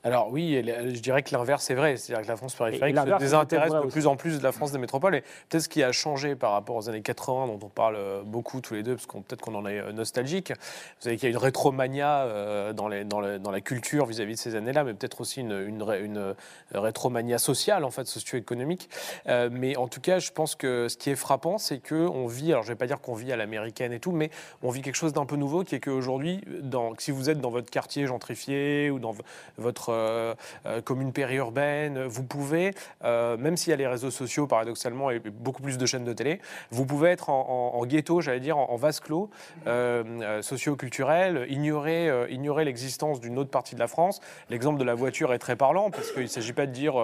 Alors 0.03 0.31
oui, 0.31 0.59
je 0.65 0.99
dirais 1.01 1.21
que 1.23 1.35
l'inverse 1.35 1.69
est 1.69 1.75
vrai, 1.75 1.97
c'est-à-dire 1.97 2.23
que 2.25 2.31
la 2.31 2.35
France 2.37 2.55
périphérique 2.55 2.97
se 2.97 3.17
désintéresse 3.19 3.71
de 3.71 3.77
aussi. 3.77 3.87
plus 3.89 4.07
en 4.07 4.15
plus 4.15 4.39
de 4.39 4.43
la 4.43 4.51
France 4.51 4.71
des 4.71 4.79
métropoles. 4.79 5.15
Et 5.15 5.21
peut-être 5.49 5.63
ce 5.63 5.69
qui 5.69 5.83
a 5.83 5.91
changé 5.91 6.35
par 6.35 6.51
rapport 6.53 6.75
aux 6.75 6.89
années 6.89 7.01
80, 7.01 7.47
dont 7.47 7.59
on 7.63 7.69
parle 7.69 7.97
beaucoup 8.25 8.59
tous 8.61 8.73
les 8.73 8.83
deux, 8.83 8.95
parce 8.95 9.05
qu'on 9.05 9.21
peut-être 9.21 9.41
qu'on 9.41 9.55
en 9.55 9.65
est 9.67 9.93
nostalgique. 9.93 10.51
Vous 10.51 10.55
savez 11.01 11.17
qu'il 11.17 11.29
y 11.29 11.31
a 11.31 11.35
une 11.35 11.37
rétromania 11.41 12.73
dans, 12.73 12.87
les- 12.87 13.03
dans 13.03 13.19
le- 13.21 13.37
dans 13.39 13.51
la 13.51 13.61
culture 13.61 14.05
vis-à-vis 14.05 14.33
de 14.33 14.39
ces 14.39 14.55
années-là, 14.55 14.83
mais 14.83 14.93
peut-être 14.93 15.21
aussi 15.21 15.41
une, 15.41 15.51
une, 15.51 15.83
une, 16.03 16.35
rétromania 16.73 17.37
sociale, 17.37 17.83
en 17.83 17.91
fait, 17.91 18.05
socio-économique. 18.07 18.62
Euh, 19.27 19.49
mais 19.51 19.75
en 19.75 19.87
tout 19.87 20.01
cas, 20.01 20.19
je 20.19 20.31
pense 20.31 20.55
que 20.55 20.87
ce 20.87 20.97
qui 20.97 21.09
est 21.09 21.15
frappant, 21.15 21.57
c'est 21.57 21.79
qu'on 21.79 22.27
vit, 22.27 22.51
alors 22.51 22.63
je 22.63 22.69
ne 22.69 22.73
vais 22.73 22.77
pas 22.77 22.87
dire 22.87 22.99
qu'on 22.99 23.13
vit 23.13 23.31
à 23.31 23.35
l'américaine 23.35 23.93
et 23.93 23.99
tout, 23.99 24.11
mais 24.11 24.29
on 24.61 24.69
vit 24.69 24.81
quelque 24.81 24.95
chose 24.95 25.13
d'un 25.13 25.25
peu 25.25 25.35
nouveau, 25.35 25.63
qui 25.63 25.75
est 25.75 25.79
qu'aujourd'hui, 25.79 26.41
si 26.99 27.11
vous 27.11 27.29
êtes 27.29 27.39
dans 27.39 27.49
votre 27.49 27.69
quartier 27.69 28.07
gentrifié 28.07 28.89
ou 28.89 28.99
dans 28.99 29.15
votre 29.57 29.89
euh, 29.89 30.33
euh, 30.65 30.81
commune 30.81 31.13
périurbaine, 31.13 32.03
vous 32.03 32.23
pouvez, 32.23 32.73
même 33.03 33.57
s'il 33.57 33.71
y 33.71 33.73
a 33.73 33.77
les 33.77 33.87
réseaux 33.87 34.11
sociaux 34.11 34.47
paradoxalement 34.47 35.11
et 35.11 35.19
beaucoup 35.19 35.61
plus 35.61 35.77
de 35.77 35.85
chaînes 35.85 36.05
de 36.05 36.13
télé, 36.13 36.39
vous 36.71 36.85
pouvez 36.85 37.09
être 37.09 37.29
en, 37.29 37.85
ghetto, 37.85 38.21
j'allais 38.21 38.39
dire, 38.39 38.57
en, 38.57 38.75
vase 38.75 38.99
clos, 38.99 39.29
socio-culturel, 40.41 41.45
ignorer, 41.49 42.09
ignorer 42.31 42.65
l'existence 42.65 43.19
d'une 43.19 43.37
autre 43.37 43.49
partie 43.49 43.75
de 43.75 43.79
la 43.79 43.87
France. 43.87 44.21
L'exemple 44.49 44.79
de 44.79 44.83
la 44.83 44.95
voiture 44.95 45.33
est 45.33 45.39
très 45.39 45.55
parlant 45.55 45.91
parce 45.91 46.11
qu'il 46.11 46.23
ne 46.23 46.27
s'agit 46.27 46.53
pas 46.53 46.65
de 46.65 46.71
dire, 46.71 46.95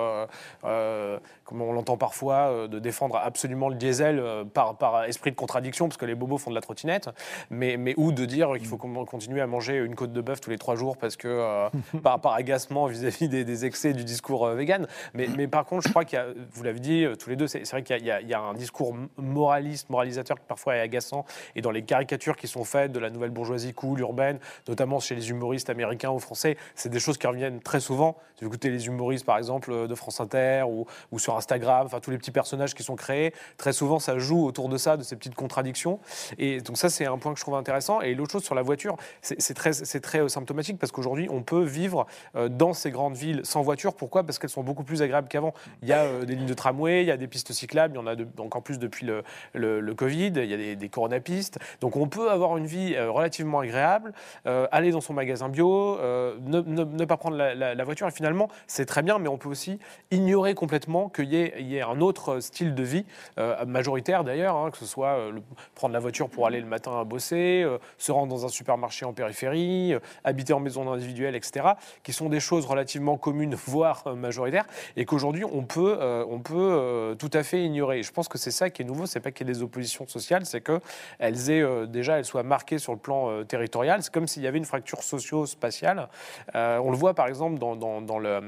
comme 1.50 1.64
on 1.64 1.74
l'entend 1.74 1.98
parfois, 1.98 2.50
euh, 2.52 2.68
de 2.68 2.78
défendre 2.78 3.16
absolument 3.16 3.70
le 3.70 3.76
diesel 3.76 4.20
euh, 4.20 4.44
par, 4.46 4.78
par 4.78 5.06
esprit 5.06 5.32
de 5.32 5.36
contradiction 5.36 5.88
parce 5.88 5.98
que 5.98 6.06
les 6.06 6.14
bobos 6.14 6.38
font 6.38 6.52
de 6.52 6.56
la 6.56 6.62
trottinette, 6.62 7.10
mais, 7.50 7.76
mais 7.76 7.96
ou 7.98 8.12
de 8.12 8.24
dire 8.26 8.52
qu'il 8.58 8.68
faut 8.68 8.78
continuer 8.78 9.42
à 9.42 9.48
manger 9.48 9.78
une 9.78 9.96
côte 9.96 10.14
de 10.14 10.22
bœuf 10.22 10.40
tous 10.42 10.52
les 10.52 10.60
trois 10.60 10.76
jours 10.76 10.96
parce 10.96 11.16
que 11.16 11.28
euh, 11.28 11.70
par, 12.04 12.22
par 12.22 12.34
agacement 12.34 12.86
vis-à-vis 12.86 13.28
des, 13.30 13.44
des 13.44 13.66
excès 13.66 13.94
du 13.94 14.04
discours 14.04 14.46
euh, 14.46 14.54
vegan. 14.54 14.86
Mais, 15.16 15.28
mais 15.36 15.48
par 15.48 15.66
contre, 15.66 15.88
je 15.88 15.90
crois 15.90 16.06
qu'il 16.06 16.20
y 16.20 16.22
a, 16.22 16.28
vous 16.52 16.64
l'avez 16.64 16.80
dit 16.80 17.04
tous 17.18 17.32
les 17.32 17.36
deux, 17.36 17.48
c'est 17.48 17.68
vrai 17.72 17.82
qu'il 17.82 18.06
y 18.06 18.12
a- 18.12 18.22
y, 18.22 18.28
y 18.28 18.34
un 18.36 18.54
discours 18.54 18.96
moraliste, 19.18 19.90
moralisateur 19.90 20.38
qui 20.38 20.46
parfois 20.48 20.76
est 20.76 20.82
agaçant 20.82 21.26
et 21.56 21.62
dans 21.62 21.72
les 21.72 21.82
caricatures 21.82 22.38
qui 22.38 22.48
sont 22.48 22.64
faites 22.64 22.92
de 22.92 23.00
la 23.00 23.10
nouvelle 23.10 23.32
bourgeoisie 23.32 23.74
cool, 23.74 24.00
urbaine, 24.02 24.38
notamment 24.68 25.00
chez 25.00 25.16
les 25.16 25.30
humoristes 25.32 25.70
américains 25.72 26.12
ou 26.12 26.20
français, 26.20 26.58
c'est 26.76 26.90
des 26.90 27.00
choses 27.00 27.18
qui 27.18 27.26
reviennent 27.26 27.60
très 27.60 27.80
souvent. 27.80 28.18
Si 28.36 28.46
vous 28.46 28.50
écoutez 28.52 28.70
les 28.70 28.86
humoristes, 28.88 29.26
par 29.26 29.38
exemple, 29.38 29.88
de 29.88 29.96
France 29.96 30.20
Inter 30.22 30.64
ou, 30.68 30.86
ou 31.12 31.20
sur 31.20 31.36
Instagram, 31.40 31.86
enfin 31.86 32.00
tous 32.00 32.12
les 32.12 32.18
petits 32.18 32.32
personnages 32.32 32.74
qui 32.76 32.84
sont 32.84 32.96
créés, 32.96 33.34
très 33.58 33.74
souvent 33.74 34.00
ça 34.00 34.20
joue 34.20 34.46
autour 34.46 34.70
de 34.70 34.78
ça, 34.78 34.98
de 34.98 35.04
ces 35.04 35.16
petites 35.16 35.36
contradictions. 35.36 36.00
Et 36.38 36.62
donc 36.62 36.78
ça, 36.78 36.90
c'est 36.90 37.06
un 37.06 37.18
point 37.18 37.34
que 37.34 37.40
je 37.40 37.44
trouve 37.44 37.56
intéressant. 37.56 38.02
Et 38.02 38.14
l'autre 38.14 38.32
chose 38.32 38.44
sur 38.44 38.56
la 38.56 38.62
voiture, 38.62 38.96
c'est 39.22 39.54
très, 39.54 40.20
euh, 40.20 40.28
symptomatique 40.28 40.78
parce 40.78 40.92
qu'aujourd'hui, 40.92 41.28
on 41.32 41.42
peut 41.42 41.64
vivre 41.64 42.06
euh, 42.36 42.50
dans 42.50 42.74
ces 42.74 42.92
grandes 42.92 43.16
villes 43.16 43.42
sans 43.44 43.62
voiture. 43.62 43.96
Pourquoi? 43.96 44.24
Parce 44.24 44.40
qu'elles 44.40 44.50
sont 44.50 44.64
beaucoup 44.64 44.84
plus 44.84 45.02
agréables 45.02 45.28
qu'avant. 45.28 45.54
Il 45.82 45.88
y 45.88 45.94
a 45.94 46.04
euh, 46.04 46.26
des 46.26 46.36
lignes 46.36 46.46
de 46.46 46.54
tramway, 46.54 47.04
il 47.04 47.08
y 47.08 47.12
a 47.12 47.18
des 47.18 47.28
pistes 47.28 47.52
cyclables, 47.54 47.96
il 47.96 47.98
y 47.98 48.02
en 48.02 48.08
a 48.08 48.16
de- 48.16 48.28
encore 48.38 48.62
plus 48.62 48.80
depuis 48.80 49.06
le, 49.06 49.94
Covid, 49.94 50.34
il 50.36 50.46
y 50.46 50.54
a 50.54 50.58
des, 50.58 50.76
des 50.76 50.90
coronapistes. 50.90 51.60
Donc 51.82 51.96
on 51.96 52.08
peut 52.08 52.30
avoir 52.30 52.58
une 52.58 52.68
vie 52.68 52.98
relativement 52.98 53.60
agréable, 53.60 54.14
aller 54.46 54.92
dans 54.92 55.02
son 55.02 55.14
magasin 55.14 55.50
bio, 55.50 55.98
ne, 56.00 57.06
pas 57.06 57.18
prendre 57.18 57.36
la 57.36 57.84
voiture. 57.84 58.08
Et 58.08 58.12
finalement, 58.12 58.50
c'est 58.68 58.86
très 58.86 59.02
bien, 59.02 59.18
mais 59.20 59.28
on 59.28 59.38
peut 59.38 59.50
aussi 59.50 59.80
ignorer 60.12 60.54
complètement 60.54 61.10
qu'il 61.10 61.29
y, 61.30 61.36
ait- 61.38 61.54
il 61.60 61.68
y 61.68 61.78
ait 61.78 61.82
un 61.82 62.02
autre 62.02 62.40
style 62.40 62.76
de 62.76 62.84
vie, 62.84 63.06
euh, 63.38 63.66
majoritaire 63.66 64.24
d'ailleurs, 64.24 64.56
hein, 64.58 64.72
que 64.72 64.78
ce 64.78 64.86
soit 64.86 65.18
euh, 65.18 65.32
prendre 65.76 65.94
la 65.94 66.00
voiture 66.00 66.30
pour 66.30 66.48
aller 66.48 66.60
le 66.60 66.66
matin 66.68 67.00
à 67.00 67.04
bosser, 67.04 67.64
euh, 67.64 67.78
se 67.98 68.12
rendre 68.12 68.34
dans 68.34 68.46
un 68.46 68.50
supermarché 68.50 69.06
en 69.06 69.14
périphérie, 69.14 69.94
euh, 69.94 70.00
habiter 70.24 70.54
en 70.54 70.60
maison 70.60 70.92
individuelle, 70.92 71.36
etc., 71.36 71.66
qui 72.04 72.14
sont 72.14 72.30
des 72.30 72.40
choses 72.40 72.66
relativement 72.66 73.18
communes, 73.18 73.56
voire 73.66 74.04
euh, 74.08 74.16
majoritaires, 74.16 74.66
et 74.98 75.06
qu'aujourd'hui 75.06 75.44
on 75.46 75.64
peut, 75.64 75.98
euh, 76.00 76.26
on 76.30 76.40
peut 76.40 76.56
euh, 76.58 77.16
tout 77.16 77.30
à 77.34 77.44
fait 77.44 77.64
ignorer. 77.64 78.04
Je 78.04 78.12
pense 78.12 78.28
que 78.28 78.38
c'est 78.38 78.52
ça 78.52 78.70
qui 78.70 78.82
est 78.82 78.86
nouveau, 78.86 79.06
c'est 79.06 79.20
pas 79.20 79.32
qu'il 79.32 79.48
y 79.48 79.50
ait 79.50 79.54
des 79.54 79.62
oppositions 79.64 80.08
sociales, 80.08 80.46
c'est 80.46 80.62
que 80.62 80.80
elles 81.20 81.50
aient 81.50 81.62
euh, 81.62 81.86
déjà, 81.86 82.18
elles 82.18 82.26
soient 82.26 82.44
marquées 82.44 82.78
sur 82.80 82.94
le 82.94 83.00
plan 83.00 83.30
euh, 83.30 83.44
territorial. 83.44 84.02
C'est 84.04 84.14
comme 84.14 84.28
s'il 84.28 84.44
y 84.44 84.48
avait 84.48 84.58
une 84.58 84.66
fracture 84.66 85.04
socio-spatiale. 85.04 86.08
Euh, 86.56 86.78
on 86.80 86.92
le 86.92 86.98
voit 86.98 87.14
par 87.14 87.28
exemple 87.28 87.58
dans, 87.60 87.76
le, 88.20 88.30
euh, 88.30 88.42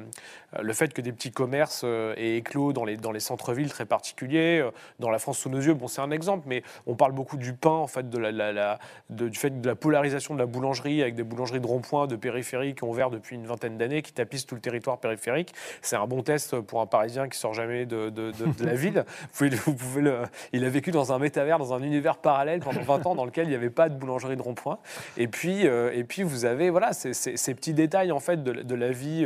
le 0.61 0.73
fait 0.73 0.93
que 0.93 1.01
des 1.01 1.11
petits 1.11 1.31
commerces 1.31 1.81
euh, 1.83 2.13
aient 2.17 2.37
éclos 2.37 2.70
dans 2.73 2.85
les, 2.85 2.97
dans 2.97 3.11
les 3.11 3.19
centres-villes 3.19 3.69
très 3.69 3.85
particuliers, 3.85 4.59
euh, 4.61 4.71
dans 4.99 5.09
la 5.09 5.19
France 5.19 5.37
sous 5.39 5.49
nos 5.49 5.59
yeux. 5.59 5.73
Bon, 5.73 5.87
c'est 5.87 6.01
un 6.01 6.11
exemple, 6.11 6.45
mais 6.47 6.63
on 6.87 6.95
parle 6.95 7.11
beaucoup 7.11 7.37
du 7.37 7.53
pain, 7.53 7.69
en 7.69 7.87
fait, 7.87 8.09
de 8.09 8.17
la, 8.17 8.31
la- 8.31 8.51
la- 8.53 8.79
de- 9.09 9.29
du 9.29 9.37
fait 9.37 9.61
de 9.61 9.67
la 9.67 9.75
polarisation 9.75 10.33
de 10.33 10.39
la 10.39 10.45
boulangerie 10.45 11.01
avec 11.01 11.15
des 11.15 11.23
boulangeries 11.23 11.59
de 11.59 11.67
rond-point, 11.67 12.07
de 12.07 12.15
périphérie 12.15 12.75
qui 12.75 12.83
ont 12.83 12.89
ouvert 12.89 13.09
depuis 13.09 13.35
une 13.35 13.45
vingtaine 13.45 13.77
d'années, 13.77 14.01
qui 14.01 14.13
tapissent 14.13 14.45
tout 14.45 14.55
le 14.55 14.61
territoire 14.61 14.97
périphérique. 14.99 15.53
C'est 15.81 15.95
un 15.95 16.07
bon 16.07 16.21
test 16.23 16.59
pour 16.61 16.81
un 16.81 16.85
Parisien 16.85 17.27
qui 17.29 17.37
sort 17.37 17.53
jamais 17.53 17.85
de, 17.85 18.09
de- 18.09 18.31
de- 18.31 18.53
de 18.59 18.65
la 18.65 18.73
ville. 18.73 19.03
Vous 19.33 19.37
pouvez, 19.37 19.49
vous 19.49 19.73
pouvez 19.73 20.01
le, 20.01 20.17
il 20.53 20.63
a 20.65 20.69
vécu 20.69 20.91
dans 20.91 21.11
un 21.13 21.19
métavers, 21.19 21.57
dans 21.57 21.73
un 21.73 21.81
univers 21.81 22.17
parallèle 22.17 22.59
pendant 22.59 22.81
20 22.81 23.05
ans 23.05 23.15
dans 23.15 23.25
lequel 23.25 23.45
il 23.45 23.49
n'y 23.49 23.55
avait 23.55 23.69
pas 23.69 23.89
de 23.89 23.95
boulangerie 23.95 24.35
de 24.35 24.41
rond-point. 24.41 24.79
Et 25.17 25.27
puis, 25.27 25.67
euh, 25.67 25.91
et 25.93 26.03
puis 26.03 26.23
vous 26.23 26.45
avez 26.45 26.69
voilà, 26.69 26.93
ces, 26.93 27.13
ces- 27.13 27.37
ces 27.37 27.53
petits 27.55 27.73
détails 27.73 28.11
en 28.11 28.19
fait 28.19 28.43
de, 28.43 28.51
de 28.53 28.75
la 28.75 28.91
vie, 28.91 29.25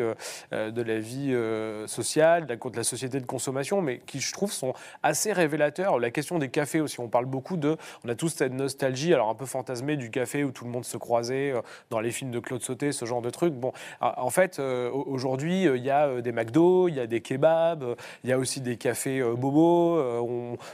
euh, 0.53 0.71
de 0.71 0.81
la 0.81 0.99
vie 0.99 1.33
euh, 1.33 1.87
sociale, 1.87 2.45
de 2.45 2.53
la, 2.53 2.69
de 2.69 2.75
la 2.77 2.83
société 2.83 3.19
de 3.19 3.25
consommation, 3.35 3.81
mais 3.81 3.99
qui 4.05 4.21
je 4.21 4.31
trouve 4.31 4.53
sont 4.53 4.73
assez 5.03 5.33
révélateurs. 5.33 5.99
La 5.99 6.09
question 6.09 6.39
des 6.39 6.47
cafés 6.47 6.79
aussi, 6.79 7.01
on 7.01 7.09
parle 7.09 7.25
beaucoup 7.25 7.57
de, 7.57 7.75
on 8.05 8.09
a 8.09 8.15
tous 8.15 8.29
cette 8.29 8.53
nostalgie, 8.53 9.13
alors 9.13 9.29
un 9.29 9.35
peu 9.35 9.45
fantasmée 9.45 9.97
du 9.97 10.09
café 10.09 10.45
où 10.45 10.51
tout 10.51 10.63
le 10.63 10.71
monde 10.71 10.85
se 10.85 10.95
croisait 10.95 11.51
euh, 11.51 11.61
dans 11.89 11.99
les 11.99 12.11
films 12.11 12.31
de 12.31 12.39
Claude 12.39 12.61
Sauté, 12.61 12.93
ce 12.93 13.03
genre 13.03 13.21
de 13.21 13.29
trucs. 13.29 13.53
Bon, 13.53 13.73
en 13.99 14.29
fait, 14.29 14.59
euh, 14.59 14.89
aujourd'hui, 14.89 15.67
euh, 15.67 15.75
il 15.75 15.83
y 15.83 15.91
a 15.91 16.21
des 16.21 16.31
McDo, 16.31 16.87
il 16.87 16.95
y 16.95 17.01
a 17.01 17.07
des 17.07 17.19
kebabs, 17.19 17.97
il 18.23 18.29
y 18.29 18.33
a 18.33 18.39
aussi 18.39 18.61
des 18.61 18.77
cafés 18.77 19.21
bobos, 19.21 19.99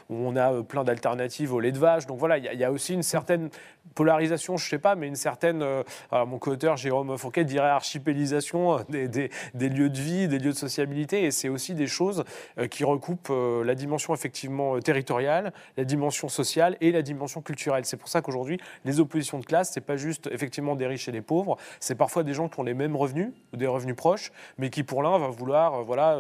on, 0.10 0.36
a 0.36 0.62
plein 0.62 0.84
d'alternatives 0.84 1.52
au 1.52 1.60
lait 1.60 1.72
de 1.72 1.80
vache. 1.80 2.06
Donc 2.06 2.20
voilà, 2.20 2.38
il 2.38 2.60
y 2.60 2.64
a 2.64 2.72
aussi 2.72 2.94
une 2.94 3.04
certaine 3.04 3.50
polarisation, 3.96 4.58
je 4.58 4.68
sais 4.68 4.80
pas, 4.80 4.96
mais 4.96 5.08
une 5.08 5.16
certaine. 5.16 5.62
euh, 5.62 5.84
mon 6.12 6.40
co-auteur 6.40 6.78
Jérôme 6.78 7.18
Fourquet 7.18 7.44
dirait 7.44 7.70
archipélisation 7.70 8.80
euh, 8.80 9.08
des, 9.54 9.70
lieux 9.70 9.90
de 9.90 10.00
vie, 10.00 10.28
des 10.28 10.40
lieux 10.40 10.52
de 10.52 10.58
sociabilité, 10.58 11.24
et 11.24 11.32
c'est 11.32 11.50
aussi 11.50 11.74
des 11.74 11.88
choses 11.88 12.24
qui 12.70 12.84
recoupe 12.84 13.32
la 13.32 13.76
dimension 13.76 14.14
effectivement 14.14 14.80
territoriale, 14.80 15.54
la 15.78 15.84
dimension 15.84 16.30
sociale 16.30 16.78
et 16.82 16.92
la 16.92 17.02
dimension 17.02 17.42
culturelle. 17.42 17.86
C'est 17.86 17.98
pour 17.98 18.08
ça 18.08 18.22
qu'aujourd'hui, 18.22 18.60
les 18.86 19.00
oppositions 19.00 19.40
de 19.40 19.46
classe, 19.46 19.72
c'est 19.74 19.82
pas 19.82 19.98
juste 19.98 20.30
effectivement 20.32 20.76
des 20.76 20.88
riches 20.88 21.08
et 21.08 21.12
des 21.12 21.22
pauvres, 21.22 21.58
c'est 21.80 21.96
parfois 21.96 22.24
des 22.24 22.34
gens 22.34 22.50
qui 22.50 22.60
ont 22.60 22.64
les 22.64 22.74
mêmes 22.74 22.96
revenus 22.96 23.30
ou 23.54 23.58
des 23.58 23.68
revenus 23.68 23.96
proches, 23.96 24.32
mais 24.58 24.70
qui 24.70 24.84
pour 24.84 25.04
l'un 25.04 25.18
va 25.18 25.28
vouloir 25.28 25.84
voilà 25.84 26.20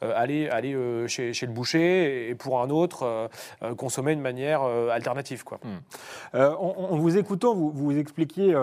aller 0.00 0.48
aller 0.48 0.76
chez, 1.08 1.32
le 1.32 1.52
boucher 1.52 2.28
et 2.28 2.34
pour 2.34 2.60
un 2.60 2.70
autre 2.70 3.28
consommer 3.76 4.14
de 4.14 4.20
manière 4.20 4.62
alternative 4.62 5.44
quoi. 5.44 5.60
Hmm. 5.62 6.38
en, 6.38 6.99
vous 7.00 7.18
écoutant, 7.18 7.54
vous, 7.54 7.70
vous 7.70 7.96
expliquiez 7.96 8.56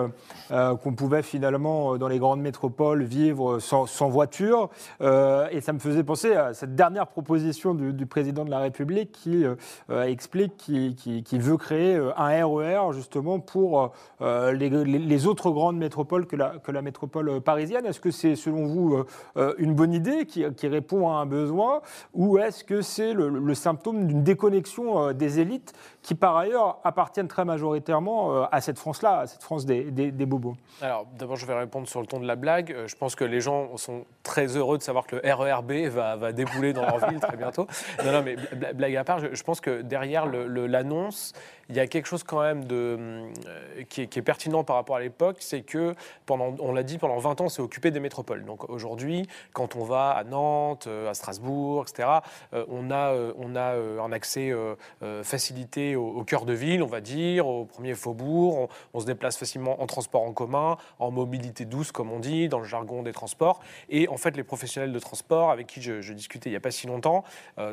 qu'on 0.48 0.94
pouvait 0.94 1.22
finalement 1.22 1.96
dans 1.96 2.08
les 2.08 2.18
grandes 2.18 2.40
métropoles 2.40 3.02
vivre 3.02 3.58
sans, 3.58 4.08
voiture, 4.08 4.70
et 5.00 5.60
ça 5.60 5.72
me 5.72 5.78
faisait 5.78 6.04
penser 6.04 6.32
à 6.32 6.54
cette 6.54 6.74
dernière 6.74 7.06
proposition 7.06 7.74
du, 7.74 8.06
président 8.06 8.44
de 8.44 8.50
la 8.50 8.60
République 8.60 9.12
qui 9.12 9.44
explique 9.90 10.56
qu'il 10.56 11.42
veut 11.42 11.56
créer 11.56 12.00
un 12.16 12.46
RER 12.46 12.92
justement 12.92 13.40
pour 13.40 13.92
euh, 14.20 14.52
les, 14.52 15.26
autres 15.26 15.50
grandes 15.50 15.78
métropoles 15.78 16.26
que 16.26 16.36
la, 16.36 16.82
métropole 16.82 17.40
parisienne. 17.40 17.86
Est-ce 17.86 18.00
que 18.00 18.10
c'est 18.10 18.36
selon 18.36 18.66
vous 18.66 19.04
euh, 19.36 19.54
une 19.58 19.74
bonne 19.74 19.92
idée 19.92 20.26
qui, 20.26 20.68
répond 20.68 21.08
à 21.08 21.14
un 21.14 21.26
besoin? 21.26 21.80
Ou 22.14 22.38
est-ce 22.38 22.64
que 22.64 22.82
c'est 22.82 23.12
le, 23.14 23.54
symptôme 23.54 24.06
d'une 24.06 24.22
déconnexion 24.22 25.08
euh, 25.08 25.12
des 25.12 25.40
élites 25.40 25.72
qui 26.02 26.14
par 26.14 26.36
ailleurs 26.36 26.78
appartiennent 26.84 27.28
très 27.28 27.44
majoritairement 27.44 28.27
à 28.50 28.60
cette 28.60 28.78
France-là, 28.78 29.20
à 29.20 29.26
cette 29.26 29.42
France 29.42 29.66
des, 29.66 30.10
bobos 30.26 30.56
Alors 30.82 31.06
d'abord 31.18 31.36
je 31.36 31.46
vais 31.46 31.54
répondre 31.54 31.88
sur 31.88 32.00
le 32.00 32.06
ton 32.06 32.20
de 32.20 32.26
la 32.26 32.36
blague. 32.36 32.76
Je 32.86 32.94
pense 32.94 33.14
que 33.14 33.24
les 33.24 33.40
gens 33.40 33.76
sont 33.76 34.04
très 34.22 34.56
heureux 34.56 34.78
de 34.78 34.82
savoir 34.82 35.06
que 35.06 35.16
le 35.16 35.34
RERB 35.34 35.88
va, 35.88 36.16
va 36.16 36.32
débouler 36.32 36.72
dans 36.72 36.82
leur 36.82 37.08
ville 37.08 37.20
très 37.20 37.36
bientôt. 37.36 37.66
Non, 38.04 38.12
non, 38.12 38.22
mais 38.22 38.36
blague 38.74 38.96
à 38.96 39.04
part, 39.04 39.20
je, 39.20 39.42
pense 39.42 39.60
que 39.60 39.82
derrière 39.82 40.26
l'annonce, 40.26 41.32
il 41.68 41.76
y 41.76 41.80
a 41.80 41.86
quelque 41.86 42.06
chose 42.06 42.22
quand 42.22 42.40
même 42.40 42.64
de, 42.64 42.96
euh, 43.46 43.82
qui, 43.88 44.02
est, 44.02 44.22
pertinent 44.22 44.64
par 44.64 44.76
rapport 44.76 44.96
à 44.96 45.00
l'époque, 45.00 45.36
c'est 45.40 45.60
que, 45.60 45.94
pendant, 46.24 46.54
on 46.60 46.72
l'a 46.72 46.82
dit, 46.82 46.96
pendant 46.96 47.18
20 47.18 47.42
ans, 47.42 47.48
c'est 47.48 47.60
occupé 47.60 47.90
des 47.90 48.00
métropoles. 48.00 48.44
Donc 48.44 48.68
aujourd'hui, 48.70 49.28
quand 49.52 49.76
on 49.76 49.84
va 49.84 50.10
à 50.10 50.24
Nantes, 50.24 50.86
euh, 50.86 51.10
à 51.10 51.14
Strasbourg, 51.14 51.84
etc., 51.86 52.08
euh, 52.54 52.64
on 52.68 52.90
a, 52.90 53.14
on 53.36 53.54
a 53.54 53.74
un 54.02 54.12
accès 54.12 54.52
facilité 55.22 55.96
au, 55.96 56.22
cœur 56.24 56.44
de 56.44 56.52
ville, 56.52 56.82
on 56.82 56.86
va 56.86 57.00
dire, 57.00 57.46
au 57.46 57.64
premier 57.64 57.94
faubourg. 57.94 58.68
On, 58.94 59.00
se 59.00 59.06
déplace 59.06 59.36
facilement 59.36 59.80
en 59.82 59.86
transport 59.86 60.22
en 60.22 60.32
commun, 60.32 60.76
en 60.98 61.10
mobilité 61.10 61.64
douce, 61.64 61.92
comme 61.92 62.10
on 62.10 62.18
dit, 62.18 62.48
dans 62.48 62.58
le 62.58 62.64
jargon 62.64 63.02
des 63.02 63.12
transports. 63.12 63.60
Et 63.88 64.08
en 64.08 64.16
fait, 64.16 64.36
les 64.36 64.42
professionnels 64.42 64.92
de 64.92 64.98
transport 64.98 65.50
avec 65.50 65.66
qui 65.66 65.80
je, 65.82 66.12
discutais 66.12 66.48
il 66.48 66.52
n'y 66.52 66.56
a 66.56 66.60
pas 66.60 66.70
si 66.70 66.86
longtemps 66.86 67.24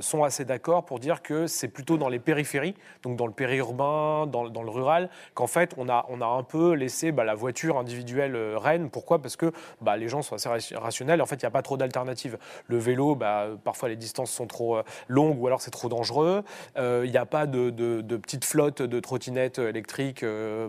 sont 0.01 0.23
assez 0.23 0.45
d'accord 0.45 0.85
pour 0.85 0.99
dire 0.99 1.21
que 1.21 1.47
c'est 1.47 1.67
plutôt 1.67 1.97
dans 1.97 2.09
les 2.09 2.19
périphéries, 2.19 2.75
donc 3.03 3.15
dans 3.15 3.27
le 3.27 3.33
périurbain, 3.33 3.84
dans, 4.25 4.63
le 4.63 4.69
rural, 4.69 5.09
qu'en 5.33 5.47
fait, 5.47 5.73
on 5.77 5.89
a, 5.89 6.05
on 6.09 6.21
a 6.21 6.25
un 6.25 6.43
peu 6.43 6.73
laissé 6.73 7.11
bah, 7.11 7.23
la 7.23 7.35
voiture 7.35 7.77
individuelle 7.77 8.35
euh, 8.35 8.57
reine. 8.57 8.89
Pourquoi? 8.89 9.19
Parce 9.19 9.35
que 9.35 9.51
bah, 9.81 9.97
les 9.97 10.07
gens 10.07 10.21
sont 10.21 10.35
assez 10.35 10.75
rationnels. 10.75 11.21
En 11.21 11.25
fait, 11.25 11.35
il 11.35 11.45
n'y 11.45 11.47
a 11.47 11.51
pas 11.51 11.61
trop 11.61 11.77
d'alternatives. 11.77 12.37
Le 12.67 12.77
vélo, 12.77 13.15
bah, 13.15 13.47
parfois, 13.63 13.89
les 13.89 13.95
distances 13.95 14.31
sont 14.31 14.47
trop 14.47 14.77
euh, 14.77 14.83
longues 15.07 15.41
ou 15.41 15.47
alors 15.47 15.61
c'est 15.61 15.71
trop 15.71 15.89
dangereux. 15.89 16.43
Euh, 16.77 17.03
il 17.05 17.11
n'y 17.11 17.17
a 17.17 17.25
pas 17.25 17.45
de, 17.45 17.69
de, 17.69 18.17
petites 18.17 18.45
flottes 18.45 18.81
de 18.81 18.99
trottinettes 18.99 19.59
électriques 19.59 20.25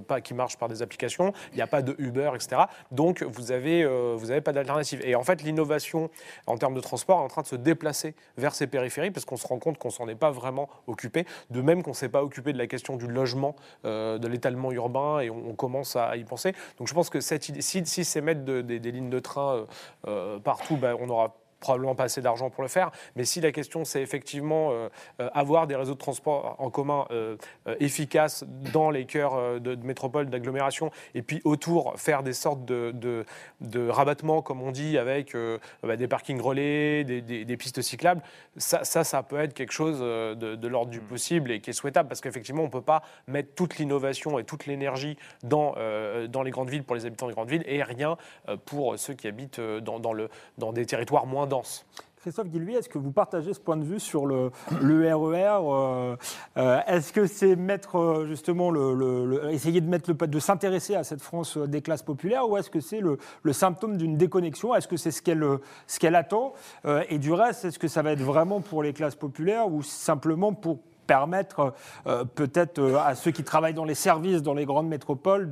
pas, 0.08 0.20
qui 0.20 0.34
marchent 0.34 0.58
par 0.58 0.68
des 0.68 0.82
applications. 0.82 1.32
Il 1.52 1.56
n'y 1.56 1.62
a 1.62 1.66
pas 1.66 1.82
de 1.82 1.94
Uber, 1.98 2.32
etc. 2.34 2.62
Donc, 2.90 3.22
vous 3.22 3.44
n'avez 3.44 3.86
vous 4.16 4.30
avez 4.30 4.40
pas 4.40 4.52
d'alternative. 4.52 5.00
Et 5.04 5.14
en 5.14 5.22
fait, 5.22 5.42
l'innovation 5.42 6.10
en 6.46 6.56
termes 6.58 6.74
de 6.74 6.80
transport 6.80 7.20
est 7.20 7.24
en 7.24 7.28
train 7.28 7.42
de 7.42 7.46
se 7.46 7.56
déplacer 7.56 8.14
vers 8.36 8.54
ces 8.54 8.66
périphéries 8.66 9.10
parce 9.10 9.24
qu'on 9.24 9.36
se 9.36 9.46
rend 9.46 9.58
compte 9.58 9.78
qu'on 9.78 9.90
s'en 9.90 10.08
est 10.08 10.14
pas 10.14 10.30
vraiment 10.30 10.68
occupé. 10.86 11.26
De 11.50 11.60
même 11.60 11.82
qu'on 11.82 11.90
ne 11.90 11.96
s'est 11.96 12.08
pas 12.08 12.22
occupé 12.22 12.52
de 12.52 12.58
la 12.58 12.66
question 12.66 12.96
du 12.96 13.05
logement, 13.12 13.56
euh, 13.84 14.18
de 14.18 14.28
l'étalement 14.28 14.72
urbain, 14.72 15.20
et 15.20 15.30
on, 15.30 15.54
commence 15.54 15.96
à, 15.96 16.16
y 16.16 16.24
penser. 16.24 16.52
Donc 16.78 16.88
je 16.88 16.94
pense 16.94 17.10
que 17.10 17.20
cette 17.20 17.44
si, 17.60 17.86
si 17.86 18.04
c'est 18.04 18.20
mettre 18.20 18.44
des 18.44 18.92
lignes 18.92 19.10
de 19.10 19.18
train 19.18 19.54
euh, 19.54 19.64
euh, 20.06 20.38
partout, 20.38 20.76
ben, 20.76 20.96
on 21.00 21.08
aura 21.08 21.34
probablement 21.60 21.94
pas 21.94 22.04
assez 22.04 22.20
d'argent 22.20 22.50
pour 22.50 22.62
le 22.62 22.68
faire. 22.68 22.90
Mais 23.14 23.24
si 23.24 23.40
la 23.40 23.52
question, 23.52 23.84
c'est 23.84 24.02
effectivement 24.02 24.70
euh, 24.70 24.88
euh, 25.20 25.28
avoir 25.34 25.66
des 25.66 25.76
réseaux 25.76 25.94
de 25.94 25.98
transport 25.98 26.56
en 26.58 26.70
commun 26.70 27.06
euh, 27.10 27.36
efficaces 27.80 28.44
dans 28.72 28.90
les 28.90 29.06
cœurs 29.06 29.60
de, 29.60 29.74
métropoles, 29.76 30.28
d'agglomération, 30.28 30.90
et 31.14 31.22
puis 31.22 31.40
autour, 31.44 31.94
faire 31.98 32.22
des 32.22 32.32
sortes 32.32 32.64
de, 32.64 32.94
de, 33.60 33.88
rabattements, 33.88 34.42
comme 34.42 34.62
on 34.62 34.70
dit, 34.70 34.98
avec 34.98 35.36
bah, 35.82 35.96
des 35.96 36.08
parkings 36.08 36.40
relais, 36.40 37.04
des, 37.04 37.56
pistes 37.56 37.82
cyclables, 37.82 38.22
ça, 38.56 38.84
ça, 38.84 39.04
ça, 39.04 39.22
peut 39.22 39.38
être 39.38 39.54
quelque 39.54 39.72
chose 39.72 40.00
de, 40.00 40.68
l'ordre 40.68 40.90
du 40.90 41.00
mm. 41.00 41.04
possible 41.04 41.50
et 41.50 41.60
qui 41.60 41.70
est 41.70 41.74
souhaitable, 41.74 42.08
parce 42.08 42.20
qu'effectivement, 42.20 42.62
on 42.62 42.66
ne 42.66 42.70
peut 42.70 42.82
pas 42.82 43.02
mettre 43.26 43.54
toute 43.54 43.78
l'innovation 43.78 44.38
et 44.38 44.44
toute 44.44 44.66
l'énergie 44.66 45.16
dans, 45.42 45.74
dans 46.28 46.42
les 46.42 46.50
grandes 46.50 46.70
villes 46.70 46.84
pour 46.84 46.96
les 46.96 47.06
habitants 47.06 47.28
des 47.28 47.34
grandes 47.34 47.50
villes 47.50 47.64
et 47.66 47.82
rien 47.82 48.16
pour 48.64 48.98
ceux 48.98 49.14
qui 49.14 49.28
habitent 49.28 49.60
dans, 49.60 49.98
dans, 49.98 50.12
le, 50.12 50.28
dans 50.58 50.72
des 50.72 50.86
territoires 50.86 51.26
moins 51.26 51.45
Christophe 52.26 52.48
Guillouis, 52.48 52.74
est-ce 52.74 52.88
que 52.88 52.98
vous 52.98 53.12
partagez 53.12 53.54
ce 53.54 53.60
point 53.60 53.76
de 53.76 53.84
vue 53.84 54.00
sur 54.00 54.26
le, 54.26 54.50
le 54.82 55.14
RER 55.14 55.36
e 55.36 55.62
euh, 55.62 56.16
euh, 56.56 56.80
Est-ce 56.88 57.12
que 57.12 57.28
c'est 57.28 57.54
mettre 57.54 57.98
euh, 57.98 58.26
justement 58.26 58.72
le, 58.72 59.48
essayer 59.52 59.80
de 59.80 59.88
mettre 59.88 60.12
de 60.12 60.38
s'intéresser 60.40 60.96
à 60.96 61.04
cette 61.04 61.20
France 61.20 61.56
des 61.56 61.82
classes 61.82 62.02
populaires 62.02 62.50
ou 62.50 62.56
est-ce 62.56 62.68
que 62.68 62.80
c'est 62.80 62.98
le, 63.00 63.18
symptôme 63.52 63.96
d'une 63.96 64.16
déconnexion? 64.16 64.74
Est-ce 64.74 64.88
que 64.88 64.96
c'est 64.96 65.12
ce 65.12 65.22
qu'elle 65.22 65.46
ce 65.86 66.00
qu'elle 66.00 66.16
attend? 66.16 66.54
Et 67.08 67.20
du 67.20 67.32
reste, 67.32 67.64
est-ce 67.64 67.78
que 67.78 67.86
ça 67.86 68.02
va 68.02 68.10
être 68.10 68.22
vraiment 68.22 68.60
pour 68.60 68.82
les 68.82 68.92
classes 68.92 69.14
populaires 69.14 69.68
ou 69.68 69.84
simplement 69.84 70.52
pour 70.52 70.80
permettre 71.06 71.74
euh, 72.06 72.24
peut-être 72.24 72.78
euh, 72.78 72.98
à 72.98 73.14
ceux 73.14 73.30
qui 73.30 73.44
travaillent 73.44 73.74
dans 73.74 73.84
les 73.84 73.94
services 73.94 74.42
dans 74.42 74.54
les 74.54 74.64
grandes 74.64 74.88
métropoles 74.88 75.50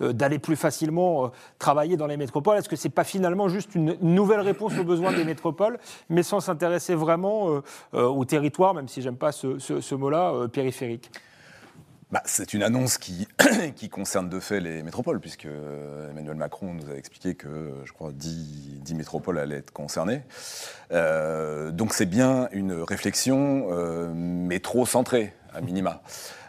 euh, 0.00 0.12
d'aller 0.12 0.38
plus 0.38 0.56
facilement 0.56 1.30
travailler 1.58 1.96
dans 1.96 2.06
les 2.06 2.16
métropoles. 2.16 2.58
Est-ce 2.58 2.68
que 2.68 2.76
ce 2.76 2.88
n'est 2.88 2.92
pas 2.92 3.04
finalement 3.04 3.48
juste 3.48 3.74
une 3.74 3.96
nouvelle 4.00 4.40
réponse 4.40 4.76
aux 4.78 4.84
besoins 4.84 5.12
des 5.12 5.24
métropoles, 5.24 5.78
mais 6.08 6.22
sans 6.22 6.40
s'intéresser 6.40 6.94
vraiment 6.94 7.60
au 7.92 8.24
territoire, 8.24 8.74
même 8.74 8.88
si 8.88 9.02
j'aime 9.02 9.16
pas 9.16 9.32
ce 9.32 9.94
mot-là, 9.94 10.48
périphérique? 10.48 11.10
Bah, 12.10 12.22
c'est 12.24 12.54
une 12.54 12.62
annonce 12.62 12.98
qui, 12.98 13.88
concerne 13.90 14.28
de 14.28 14.40
fait 14.40 14.60
les 14.60 14.82
métropoles, 14.82 15.20
puisque 15.20 15.46
Emmanuel 16.10 16.36
Macron 16.36 16.72
nous 16.72 16.90
a 16.90 16.94
expliqué 16.94 17.34
que, 17.34 17.74
je 17.84 17.92
crois, 17.92 18.12
10, 18.12 18.80
10 18.80 18.94
métropoles 18.94 19.38
allaient 19.38 19.58
être 19.58 19.72
concernées. 19.72 20.22
Euh, 20.92 21.70
donc 21.70 21.92
c'est 21.92 22.06
bien 22.06 22.48
une 22.52 22.72
réflexion 22.72 23.68
euh, 23.70 24.12
métro-centrée, 24.14 25.34
à 25.52 25.60
minima. 25.60 26.02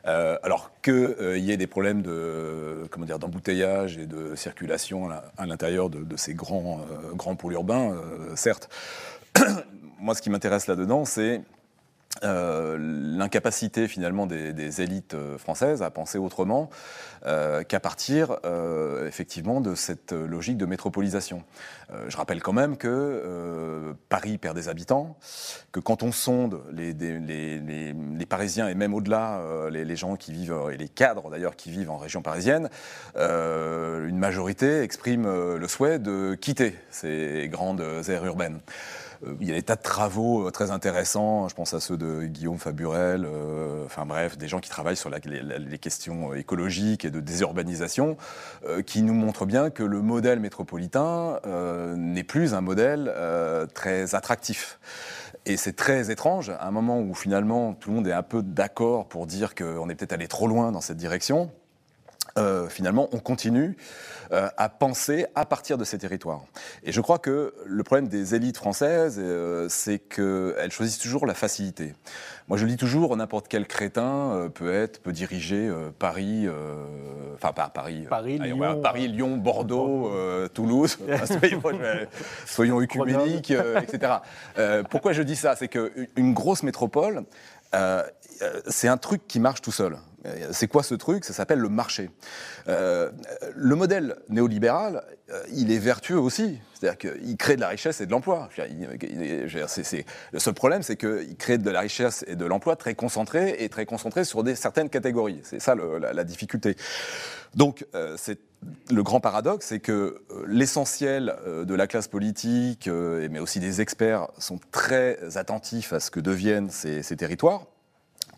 Euh, 0.05 0.37
alors 0.43 0.71
qu'il 0.81 0.93
euh, 0.93 1.37
y 1.37 1.51
ait 1.51 1.57
des 1.57 1.67
problèmes 1.67 2.01
de, 2.01 2.87
d'embouteillage 3.19 3.97
et 3.97 4.05
de 4.05 4.33
circulation 4.35 5.09
à 5.37 5.45
l'intérieur 5.45 5.89
de, 5.89 6.17
ces 6.17 6.33
grands 6.33 6.85
pôles 7.37 7.53
urbains, 7.53 7.95
certes. 8.35 8.69
Moi, 9.99 10.15
ce 10.15 10.21
qui 10.21 10.29
m'intéresse 10.29 10.67
là-dedans, 10.67 11.03
c'est 11.03 11.41
euh, 12.23 12.77
l'incapacité 12.79 13.87
finalement 13.87 14.25
des, 14.25 14.81
élites 14.81 15.13
euh, 15.13 15.37
françaises 15.37 15.81
à 15.81 15.89
penser 15.89 16.17
autrement 16.17 16.69
euh, 17.25 17.63
qu'à 17.63 17.79
partir 17.79 18.37
effectivement 19.05 19.61
de 19.61 19.75
cette 19.75 20.11
logique 20.11 20.57
de 20.57 20.65
métropolisation. 20.65 21.43
je 22.07 22.15
rappelle 22.15 22.41
quand 22.41 22.53
même 22.53 22.77
que 22.77 23.93
Paris 24.09 24.37
perd 24.37 24.55
des 24.55 24.69
habitants, 24.69 25.17
que 25.71 25.79
quand 25.79 26.03
on 26.03 26.11
sonde 26.11 26.61
les, 26.71 26.93
les, 26.93 28.25
Parisiens 28.25 28.67
et 28.67 28.75
même 28.75 28.93
au-delà 28.93 29.41
les, 29.69 29.95
gens 29.95 30.15
qui 30.15 30.31
vivent 30.31 30.55
et 30.71 30.77
les 30.77 30.87
cadres 30.87 31.29
d'ailleurs 31.29 31.55
qui 31.55 31.71
vivent 31.71 31.89
en 31.89 31.97
région 31.97 32.21
parisienne, 32.21 32.69
une 33.15 34.17
majorité 34.17 34.81
exprime 34.81 35.27
le 35.55 35.67
souhait 35.67 35.99
de 35.99 36.35
quitter 36.35 36.75
ces 36.91 37.47
grandes 37.51 37.83
aires 38.07 38.25
urbaines. 38.25 38.59
Euh, 39.25 39.35
il 39.39 39.47
y 39.47 39.51
a 39.51 39.55
des 39.55 39.63
tas 39.63 39.75
de 39.75 39.81
travaux 39.81 40.47
euh, 40.47 40.51
très 40.51 40.71
intéressants, 40.71 41.47
je 41.47 41.55
pense 41.55 41.73
à 41.73 41.79
ceux 41.79 41.97
de 41.97 42.23
Guillaume 42.23 42.57
Faburel, 42.57 43.25
euh, 43.25 43.85
enfin 43.85 44.05
bref, 44.05 44.37
des 44.37 44.47
gens 44.47 44.59
qui 44.59 44.69
travaillent 44.69 44.95
sur 44.95 45.09
les, 45.09 45.77
questions 45.79 46.33
écologiques 46.33 47.05
et 47.05 47.09
de 47.11 47.21
désurbanisation, 47.21 48.17
qui 48.85 49.01
nous 49.01 49.13
montrent 49.13 49.45
bien 49.45 49.69
que 49.69 49.83
le 49.83 50.01
modèle 50.01 50.41
métropolitain 50.41 51.39
n'est 51.95 52.23
plus 52.23 52.53
un 52.53 52.59
modèle 52.59 53.13
très 53.73 54.13
attractif. 54.13 54.77
Et 55.45 55.55
c'est 55.55 55.73
très 55.73 56.11
étrange, 56.11 56.49
à 56.49 56.67
un 56.67 56.71
moment 56.71 56.99
où 56.99 57.13
finalement 57.13 57.73
tout 57.73 57.91
le 57.91 57.95
monde 57.95 58.07
est 58.07 58.13
un 58.13 58.23
peu 58.23 58.43
d'accord 58.43 59.07
pour 59.07 59.25
dire 59.25 59.55
qu'on 59.55 59.89
est 59.89 59.95
peut-être 59.95 60.13
allé 60.13 60.27
trop 60.27 60.47
loin 60.47 60.73
dans 60.73 60.81
cette 60.81 60.97
direction. 60.97 61.49
Euh, 62.37 62.67
finalement, 62.69 63.09
on 63.11 63.19
continue 63.19 63.75
euh, 64.31 64.47
à 64.57 64.69
penser 64.69 65.25
à 65.35 65.45
partir 65.45 65.77
de 65.77 65.83
ces 65.83 65.97
territoires. 65.97 66.41
Et 66.83 66.91
je 66.91 67.01
crois 67.01 67.17
que 67.17 67.53
le 67.65 67.83
problème 67.83 68.07
des 68.07 68.35
élites 68.35 68.57
françaises, 68.57 69.17
euh, 69.19 69.67
c'est 69.69 69.99
qu'elles 69.99 70.71
choisissent 70.71 70.99
toujours 70.99 71.25
la 71.25 71.33
facilité. 71.33 71.95
Moi, 72.47 72.57
je 72.57 72.65
le 72.65 72.71
dis 72.71 72.77
toujours, 72.77 73.15
n'importe 73.15 73.47
quel 73.47 73.67
crétin 73.67 74.49
peut 74.53 74.73
être, 74.73 75.01
peut 75.01 75.11
diriger 75.11 75.71
Paris, 75.99 76.47
enfin 77.35 77.53
pas 77.53 77.69
Paris, 77.69 78.07
Paris, 78.09 78.39
allez, 78.39 78.47
Lyon, 78.49 78.57
voilà, 78.57 78.75
Paris, 78.77 79.07
Lyon, 79.07 79.37
Bordeaux, 79.37 80.11
Toulouse, 80.55 80.97
soyons, 81.25 81.61
soyons 82.47 82.81
œcuméniques, 82.81 83.51
etc. 83.51 84.13
pourquoi 84.89 85.13
je 85.13 85.21
dis 85.21 85.35
ça? 85.35 85.55
C'est 85.55 85.67
qu'une 85.67 86.33
grosse 86.33 86.63
métropole, 86.63 87.23
c'est 88.67 88.87
un 88.87 88.97
truc 88.97 89.27
qui 89.27 89.39
marche 89.39 89.61
tout 89.61 89.71
seul. 89.71 89.97
C'est 90.51 90.67
quoi 90.67 90.83
ce 90.83 90.95
truc? 90.95 91.23
Ça 91.23 91.33
s'appelle 91.33 91.59
le 91.59 91.69
marché. 91.69 92.09
Euh, 92.67 93.09
le 93.55 93.75
modèle 93.75 94.17
néolibéral, 94.27 95.03
euh, 95.29 95.41
il 95.53 95.71
est 95.71 95.79
vertueux 95.79 96.19
aussi. 96.19 96.59
C'est-à-dire 96.73 96.97
qu'il 96.97 97.37
crée 97.37 97.55
de 97.55 97.61
la 97.61 97.69
richesse 97.69 98.01
et 98.01 98.05
de 98.05 98.11
l'emploi. 98.11 98.49
Le 98.57 100.39
seul 100.39 100.53
problème, 100.53 100.83
c'est 100.83 100.97
qu'il 100.97 101.37
crée 101.37 101.57
de 101.57 101.69
la 101.69 101.79
richesse 101.79 102.25
et 102.27 102.35
de 102.35 102.45
l'emploi 102.45 102.75
très 102.75 102.95
concentrés 102.95 103.55
et 103.59 103.69
très 103.69 103.85
concentrés 103.85 104.25
sur 104.25 104.43
des, 104.43 104.55
certaines 104.55 104.89
catégories. 104.89 105.39
C'est 105.43 105.59
ça 105.59 105.75
la, 105.75 106.23
difficulté. 106.23 106.75
Donc, 107.55 107.85
euh, 107.95 108.15
c'est 108.17 108.39
le 108.91 109.03
grand 109.03 109.21
paradoxe, 109.21 109.67
c'est 109.67 109.79
que 109.79 110.21
l'essentiel 110.45 111.33
de 111.47 111.75
la 111.75 111.87
classe 111.87 112.09
politique, 112.09 112.89
mais 112.89 113.39
aussi 113.39 113.61
des 113.61 113.79
experts, 113.79 114.27
sont 114.37 114.59
très 114.71 115.37
attentifs 115.37 115.93
à 115.93 116.01
ce 116.01 116.11
que 116.11 116.19
deviennent 116.19 116.69
ces 116.69 117.15
territoires, 117.15 117.67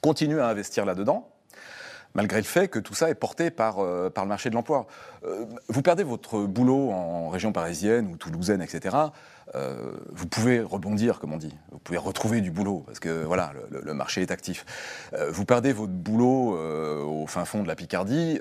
continuent 0.01 0.39
à 0.39 0.47
investir 0.47 0.85
là-dedans, 0.85 1.29
malgré 2.13 2.37
le 2.37 2.45
fait 2.45 2.67
que 2.67 2.79
tout 2.79 2.93
ça 2.93 3.09
est 3.09 3.15
porté 3.15 3.51
par, 3.51 3.79
euh, 3.79 4.09
par 4.09 4.25
le 4.25 4.29
marché 4.29 4.49
de 4.49 4.55
l'emploi. 4.55 4.87
Euh, 5.25 5.45
vous 5.69 5.81
perdez 5.81 6.03
votre 6.03 6.41
boulot 6.41 6.91
en 6.91 7.29
région 7.29 7.51
parisienne 7.51 8.07
ou 8.07 8.17
toulousaine, 8.17 8.61
etc. 8.61 8.97
Euh, 9.55 9.91
vous 10.11 10.27
pouvez 10.27 10.61
rebondir, 10.61 11.19
comme 11.19 11.33
on 11.33 11.37
dit. 11.37 11.53
Vous 11.71 11.79
pouvez 11.79 11.97
retrouver 11.97 12.41
du 12.41 12.51
boulot, 12.51 12.83
parce 12.85 12.99
que 12.99 13.23
voilà, 13.23 13.53
le, 13.69 13.93
marché 13.93 14.21
est 14.21 14.31
actif. 14.31 14.65
vous 15.29 15.45
perdez 15.45 15.73
votre 15.73 15.91
boulot 15.91 16.57
au 17.03 17.27
fin 17.27 17.45
fond 17.45 17.61
de 17.61 17.67
la 17.67 17.75
Picardie, 17.75 18.39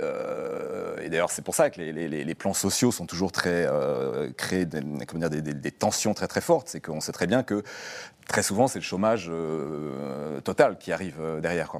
et 1.02 1.08
d'ailleurs 1.08 1.30
c'est 1.30 1.42
pour 1.42 1.54
ça 1.54 1.70
que 1.70 1.80
les, 1.80 2.08
les, 2.08 2.34
plans 2.34 2.54
sociaux 2.54 2.92
sont 2.92 3.06
toujours 3.06 3.32
très 3.32 3.68
créés 4.36 4.64
des, 4.64 4.80
comment 5.06 5.28
dire, 5.28 5.42
des, 5.42 5.72
tensions 5.72 6.14
très 6.14 6.28
très 6.28 6.40
fortes. 6.40 6.68
C'est 6.68 6.80
qu'on 6.80 7.00
sait 7.00 7.12
très 7.12 7.26
bien 7.26 7.42
que 7.42 7.62
très 8.30 8.42
souvent, 8.44 8.68
c'est 8.68 8.78
le 8.78 8.84
chômage 8.84 9.28
euh, 9.28 10.40
total 10.40 10.78
qui 10.78 10.92
arrive 10.92 11.16
euh, 11.20 11.40
derrière. 11.40 11.72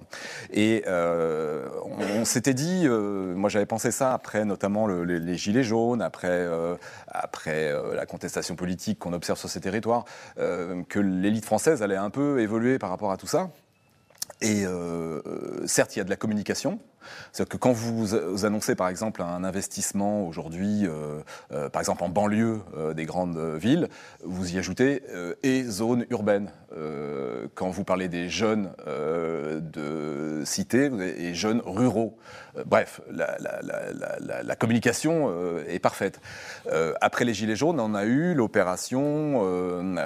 Et 0.52 0.82
euh, 0.88 1.68
on, 2.16 2.24
s'était 2.24 2.54
dit, 2.54 2.88
moi 2.88 3.48
j'avais 3.48 3.66
pensé 3.66 3.90
ça 3.92 4.12
après 4.12 4.44
notamment 4.44 4.86
les, 4.86 5.36
gilets 5.36 5.62
jaunes, 5.62 6.02
après, 6.02 6.46
après 7.08 7.72
la 7.94 8.04
contestation 8.04 8.56
politique 8.56 8.98
qu'on 9.11 9.16
observe 9.16 9.38
sur 9.38 9.48
ces 9.48 9.61
territoires, 9.61 10.04
que 10.36 10.98
l'élite 10.98 11.44
française 11.44 11.82
allait 11.82 11.96
un 11.96 12.11
peu 12.11 12.40
évoluer 12.40 12.78
par 12.78 12.90
rapport 12.90 13.11
à 13.11 13.16
tout 13.16 13.26
ça. 13.26 13.50
Et 14.40 14.64
certes, 15.66 15.96
il 15.96 15.98
y 15.98 16.02
a 16.02 16.04
de 16.04 16.11
la 16.11 16.16
communication, 16.16 16.78
c'est-à-dire 17.32 17.51
que 17.51 17.57
quand 17.57 17.72
vous, 17.72 18.44
annoncez 18.44 18.74
par 18.74 18.88
exemple 18.88 19.22
un 19.22 19.44
investissement 19.44 20.26
aujourd'hui, 20.26 20.86
euh, 20.86 21.20
euh, 21.53 21.68
par 21.68 21.80
exemple 21.80 22.05
en 22.05 22.09
banlieue 22.09 22.61
euh, 22.76 22.94
des 22.94 23.05
grandes 23.05 23.38
villes, 23.57 23.88
vous 24.24 24.55
y 24.55 24.59
ajoutez 24.59 25.03
et 25.42 25.62
zone 25.64 26.07
urbaine. 26.11 26.51
quand 27.55 27.70
vous 27.70 27.84
parlez 27.84 28.09
des 28.09 28.28
jeunes 28.28 28.70
de 28.86 30.42
cité 30.44 30.90
et 31.18 31.34
jeunes 31.34 31.62
ruraux. 31.64 32.16
bref, 32.66 33.01
la, 33.11 34.57
communication 34.57 35.32
est 35.66 35.78
parfaite. 35.78 36.20
après 37.01 37.24
les 37.24 37.34
Gilets 37.34 37.57
jaunes, 37.57 37.80
on 37.80 37.94
a 37.94 38.05
eu 38.05 38.34
l'opération 38.34 39.40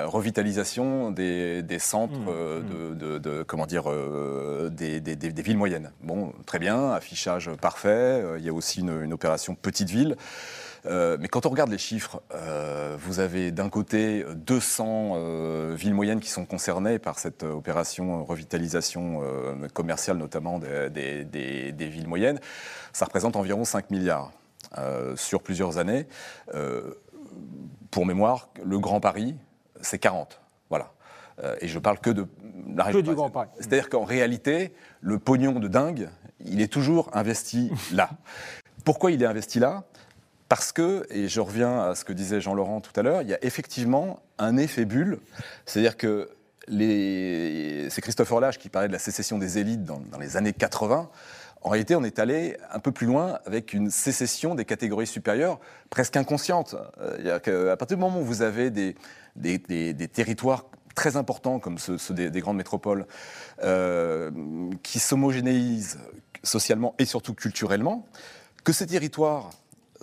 revitalisation 0.07 1.11
des, 1.11 1.65
centres 1.79 2.19
mmh. 2.19 2.97
de, 2.97 3.43
comment 3.43 3.67
dire, 3.67 3.85
des, 4.71 5.01
des 5.01 5.43
villes 5.43 5.59
moyennes. 5.59 5.91
Bon, 6.03 6.33
très 6.47 6.59
bien 6.59 6.84
affichage 6.93 7.51
parfait. 7.61 7.89
Euh, 7.89 8.39
il 8.39 8.45
y 8.45 8.49
a 8.49 8.53
aussi 8.53 8.81
une, 8.81 9.13
opération 9.13 9.55
petite 9.55 9.91
ville. 9.91 10.17
Euh, 10.87 11.17
mais 11.19 11.29
quand 11.29 11.47
on 11.47 11.49
regarde 11.49 11.71
les 11.71 11.79
chiffres, 11.79 12.23
euh, 12.35 12.97
vous 12.99 13.19
avez 13.21 13.51
d'un 13.53 13.71
côté 13.71 14.25
200 14.35 15.75
villes 15.75 15.95
moyennes 15.95 16.21
qui 16.21 16.29
sont 16.29 16.45
concernées 16.45 16.99
par 16.99 17.19
cette 17.19 17.43
opération 17.43 18.25
revitalisation 18.25 19.23
commerciale, 19.73 20.19
notamment 20.19 20.59
des, 20.59 21.25
des, 21.25 21.89
villes 21.89 22.09
moyennes. 22.09 22.39
Ça 22.93 23.07
représente 23.07 23.37
environ 23.37 23.65
5 23.65 23.91
milliards 23.91 24.33
sur 25.17 25.43
plusieurs 25.43 25.79
années. 25.79 26.07
pour 27.91 28.05
mémoire, 28.05 28.51
le 28.63 28.79
Grand 28.79 29.01
Paris, 29.01 29.37
c'est 29.81 29.99
40. 29.99 30.41
Voilà. 30.69 30.93
et 31.61 31.69
je 31.69 31.79
parle 31.79 31.99
que 31.99 32.11
de 32.11 32.27
la 32.75 32.85
région. 32.85 33.01
Que 33.01 33.07
du 33.07 33.15
Grand 33.15 33.31
Paris. 33.31 33.49
C'est-à-dire 33.59 33.89
qu'en 33.89 34.05
réalité, 34.05 34.75
le 35.01 35.19
pognon 35.19 35.59
de 35.61 35.69
dingue, 35.69 36.09
il 36.45 36.61
est 36.61 36.73
toujours 36.73 37.11
investi 37.13 37.71
là. 37.93 38.11
Pourquoi 38.85 39.11
il 39.11 39.23
est 39.23 39.27
investi 39.27 39.59
là? 39.59 39.85
Parce 40.49 40.73
que, 40.73 41.07
et 41.11 41.27
je 41.27 41.41
reviens 41.41 41.81
à 41.81 41.95
ce 41.95 42.05
que 42.05 42.13
disait 42.13 42.41
Jean-Laurent 42.41 42.81
tout 42.81 42.93
à 42.99 43.03
l'heure, 43.03 43.23
il 43.23 43.29
y 43.29 43.35
a 43.35 43.43
effectivement 43.43 44.21
un 44.39 44.57
effet 44.57 44.85
bulle. 44.85 45.19
C'est-à-dire 45.65 45.97
que 45.97 46.31
c'est 46.69 48.01
Christopher 48.01 48.41
Lage 48.41 48.59
qui 48.59 48.69
parlait 48.69 48.89
de 48.89 48.93
la 48.93 48.99
sécession 48.99 49.39
des 49.39 49.59
élites 49.59 49.85
dans, 49.85 50.01
les 50.21 50.37
années 50.37 50.53
80. 50.53 51.11
En 51.63 51.69
réalité, 51.71 51.97
on 51.97 52.05
est 52.05 52.19
allé 52.19 52.59
un 52.71 52.79
peu 52.79 52.93
plus 52.93 53.07
loin 53.07 53.39
avec 53.47 53.73
une 53.73 53.91
sécession 53.91 54.55
des 54.55 54.67
catégories 54.67 55.07
supérieures, 55.07 55.59
presque 55.89 56.17
inconsciente. 56.17 56.77
Euh, 57.01 57.73
à 57.73 57.77
partir 57.77 57.97
du 57.97 58.03
moment 58.03 58.21
où 58.21 58.25
vous 58.25 58.43
avez 58.43 58.71
des, 58.71 58.95
territoires 60.13 60.67
très 60.95 61.17
importants 61.17 61.59
comme 61.59 61.79
ceux, 61.79 61.99
des, 62.15 62.41
grandes 62.41 62.59
métropoles, 62.59 63.07
euh, 63.63 64.31
qui 64.83 64.99
s'homogénéisent, 64.99 65.99
socialement 66.45 66.95
et 66.99 67.05
surtout 67.05 67.35
culturellement, 67.35 68.07
que 68.63 68.73
ces 68.73 68.87
territoires 68.87 69.51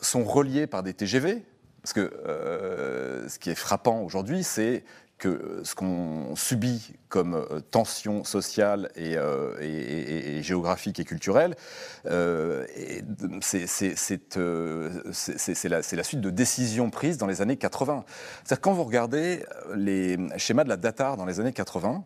sont 0.02 0.24
reliés 0.24 0.68
par 0.68 0.84
des 0.84 0.94
TGV, 0.94 1.44
parce 1.82 1.94
que 1.94 2.00
euh, 2.28 3.28
ce 3.28 3.39
qui 3.39 3.50
est 3.50 3.56
frappant 3.56 4.02
aujourd'hui, 4.02 4.44
c'est 4.44 4.84
que 5.18 5.62
ce 5.64 5.76
qu'on 5.76 6.36
subit 6.36 6.94
comme 7.08 7.36
euh, 7.36 7.60
tension 7.60 8.24
sociale 8.24 8.89
et, 8.96 9.18
euh, 9.18 10.42
géographique 10.42 11.00
et 11.00 11.06
culturelle, 11.06 11.56
c'est 13.42 13.70
la, 15.70 15.82
la, 15.92 16.04
suite 16.04 16.22
de 16.22 16.30
décisions 16.32 16.89
prises 16.89 17.18
dans 17.20 17.28
les 17.28 17.42
années 17.42 17.58
80. 17.58 18.04
C'est-à-dire 18.44 18.62
quand 18.62 18.74
vous 18.74 18.84
regardez 18.84 19.46
les 19.76 20.18
schémas 20.38 20.64
de 20.64 20.70
la 20.70 20.78
DATAR 20.78 21.18
dans 21.18 21.26
les 21.26 21.39
années 21.39 21.54
80, 21.54 22.04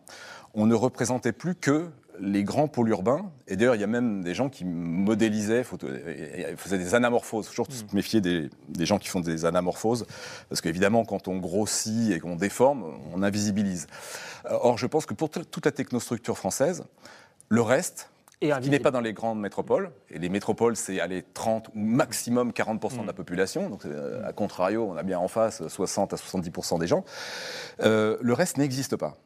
on 0.52 0.66
ne 0.66 0.74
représentait 0.74 1.32
plus 1.32 1.54
que 1.54 1.90
les 2.20 2.44
grands 2.44 2.68
pôles 2.68 2.88
urbains, 2.90 3.30
et 3.48 3.56
d'ailleurs 3.56 3.74
il 3.74 3.80
y 3.80 3.84
a 3.84 3.88
même 3.88 4.22
des 4.22 4.34
gens 4.34 4.48
qui 4.48 4.64
modélisaient, 4.64 5.64
faisaient 5.64 6.78
des 6.78 6.94
anamorphoses. 6.94 7.48
Toujours 7.48 7.66
se 7.70 7.84
mm. 7.84 7.88
méfier 7.92 8.20
des, 8.20 8.50
gens 8.80 8.98
qui 8.98 9.08
font 9.08 9.20
des 9.20 9.44
anamorphoses, 9.44 10.06
parce 10.48 10.60
qu'évidemment 10.60 11.04
quand 11.04 11.28
on 11.28 11.38
grossit 11.38 12.12
et 12.12 12.20
qu'on 12.20 12.36
déforme, 12.36 12.84
on 13.12 13.22
invisibilise. 13.22 13.86
Or 14.48 14.78
je 14.78 14.86
pense 14.86 15.06
que 15.06 15.14
pour 15.14 15.30
toute 15.30 15.64
la 15.64 15.72
technostructure 15.72 16.36
française, 16.36 16.84
le 17.48 17.62
reste, 17.62 18.10
qui 18.40 18.70
n'est 18.70 18.78
pas 18.78 18.90
dans 18.90 19.00
les 19.00 19.12
grandes 19.12 19.40
métropoles, 19.40 19.90
et 20.10 20.18
les 20.18 20.28
métropoles, 20.28 20.76
c'est 20.76 21.00
aller 21.00 21.24
30 21.34 21.68
ou 21.68 21.78
maximum 21.78 22.50
40% 22.50 23.02
de 23.02 23.06
la 23.06 23.12
mm. 23.12 23.16
population, 23.16 23.70
donc 23.70 23.86
euh, 23.86 24.26
à 24.26 24.32
contrario, 24.32 24.86
on 24.90 24.96
a 24.96 25.02
bien 25.02 25.18
en 25.18 25.28
face 25.28 25.66
60 25.66 26.12
à 26.12 26.16
70% 26.16 26.78
des 26.78 26.86
gens, 26.86 27.04
euh, 27.80 28.16
le 28.20 28.32
reste 28.32 28.58
n'existe 28.58 28.96
pas. 28.96 29.16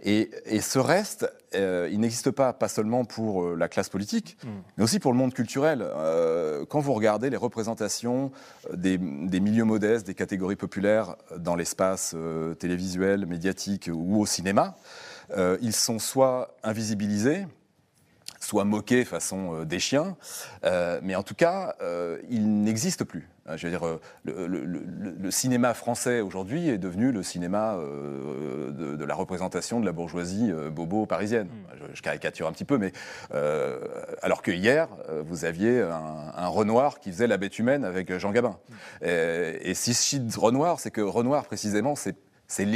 Et, 0.00 0.30
ce 0.60 0.78
reste, 0.78 1.30
euh, 1.54 1.88
il 1.90 1.98
n'existe 2.00 2.30
pas, 2.30 2.52
pas 2.52 2.68
seulement 2.68 3.04
pour 3.04 3.42
euh, 3.42 3.56
la 3.56 3.68
classe 3.68 3.88
politique, 3.88 4.36
mm. 4.44 4.48
mais 4.76 4.84
aussi 4.84 5.00
pour 5.00 5.12
le 5.12 5.18
monde 5.18 5.34
culturel. 5.34 5.82
Euh, 5.82 6.64
quand 6.66 6.78
vous 6.80 6.92
regardez 6.92 7.30
les 7.30 7.36
représentations 7.36 8.30
des, 8.72 8.98
milieux 8.98 9.64
modestes, 9.64 10.06
des 10.06 10.14
catégories 10.14 10.56
populaires 10.56 11.16
dans 11.36 11.56
l'espace 11.56 12.14
télévisuel, 12.58 13.26
médiatique 13.26 13.90
ou 13.92 14.20
au 14.20 14.26
cinéma, 14.26 14.76
ils 15.60 15.74
sont 15.74 15.98
soit 15.98 16.54
invisibilisés, 16.62 17.46
soit 18.48 18.64
moqués 18.64 19.04
façon 19.04 19.64
des 19.64 19.78
chiens, 19.78 20.16
mais 21.02 21.14
en 21.14 21.22
tout 21.22 21.34
cas, 21.34 21.74
ils 22.28 22.62
n'existent 22.62 23.04
plus. 23.04 23.28
Euh, 23.48 23.56
je 23.56 23.66
veux 23.66 23.70
dire, 23.70 23.86
euh, 23.86 24.00
le, 24.24 25.30
cinéma 25.30 25.74
français 25.74 26.20
aujourd'hui 26.20 26.68
est 26.68 26.78
devenu 26.78 27.12
le 27.12 27.22
cinéma 27.22 27.76
euh, 27.76 28.70
de, 28.70 29.04
la 29.04 29.14
représentation 29.14 29.80
de 29.80 29.86
la 29.86 29.92
bourgeoisie 29.92 30.52
bobo 30.72 31.06
parisienne. 31.06 31.46
Mm. 31.46 31.94
Je, 31.94 32.02
caricature 32.02 32.46
un 32.46 32.52
petit 32.52 32.64
peu, 32.64 32.78
mais 32.78 32.92
alors 34.22 34.42
que 34.42 34.50
hier, 34.50 34.88
vous 35.26 35.44
aviez 35.44 35.80
un, 35.80 36.48
Renoir 36.48 36.98
qui 36.98 37.12
faisait 37.12 37.26
la 37.26 37.36
bête 37.36 37.58
humaine 37.58 37.84
avec 37.84 38.16
Jean 38.18 38.32
Gabin. 38.32 38.58
Mm. 39.02 39.04
Et, 39.04 39.74
si 39.74 39.92
je 39.92 39.98
cite 39.98 40.34
Renoir, 40.34 40.80
c'est 40.80 40.90
que 40.90 41.00
Renoir 41.00 41.44
précisément, 41.44 41.94
c'est 41.94 42.16
c'est 42.50 42.66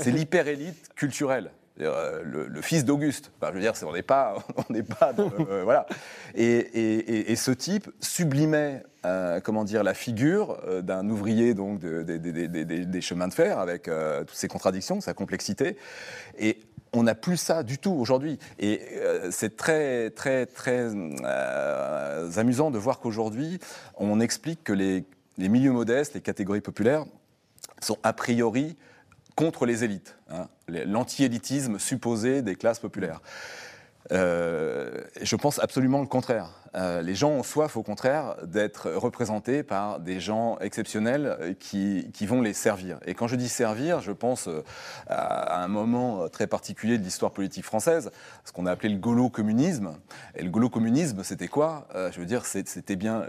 c'est 0.00 0.10
l'hyper-élite 0.10 0.88
culturelle. 0.94 1.50
Euh, 1.80 2.22
le, 2.24 2.62
fils 2.62 2.84
d'Auguste. 2.84 3.30
je 3.40 3.48
veux 3.48 3.60
dire, 3.60 3.72
on 3.86 3.92
n'est 3.92 4.02
pas, 4.02 4.34
on 4.56 4.82
pas, 4.82 5.12
euh, 5.18 5.62
voilà. 5.64 5.86
Et, 6.34 7.36
ce 7.36 7.50
type 7.50 7.88
sublimait, 8.00 8.82
euh, 9.06 9.40
comment 9.40 9.64
dire, 9.64 9.84
la 9.84 9.94
figure 9.94 10.58
d'un 10.82 11.08
ouvrier 11.08 11.54
donc 11.54 11.80
des 11.80 13.00
chemins 13.00 13.28
de 13.28 13.34
fer 13.34 13.58
avec 13.58 13.84
toutes 13.84 14.36
ses 14.36 14.48
contradictions, 14.48 15.00
sa 15.00 15.14
complexité. 15.14 15.76
Et 16.38 16.58
on 16.92 17.04
n'a 17.04 17.14
plus 17.14 17.36
ça 17.36 17.62
du 17.62 17.78
tout 17.78 17.92
aujourd'hui. 17.92 18.38
Et 18.58 18.80
c'est 19.30 19.56
très, 19.56 20.10
très, 20.10 20.46
très 20.46 20.88
amusant 22.36 22.70
de 22.70 22.78
voir 22.78 22.98
qu'aujourd'hui, 22.98 23.60
on 23.96 24.20
explique 24.20 24.64
que 24.64 24.72
les 24.72 25.04
milieux 25.38 25.72
modestes, 25.72 26.14
les 26.14 26.20
catégories 26.20 26.60
populaires, 26.60 27.04
sont 27.80 27.98
a 28.02 28.12
priori 28.12 28.76
contre 29.38 29.66
les 29.66 29.84
élites, 29.84 30.16
hein, 30.30 30.48
l'anti-élitisme 30.66 31.78
supposé 31.78 32.42
des 32.42 32.56
classes 32.56 32.80
populaires. 32.80 33.20
Euh, 34.12 35.02
je 35.20 35.36
pense 35.36 35.58
absolument 35.58 36.00
le 36.00 36.06
contraire. 36.06 36.50
Euh, 36.74 37.02
les 37.02 37.14
gens 37.14 37.30
ont 37.30 37.42
soif, 37.42 37.76
au 37.76 37.82
contraire, 37.82 38.36
d'être 38.42 38.90
représentés 38.90 39.62
par 39.62 40.00
des 40.00 40.20
gens 40.20 40.58
exceptionnels 40.60 41.56
qui, 41.58 42.10
vont 42.26 42.42
les 42.42 42.52
servir. 42.52 42.98
Et 43.06 43.14
quand 43.14 43.26
je 43.26 43.36
dis 43.36 43.48
servir, 43.48 44.00
je 44.00 44.12
pense 44.12 44.48
euh, 44.48 44.62
à, 45.08 45.62
un 45.62 45.68
moment 45.68 46.28
très 46.28 46.46
particulier 46.46 46.98
de 46.98 47.04
l'histoire 47.04 47.32
politique 47.32 47.64
française, 47.64 48.10
ce 48.44 48.52
qu'on 48.52 48.66
a 48.66 48.70
appelé 48.70 48.90
le 48.90 48.98
gaulo-communisme. 48.98 49.94
Et 50.36 50.42
le 50.42 50.50
gaulo-communisme, 50.50 51.22
c'était 51.22 51.48
quoi? 51.48 51.88
Je 51.94 52.18
veux 52.18 52.26
dire, 52.26 52.46
c'était 52.46 52.96
bien 52.96 53.24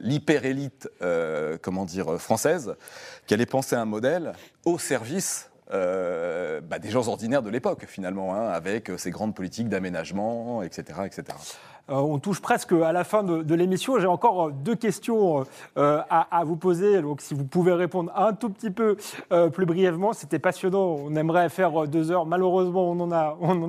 l'hyper-élite, 0.00 0.88
comment 1.62 1.84
dire, 1.84 2.20
française, 2.20 2.74
qui 3.26 3.34
allait 3.34 3.46
penser 3.46 3.76
un 3.76 3.84
modèle 3.84 4.32
au 4.64 4.78
service 4.78 5.49
euh, 5.72 6.60
bah, 6.60 6.78
des 6.78 6.90
gens 6.90 7.08
ordinaires 7.08 7.42
de 7.42 7.50
l'époque, 7.50 7.84
finalement, 7.86 8.34
hein, 8.34 8.48
avec 8.48 8.90
ces 8.96 9.10
grandes 9.10 9.34
politiques 9.34 9.68
d'aménagement, 9.68 10.62
etc., 10.62 11.00
etc. 11.06 11.36
Euh, 11.88 11.94
on 11.94 12.18
touche 12.18 12.40
presque 12.40 12.72
à 12.72 12.92
la 12.92 13.04
fin 13.04 13.22
de, 13.22 13.54
l'émission. 13.54 13.98
J'ai 13.98 14.06
encore 14.06 14.48
euh, 14.48 14.50
deux 14.52 14.76
questions 14.76 15.44
euh, 15.76 16.00
à, 16.08 16.44
vous 16.44 16.56
poser. 16.56 17.02
Donc, 17.02 17.20
si 17.20 17.34
vous 17.34 17.44
pouvez 17.44 17.72
répondre 17.72 18.12
un 18.14 18.32
tout 18.32 18.50
petit 18.50 18.70
peu 18.70 18.96
plus 19.52 19.66
brièvement, 19.66 20.12
c'était 20.12 20.38
passionnant. 20.38 20.96
On 21.04 21.14
aimerait 21.14 21.48
faire 21.48 21.86
deux 21.86 22.10
heures. 22.10 22.26
Malheureusement, 22.26 22.90
on 22.90 22.94
n'en 22.94 23.10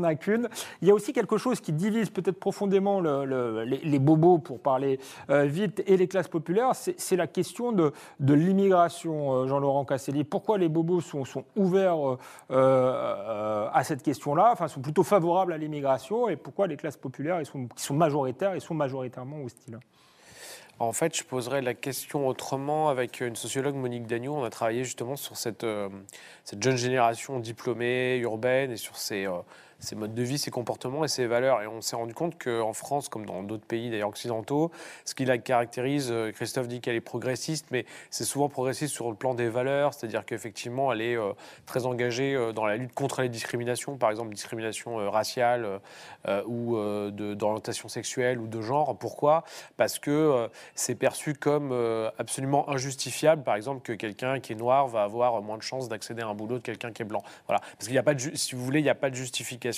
a, 0.04 0.08
a 0.08 0.16
qu'une. 0.16 0.50
Il 0.82 0.88
y 0.88 0.92
a 0.92 0.94
aussi 0.94 1.14
quelque 1.14 1.38
chose 1.38 1.60
qui 1.60 1.74
divise 1.74 2.10
peut-être 2.10 2.40
profondément 2.40 3.02
les, 3.02 4.00
bobos, 4.00 4.40
pour 4.40 4.60
parler 4.60 5.00
vite, 5.30 5.84
et 5.86 5.98
les 5.98 6.08
classes 6.08 6.28
populaires. 6.28 6.72
C'est 6.74 7.16
la 7.16 7.28
question 7.28 7.72
de, 7.72 7.94
l'immigration, 8.20 9.48
Jean-Laurent 9.48 9.86
Casselli. 9.86 10.24
Pourquoi 10.24 10.58
les 10.58 10.70
bobos 10.70 11.02
sont, 11.02 11.24
ouverts 11.56 12.18
à 12.50 13.84
cette 13.84 14.04
question-là, 14.04 14.50
enfin, 14.52 14.68
sont 14.68 14.82
plutôt 14.82 15.04
favorables 15.04 15.54
à 15.54 15.58
l'immigration, 15.58 16.30
et 16.30 16.36
pourquoi 16.36 16.68
les 16.68 16.78
classes 16.78 16.98
populaires, 16.98 17.40
ils 17.40 17.46
sont, 17.46 17.68
sont 17.76 17.96
majoritaires 18.02 18.56
et 18.56 18.60
sont 18.60 18.74
majoritairement 18.74 19.42
hostiles 19.44 19.80
en 20.82 20.94
fait, 20.94 21.16
je 21.16 21.24
poserais 21.24 21.62
la 21.62 21.76
question 21.76 22.28
autrement 22.28 22.90
avec 22.90 23.22
une 23.22 23.36
sociologue, 23.36 23.76
Monique 23.76 24.08
Dagnou. 24.08 24.34
On 24.34 24.44
a 24.44 24.50
travaillé 24.50 24.84
justement 24.84 25.16
sur 25.16 25.38
cette, 25.38 25.64
euh, 25.64 25.90
cette 26.44 26.64
jeune 26.64 26.76
génération 26.76 27.40
diplômée, 27.40 28.18
urbaine, 28.18 28.72
et 28.72 28.78
sur 28.78 28.98
ces, 28.98 29.28
euh, 29.28 29.38
ses 29.82 29.96
modes 29.96 30.14
de 30.14 30.24
vie, 30.24 30.38
ses 30.38 30.52
comportements 30.52 31.04
et 31.04 31.08
ses 31.08 31.28
valeurs. 31.28 31.62
Et 31.62 31.68
on 31.68 31.82
s'est 31.82 31.96
rendu 31.96 32.14
compte 32.14 32.42
qu'en 32.42 32.74
France, 32.74 33.10
comme 33.10 33.26
dans 33.26 33.44
d'autres 33.44 33.66
pays 33.66 33.90
d'ailleurs 33.90 34.10
occidentaux, 34.10 34.72
ce 35.06 35.16
qui 35.16 35.26
la 35.26 35.38
caractérise, 35.38 36.10
euh, 36.12 36.32
Christophe 36.32 36.68
dit 36.68 36.82
qu'elle 36.82 36.96
est 36.96 37.02
progressiste, 37.02 37.68
mais 37.72 37.86
c'est 38.10 38.24
souvent 38.24 38.48
progressiste 38.48 38.94
sur 38.94 39.10
le 39.10 39.16
plan 39.16 39.34
des 39.34 39.50
valeurs, 39.50 39.94
c'est-à-dire 39.94 40.26
qu'effectivement, 40.26 40.94
elle 40.94 41.02
est 41.02 41.18
euh, 41.18 41.34
très 41.66 41.86
engagée 41.86 42.36
euh, 42.36 42.54
dans 42.54 42.66
la 42.66 42.78
lutte 42.78 42.94
contre 42.94 43.22
les 43.22 43.30
discriminations, 43.30 43.98
par 43.98 44.12
exemple 44.12 44.34
discrimination 44.34 45.10
raciale 45.10 45.80
ou 46.46 46.78
d'orientation 47.12 47.88
sexuelle 47.90 48.40
ou 48.40 48.48
de 48.48 48.62
genre. 48.62 48.96
Pourquoi? 48.98 49.44
Parce 49.78 50.00
que 50.00 50.50
c'est 50.76 50.96
perçu 50.96 51.34
comme 51.34 51.74
absolument 52.18 52.70
injustifiable, 52.70 53.44
par 53.44 53.56
exemple, 53.56 53.82
que 53.82 53.94
quelqu'un 53.94 54.40
qui 54.40 54.54
est 54.54 54.56
noir 54.56 54.88
va 54.88 55.04
avoir 55.04 55.42
moins 55.42 55.58
de 55.58 55.64
chances 55.64 55.90
d'accéder 55.90 56.22
à 56.22 56.28
un 56.28 56.34
boulot 56.34 56.58
que 56.58 56.64
quelqu'un 56.64 56.92
qui 56.92 57.02
est 57.02 57.06
blanc. 57.06 57.24
Voilà. 57.48 57.60
Parce 57.60 57.86
qu'il 57.86 57.94
n'y 57.94 57.98
a 57.98 58.04
pas 58.04 58.14
de, 58.14 58.36
si 58.36 58.56
vous 58.56 58.64
voulez, 58.64 58.80
il 58.80 58.84
n'y 58.84 58.90
a 58.90 58.96
pas 58.96 59.10
de 59.10 59.16
justification 59.16 59.71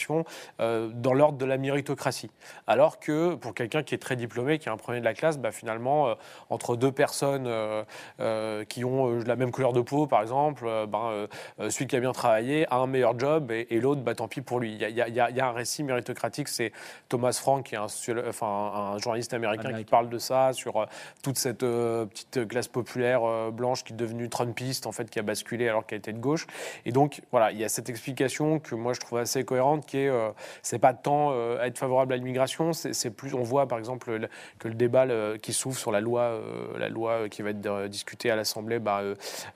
euh, 0.60 0.90
dans 0.94 1.14
l'ordre 1.14 1.38
de 1.38 1.46
la 1.46 1.58
méritocratie. 1.58 2.30
Alors 2.68 3.00
que 3.00 3.36
pour 3.36 3.54
quelqu'un 3.54 3.84
qui 3.84 3.96
est 3.96 4.00
très 4.00 4.16
diplômé, 4.16 4.60
qui 4.60 4.70
est 4.70 4.72
un 4.72 4.78
premier 4.78 5.00
de 5.00 5.06
la 5.06 5.14
classe, 5.14 5.38
bah, 5.38 5.52
finalement, 5.52 6.08
euh, 6.08 6.16
entre 6.50 6.76
deux 6.76 6.92
personnes 6.92 7.46
euh, 7.48 8.66
qui 8.66 8.84
ont 8.86 9.20
la 9.26 9.36
même 9.36 9.52
couleur 9.52 9.74
de 9.74 9.82
peau, 9.82 10.08
par 10.08 10.22
exemple, 10.22 10.70
ben, 10.88 11.28
celui 11.70 11.88
qui 11.88 11.96
a 11.96 12.00
bien 12.00 12.12
travaillé 12.12 12.66
a 12.72 12.78
un 12.78 12.88
meilleur 12.88 13.18
job 13.20 13.52
et, 13.52 13.80
l'autre, 13.80 14.02
bah, 14.02 14.16
tant 14.16 14.28
pis 14.28 14.42
pour 14.42 14.60
lui. 14.60 14.74
Il 14.74 14.80
y, 14.80 15.20
a, 15.20 15.48
un 15.48 15.52
récit 15.52 15.84
méritocratique, 15.84 16.48
c'est 16.48 16.72
Thomas 17.10 17.34
Frank, 17.34 17.66
qui 17.66 17.76
est 17.76 17.78
un, 17.78 17.88
enfin, 18.28 18.94
un 18.96 18.98
journaliste 18.98 19.34
américain, 19.34 19.74
qui 19.74 19.86
parle 19.86 20.10
de 20.10 20.18
ça, 20.18 20.54
sur 20.54 20.86
toute 21.22 21.38
cette 21.38 21.60
petite 21.60 22.48
classe 22.48 22.68
populaire 22.68 23.52
blanche 23.52 23.84
qui 23.84 23.94
est 23.94 23.96
devenue 23.96 24.30
trumpiste, 24.30 24.88
en 24.88 24.92
fait, 24.92 25.10
qui 25.10 25.20
a 25.20 25.24
basculé 25.24 25.68
alors 25.68 25.86
qu'elle 25.86 26.00
était 26.00 26.14
de 26.14 26.20
gauche. 26.20 26.48
Et 26.86 26.92
donc, 26.92 27.22
voilà, 27.32 27.52
il 27.52 27.60
y 27.60 27.64
a 27.64 27.70
cette 27.70 27.90
explication 27.90 28.60
que 28.60 28.76
moi 28.76 28.94
je 28.94 29.00
trouve 29.00 29.20
assez 29.20 29.44
cohérente 29.44 29.83
qui 29.84 29.98
est, 30.00 30.10
euh, 30.10 30.30
c'est 30.62 30.80
pas 30.80 30.94
tant 30.94 31.32
euh, 31.32 31.62
être 31.62 31.78
favorable 31.78 32.14
à 32.14 32.18
l'immigration, 32.18 32.74
c'est 32.74 33.10
plus, 33.10 33.34
on 33.34 33.44
voit 33.44 33.68
par 33.68 33.78
exemple 33.80 34.28
que 34.60 34.68
le 34.68 34.74
débat 34.74 35.08
qui 35.42 35.54
s'ouvre 35.54 35.78
sur 35.78 35.92
la 35.92 36.02
loi, 36.02 36.22
euh, 36.22 36.78
la 36.78 36.90
loi 36.90 37.30
qui 37.30 37.42
va 37.42 37.52
être 37.52 37.88
discutée 37.88 38.32
à 38.32 38.36
l'Assemblée, 38.36 38.80
bah, 38.80 39.02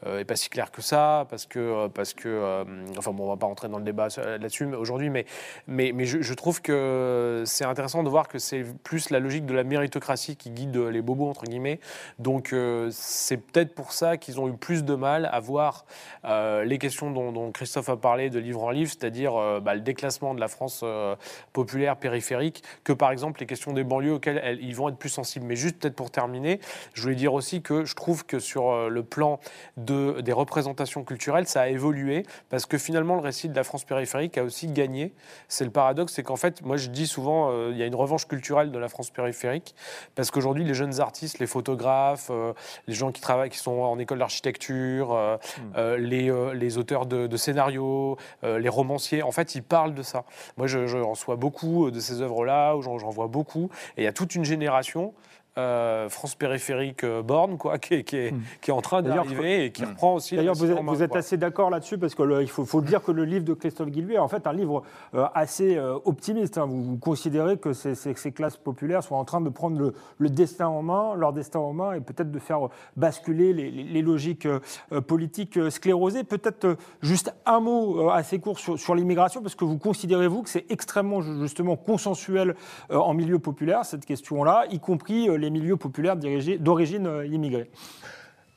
est 0.06 0.26
pas 0.26 0.36
si 0.36 0.50
clair 0.50 0.72
que 0.72 0.82
ça, 0.82 1.26
parce 1.30 1.46
que, 1.46 1.88
parce 1.88 2.14
que, 2.14 2.66
enfin 2.98 3.12
bon, 3.12 3.26
on 3.26 3.30
va 3.30 3.38
pas 3.38 3.46
rentrer 3.46 3.70
dans 3.70 3.78
le 3.78 3.84
débat 3.84 4.08
là-dessus 4.18 4.66
aujourd'hui, 4.76 5.10
mais, 5.10 5.26
mais, 5.68 5.92
mais 5.94 6.06
je, 6.06 6.34
trouve 6.34 6.62
que 6.62 7.44
c'est 7.46 7.66
intéressant 7.66 8.04
de 8.04 8.10
voir 8.10 8.28
que 8.28 8.40
c'est 8.40 8.64
plus 8.84 9.10
la 9.10 9.20
logique 9.20 9.46
de 9.46 9.54
la 9.54 9.64
méritocratie 9.64 10.36
qui 10.36 10.52
guide 10.52 10.78
les 10.78 11.02
bobos 11.02 11.30
entre 11.30 11.46
guillemets. 11.46 11.80
Donc 12.20 12.54
c'est 12.92 13.38
peut-être 13.38 13.74
pour 13.74 13.92
ça 13.92 14.18
qu'ils 14.18 14.40
ont 14.40 14.48
eu 14.48 14.54
plus 14.54 14.84
de 14.84 14.96
mal 14.96 15.30
à 15.32 15.40
voir 15.40 15.86
les 16.24 16.78
questions 16.78 17.12
dont, 17.12 17.52
Christophe 17.52 17.90
a 17.90 17.98
parlé 17.98 18.30
de 18.30 18.40
livre 18.40 18.64
en 18.64 18.72
livre, 18.72 18.92
c'est-à-dire 18.92 19.62
bah, 19.62 19.74
le 19.74 19.82
déclassement 19.82 20.17
de 20.22 20.40
la 20.40 20.48
France 20.48 20.82
euh, 20.84 21.16
populaire 21.54 21.98
périphérique 21.98 22.64
que 22.84 22.94
par 22.94 23.12
exemple 23.12 23.40
les 23.40 23.46
questions 23.46 23.74
des 23.74 23.84
banlieues 23.84 24.14
auxquelles 24.14 24.60
ils 24.62 24.76
vont 24.76 24.90
être 24.90 24.98
plus 24.98 25.10
sensibles. 25.10 25.46
Mais 25.46 25.56
juste 25.56 25.78
peut-être 25.80 25.96
pour 25.96 26.12
terminer, 26.12 26.60
je 26.94 27.02
voulais 27.02 27.16
dire 27.16 27.34
aussi 27.34 27.62
que 27.62 27.86
je 27.86 27.96
trouve 27.96 28.26
que 28.26 28.40
sur 28.40 28.72
euh, 28.72 28.90
le 28.90 29.04
plan 29.04 29.40
de, 29.78 30.22
des 30.22 30.34
représentations 30.34 31.04
culturelles, 31.04 31.48
ça 31.48 31.62
a 31.62 31.68
évolué 31.68 32.24
parce 32.50 32.66
que 32.66 32.78
finalement 32.78 33.16
le 33.16 33.22
récit 33.22 33.50
de 33.50 33.56
la 33.56 33.64
France 33.64 33.84
périphérique 33.84 34.38
a 34.38 34.44
aussi 34.44 34.68
gagné. 34.68 35.14
C'est 35.48 35.66
le 35.66 35.72
paradoxe, 35.72 36.14
c'est 36.14 36.24
qu'en 36.24 36.36
fait, 36.36 36.64
moi 36.64 36.78
je 36.78 36.90
dis 36.90 37.08
souvent, 37.08 37.52
euh, 37.52 37.70
il 37.72 37.78
y 37.78 37.84
a 37.84 37.86
une 37.86 37.96
revanche 37.96 38.28
culturelle 38.28 38.72
de 38.72 38.80
la 38.80 38.90
France 38.90 39.10
périphérique 39.10 39.76
parce 40.16 40.32
qu'aujourd'hui 40.32 40.64
les 40.64 40.74
jeunes 40.74 41.00
artistes, 41.00 41.40
les 41.40 41.48
photographes, 41.48 42.32
les 42.88 42.94
gens 42.94 43.12
qui 43.12 43.22
travaillent, 43.22 43.50
qui 43.50 43.58
sont 43.58 43.80
en 43.80 44.00
école 44.00 44.20
d'architecture, 44.20 45.16
hmm. 45.76 45.96
les, 45.98 46.32
les, 46.54 46.78
auteurs 46.78 47.06
de, 47.06 47.28
de 47.28 47.38
scénarios, 47.38 48.18
les 48.44 48.70
romanciers, 48.70 49.24
en 49.24 49.32
fait, 49.32 49.56
ils 49.56 49.64
parlent 49.64 49.94
ça. 50.04 50.24
Moi, 50.58 50.68
je, 50.68 50.88
je 50.88 50.98
reçois 50.98 51.36
beaucoup 51.36 51.92
de 51.92 52.00
ces 52.00 52.22
œuvres-là, 52.22 52.76
j'en 52.82 53.10
vois 53.10 53.28
beaucoup. 53.28 53.70
Et 53.98 54.02
il 54.02 54.04
y 54.04 54.08
a 54.08 54.14
toute 54.14 54.36
une 54.36 54.46
génération 54.46 55.14
euh, 55.58 56.08
France 56.10 56.36
périphérique 56.36 57.04
euh, 57.04 57.24
Borne, 57.24 57.58
quoi, 57.58 57.78
qui, 57.80 58.04
qui, 58.04 58.16
est, 58.16 58.32
hmm. 58.32 58.42
qui, 58.62 58.70
est, 58.70 58.74
en 58.74 58.82
train 58.82 59.02
d'arriver 59.02 59.66
et 59.66 59.72
qui 59.72 59.84
hmm. 59.84 59.90
reprend 59.90 60.16
aussi. 60.16 60.36
D'ailleurs, 60.36 60.56
vous 60.56 60.70
êtes, 60.70 60.80
vous 60.80 61.04
êtes 61.04 61.16
assez 61.16 61.38
d'accord 61.38 61.70
là-dessus 61.70 61.98
parce 61.98 62.14
qu'il 62.14 62.48
faut, 62.48 62.66
faut, 62.66 62.82
dire 62.82 63.02
que 63.02 63.12
le 63.12 63.26
livre 63.26 63.44
de 63.44 63.54
Christophe 63.54 63.90
Guilluy 63.90 64.16
est 64.16 64.20
en 64.20 64.28
fait 64.28 64.46
un 64.46 64.54
livre 64.54 64.84
euh, 65.16 65.26
assez 65.34 65.80
optimiste. 66.06 66.58
Hein. 66.58 66.68
Vous, 66.68 66.98
considérez 66.98 67.58
que 67.58 67.74
ces, 67.74 67.96
ces, 67.96 68.32
classes 68.32 68.58
populaires 68.58 69.04
sont 69.04 69.16
en 69.16 69.26
train 69.26 69.42
de 69.42 69.50
prendre 69.50 69.80
le, 69.80 69.94
le, 70.20 70.30
destin 70.30 70.68
en 70.68 70.84
main, 70.84 71.16
leur 71.16 71.34
destin 71.34 71.60
en 71.60 71.74
main, 71.74 71.94
et 71.94 72.02
peut-être 72.02 72.32
de 72.32 72.40
faire 72.40 72.70
basculer 72.96 73.54
les, 73.54 73.72
les, 73.72 74.02
logiques 74.02 74.48
politiques 75.08 75.60
sclérosées. 75.72 76.24
Peut-être 76.24 76.78
juste 77.02 77.34
un 77.46 77.60
mot 77.60 78.10
assez 78.10 78.40
court 78.40 78.60
sur, 78.60 78.78
sur 78.78 78.94
l'immigration, 78.94 79.42
parce 79.42 79.56
que 79.56 79.66
vous 79.66 79.78
considérez 79.78 80.28
vous 80.28 80.44
que 80.44 80.50
c'est 80.50 80.66
extrêmement 80.70 81.22
justement 81.22 81.76
consensuel 81.76 82.56
en 82.90 83.14
milieu 83.14 83.40
populaire 83.40 83.86
cette 83.86 84.06
question-là, 84.06 84.66
y 84.70 84.80
compris 84.80 85.28
les 85.38 85.47
milieux 85.50 85.78
populaires 85.78 86.16
d'origine 86.16 87.08
euh, 87.08 87.26
immigrée 87.26 87.70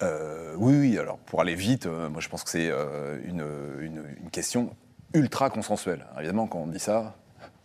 euh, 0.02 0.54
oui, 0.56 0.74
oui, 0.80 0.98
alors 0.98 1.18
pour 1.18 1.42
aller 1.42 1.54
vite, 1.54 1.84
euh, 1.84 2.08
moi 2.08 2.22
je 2.22 2.30
pense 2.30 2.42
que 2.42 2.48
c'est 2.48 2.70
une, 3.26 3.44
question 4.32 4.74
ultra 5.12 5.50
consensuelle. 5.50 6.06
évidemment, 6.16 6.46
quand 6.46 6.60
on 6.60 6.66
dit 6.68 6.78
ça, 6.78 7.16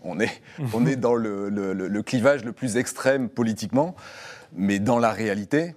on 0.03 0.19
est, 0.19 0.41
on 0.73 0.85
est 0.85 0.97
dans 0.97 1.15
le, 1.15 2.01
clivage 2.01 2.43
le 2.43 2.51
plus 2.51 2.75
extrême 2.75 3.29
politiquement, 3.29 3.95
mais 4.53 4.79
dans 4.79 4.99
la 4.99 5.11
réalité, 5.11 5.75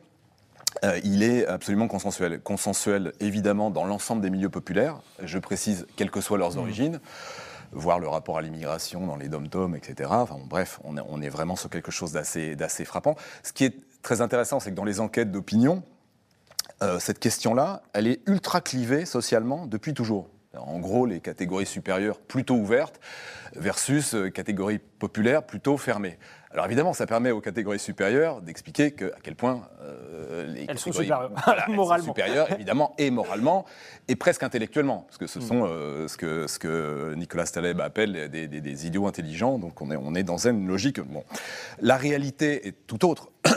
il 1.05 1.23
est 1.23 1.47
absolument 1.47 1.87
consensuel. 1.87 2.41
Consensuel, 2.41 3.13
évidemment, 3.21 3.71
dans 3.71 3.85
l'ensemble 3.85 4.21
des 4.21 4.31
milieux 4.31 4.51
populaires, 4.51 5.01
je 5.23 5.39
précise, 5.39 5.87
quelles 5.95 6.11
que 6.11 6.21
soient 6.21 6.39
leurs 6.39 6.57
mmh. 6.57 6.99
Voir 7.73 7.99
le 7.99 8.09
rapport 8.09 8.39
à 8.39 8.43
l'immigration 8.43 9.07
dans 9.07 9.17
les 9.17 9.29
dom-toms, 9.29 9.75
etc. 9.75 10.11
Enfin, 10.13 10.39
bref, 10.45 10.81
on 10.85 11.23
est, 11.23 11.29
vraiment 11.29 11.57
sur 11.57 11.71
quelque 11.71 11.91
chose 11.91 12.13
d'assez 12.13 12.85
frappant. 12.85 13.17
Ce 13.43 13.53
qui 13.53 13.65
est 13.65 13.75
très 14.03 14.21
intéressant, 14.21 14.61
c'est 14.61 14.71
que 14.71 14.77
dans 14.77 14.85
les 14.85 15.01
enquêtes 15.01 15.31
d'opinion, 15.31 15.83
euh, 16.83 16.99
cette 16.99 17.19
question-là, 17.19 17.83
elle 17.93 18.07
est 18.07 18.21
ultra 18.27 18.61
clivée 18.61 19.05
socialement 19.05 19.67
depuis 19.67 19.95
toujours. 19.95 20.29
En 20.57 20.79
gros, 20.79 21.07
les 21.07 21.21
catégories 21.21 21.67
supérieures 21.67 22.19
plutôt 22.19 22.55
ouvertes 22.55 23.01
versus 23.55 24.15
euh, 24.15 24.31
catégories 24.31 24.79
populaires 24.79 25.45
plutôt 25.45 25.77
fermées. 25.77 26.19
Alors 26.59 26.67
évidemment, 26.67 26.93
ça 26.93 27.07
permet 27.07 27.31
aux 27.31 27.41
catégories 27.41 27.79
supérieures 27.79 28.41
d'expliquer 28.43 28.91
que, 28.91 29.05
à 29.13 29.19
quel 29.23 29.37
point 29.37 29.63
euh, 29.81 30.45
les 30.49 30.67
elles 30.69 30.77
sont 30.77 30.91
catégories- 30.91 31.05
supérieures, 31.05 31.31
Voilà, 31.45 31.67
elles 31.69 31.77
sont 32.01 32.05
supérieures, 32.07 32.51
évidemment, 32.53 32.97
et 32.99 33.13
moralement, 33.13 33.65
et 34.09 34.17
presque 34.17 34.43
intellectuellement, 34.43 35.03
parce 35.07 35.19
que 35.19 35.27
Mm. 35.27 35.29
ce 35.29 35.41
sont 35.41 35.67
euh, 35.69 36.09
ce, 36.09 36.17
que, 36.17 36.49
ce 36.49 36.59
que 36.59 37.15
Nicolas 37.17 37.45
Taleb 37.47 37.81
appelle 37.81 38.29
des, 38.29 38.49
des- 38.49 38.61
des 38.61 38.87
idiots 38.89 39.07
intelligents, 39.07 39.57
donc 39.61 39.81
on 39.81 39.93
est, 39.93 39.97
on 39.97 40.17
est 40.17 40.25
dans 40.25 40.49
une 40.49 40.67
logique. 40.67 40.99
Bon. 41.01 41.23
La 41.81 41.97
réalité 41.97 42.67
est 42.67 42.75
tout 42.89 43.09
autre. 43.09 43.31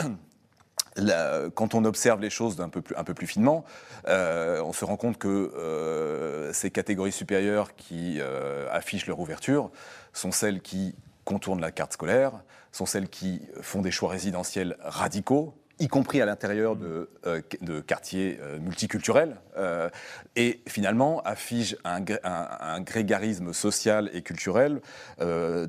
La- 0.97 1.43
quand 1.56 1.74
on 1.74 1.86
observe 1.86 2.20
les 2.22 2.30
choses 2.30 2.56
d'un 2.58 2.70
peu 2.70 2.82
plus, 2.84 2.95
un 2.97 3.04
peu 3.04 3.14
plus 3.16 3.26
finement, 3.26 3.64
euh, 4.10 4.62
on 4.62 4.74
se 4.74 4.84
rend 4.86 4.97
compte 4.97 5.18
que 5.18 5.28
euh, 5.58 6.52
ces 6.54 6.70
catégories 6.70 7.14
supérieures 7.14 7.76
qui 7.76 8.18
euh, 8.20 8.68
affichent 8.72 9.08
leur 9.08 9.20
ouverture 9.20 9.72
sont 10.14 10.32
celles 10.32 10.62
qui 10.62 10.93
contournent 11.26 11.61
la 11.61 11.72
carte 11.72 11.93
scolaire, 11.93 12.32
sont 12.72 12.86
celles 12.86 13.09
qui 13.09 13.41
font 13.61 13.82
des 13.82 13.91
choix 13.91 14.09
résidentiels 14.09 14.78
radicaux, 14.82 15.53
y 15.80 15.88
compris 15.88 16.22
à 16.22 16.26
l'intérieur 16.28 16.76
de, 16.76 17.09
euh, 17.26 17.41
de 17.61 17.80
quartiers 17.80 18.38
euh, 18.39 18.59
multiculturels, 18.59 19.38
euh, 19.57 19.89
et 20.36 20.61
finalement 20.67 21.22
affichent 21.24 21.76
un, 21.84 22.01
un- 22.24 22.47
un 22.61 22.82
grégarisme 22.82 23.51
social 23.51 24.09
et 24.13 24.22
culturel 24.22 24.80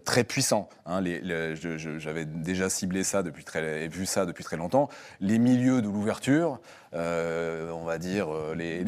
très 0.04 0.24
puissant. 0.24 0.68
hein. 0.84 1.00
Les- 1.00 1.20
les- 1.22 1.54
J'avais 1.98 2.26
déjà 2.26 2.68
ciblé 2.68 3.04
ça 3.04 3.22
depuis 3.22 3.42
très, 3.44 3.88
vu 3.88 4.04
ça 4.04 4.26
depuis 4.26 4.44
très 4.44 4.56
longtemps. 4.58 4.88
Les 5.20 5.38
milieux 5.38 5.80
de 5.80 5.86
l'ouverture, 5.88 6.60
on 6.92 7.84
va 7.84 7.96
dire 7.98 8.28
les, 8.54 8.84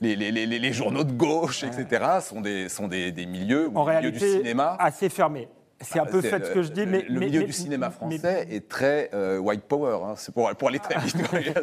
les, 0.00 0.72
journaux 0.72 1.04
de 1.04 1.12
gauche, 1.12 1.64
etc., 1.64 2.04
sont 2.20 2.42
des, 2.42 2.68
sont 2.68 2.86
des, 2.86 3.12
des 3.12 3.26
milieux, 3.26 3.68
ou 3.68 3.76
En 3.78 3.86
les 3.88 3.96
milieux 3.96 4.00
réalité, 4.10 4.26
du 4.32 4.36
cinéma. 4.42 4.76
assez 4.78 5.08
fermé. 5.08 5.48
C'est 5.82 5.98
un 5.98 6.04
peu 6.04 6.20
fait 6.20 6.44
ce 6.44 6.48
le- 6.48 6.54
que 6.54 6.62
je 6.62 6.72
dis, 6.72 6.84
mais. 6.86 7.02
Le 7.08 7.18
mais- 7.18 7.26
milieu 7.26 7.40
mais- 7.40 7.46
du 7.46 7.52
cinéma 7.52 7.88
mais- 7.88 8.18
français 8.18 8.46
est 8.50 8.68
très 8.68 9.10
euh, 9.14 9.38
white 9.38 9.62
power. 9.62 9.98
hein. 10.04 10.14
C'est 10.16 10.32
pour, 10.34 10.50
pour 10.56 10.68
aller 10.68 10.78
très 10.78 10.98
vite. 11.00 11.16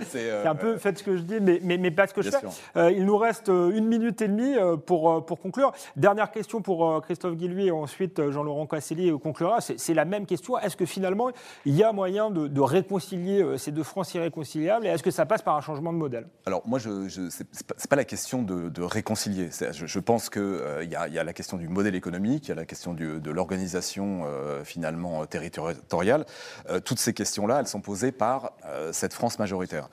c'est 0.10 0.30
euh, 0.32 0.50
un 0.50 0.56
peu 0.56 0.78
fait 0.78 0.98
ce 0.98 1.04
que 1.04 1.16
je 1.18 1.22
dis, 1.22 1.40
mais, 1.40 1.60
mais, 1.78 1.92
pas 1.92 2.08
ce 2.08 2.14
que 2.14 2.22
je 2.22 2.30
fais. 2.32 2.38
Euh, 2.78 2.92
il 2.92 3.06
nous 3.06 3.18
reste 3.18 3.50
euh, 3.50 3.72
une 3.76 3.88
minute 3.88 4.22
et 4.22 4.28
demie 4.28 4.56
euh, 4.58 4.76
pour, 4.76 5.12
euh, 5.12 5.22
pour 5.22 5.40
conclure. 5.40 5.72
Dernière 5.96 6.32
question 6.32 6.62
pour 6.62 6.90
euh, 6.90 7.00
Christophe 7.02 7.36
Guilluy 7.36 7.68
et 7.68 7.72
ensuite 7.72 8.20
euh, 8.20 8.32
Jean-Laurent 8.32 8.66
Casselli 8.66 9.10
euh, 9.12 9.18
conclura. 9.18 9.60
C'est 9.62 9.94
la 9.94 10.06
même 10.06 10.26
question. 10.26 10.58
Est-ce 10.58 10.76
que 10.78 10.86
finalement, 10.86 11.30
il 11.66 11.76
y 11.76 11.84
a 11.84 11.92
moyen 11.92 12.32
de, 12.32 12.48
de 12.48 12.62
réconcilier 12.62 13.44
euh, 13.44 13.58
ces 13.58 13.72
deux 13.72 13.84
France 13.84 14.14
irréconciliables 14.16 14.86
et 14.88 14.90
est-ce 14.90 15.04
que 15.04 15.12
ça 15.12 15.26
passe 15.26 15.42
par 15.44 15.56
un 15.56 15.62
changement 15.62 15.94
de 15.94 15.98
modèle? 15.98 16.28
Alors 16.46 16.64
moi, 16.66 16.80
je, 16.80 17.08
je, 17.08 17.30
c'est 17.30 17.46
c'est 17.54 17.90
pas, 17.90 17.96
la 17.96 18.04
question 18.06 18.42
de, 18.42 18.70
de 18.70 18.82
réconcilier. 18.82 19.50
Je, 19.72 19.86
je 19.86 20.00
pense 20.00 20.30
qu'il 20.30 20.60
il 20.84 20.90
y, 20.90 20.96
a, 20.96 21.08
il 21.08 21.14
y 21.14 21.20
a 21.20 21.24
la 21.24 21.34
question 21.34 21.58
du 21.58 21.68
modèle 21.68 21.96
économique, 21.96 22.46
il 22.48 22.50
y 22.50 22.52
a 22.52 22.56
la 22.56 22.66
question 22.66 22.94
du- 22.94 23.20
de 23.20 23.32
l'organisation 23.32 24.07
euh, 24.26 24.64
finalement 24.64 25.26
territoriale. 25.26 26.26
Euh, 26.70 26.80
toutes 26.80 27.00
ces 27.00 27.14
questions-là, 27.14 27.60
elles 27.60 27.68
sont 27.68 27.82
posées 27.82 28.12
par 28.12 28.54
euh, 28.66 28.92
cette 28.94 29.14
France 29.14 29.40
majoritaire. 29.40 29.90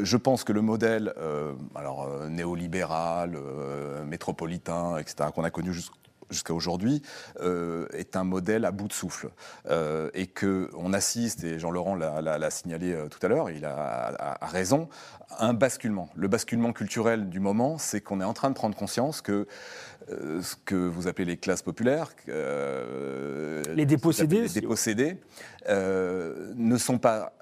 Je 0.00 0.16
pense 0.16 0.44
que 0.44 0.52
le 0.52 0.62
modèle, 0.62 1.14
alors 1.74 2.08
néolibéral, 2.28 3.38
métropolitain, 4.06 4.98
etc., 4.98 5.30
qu'on 5.34 5.44
a 5.44 5.50
connu 5.50 5.72
jusqu'à 6.30 6.54
aujourd'hui, 6.54 7.02
est 7.92 8.16
un 8.16 8.24
modèle 8.24 8.64
à 8.64 8.70
bout 8.70 8.88
de 8.88 8.92
souffle. 8.92 9.30
Euh, 9.70 10.10
et 10.14 10.26
qu'on 10.26 10.92
assiste, 10.92 11.44
et 11.44 11.58
Jean-Laurent 11.58 11.94
l'a- 11.94 12.50
signalé 12.50 12.96
tout 13.10 13.18
à 13.22 13.28
l'heure, 13.28 13.50
il 13.50 13.64
a, 13.64 13.74
a- 13.74 14.44
a 14.44 14.46
raison, 14.46 14.88
un 15.38 15.52
basculement. 15.54 16.08
Le 16.14 16.28
basculement 16.28 16.72
culturel 16.72 17.28
du 17.28 17.40
moment, 17.40 17.78
c'est 17.78 18.00
qu'on 18.00 18.20
est 18.20 18.24
en 18.24 18.32
train 18.32 18.48
de 18.50 18.54
prendre 18.54 18.76
conscience 18.76 19.20
que 19.20 19.46
euh, 20.10 20.40
ce 20.42 20.54
que 20.64 20.74
vous 20.74 21.08
appelez 21.08 21.24
les 21.24 21.36
classes 21.36 21.62
populaires, 21.62 22.10
euh, 22.28 23.62
Les 23.74 23.86
dépossédés, 23.86 24.42
les 24.42 25.18
euh, 25.68 26.52
ne 26.56 26.76
sont 26.76 26.98
pas, 26.98 27.32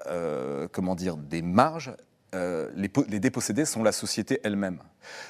comment 0.71 0.95
dire, 0.95 1.17
des 1.17 1.41
marges. 1.41 1.95
les, 2.33 2.89
po- 2.89 3.05
les 3.07 3.19
dépossédés 3.19 3.65
sont 3.65 3.83
la 3.83 3.91
société 3.91 4.39
elle-même. 4.43 4.79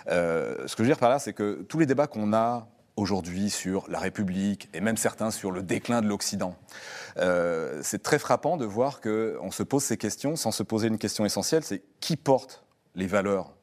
Ce 0.08 0.76
que 0.76 0.78
je 0.80 0.84
veux 0.84 0.88
dire 0.90 1.00
par 1.00 1.10
là, 1.10 1.20
c'est 1.20 1.34
que 1.34 1.62
tous 1.68 1.80
les 1.80 1.86
débats 1.86 2.08
qu'on 2.08 2.34
a 2.34 2.68
aujourd'hui 2.98 3.50
sur 3.50 3.90
la 3.90 4.00
République 4.00 4.70
et 4.74 4.80
même 4.80 4.96
certains 4.98 5.30
sur 5.30 5.52
le 5.52 5.62
déclin 5.62 6.02
de 6.02 6.08
l'Occident, 6.08 6.56
euh, 7.18 7.82
c'est 7.84 8.02
très 8.02 8.20
frappant 8.20 8.56
de 8.58 8.66
voir 8.66 9.02
qu'on 9.02 9.52
se 9.52 9.64
pose 9.64 9.84
ces 9.84 9.98
questions 9.98 10.36
sans 10.38 10.52
se 10.52 10.64
poser 10.64 10.88
une 10.88 10.98
question 10.98 11.26
essentielle, 11.26 11.64
c'est 11.64 11.82
qui 12.00 12.16
porte 12.16 12.64
les 12.96 13.08
valeurs 13.08 13.54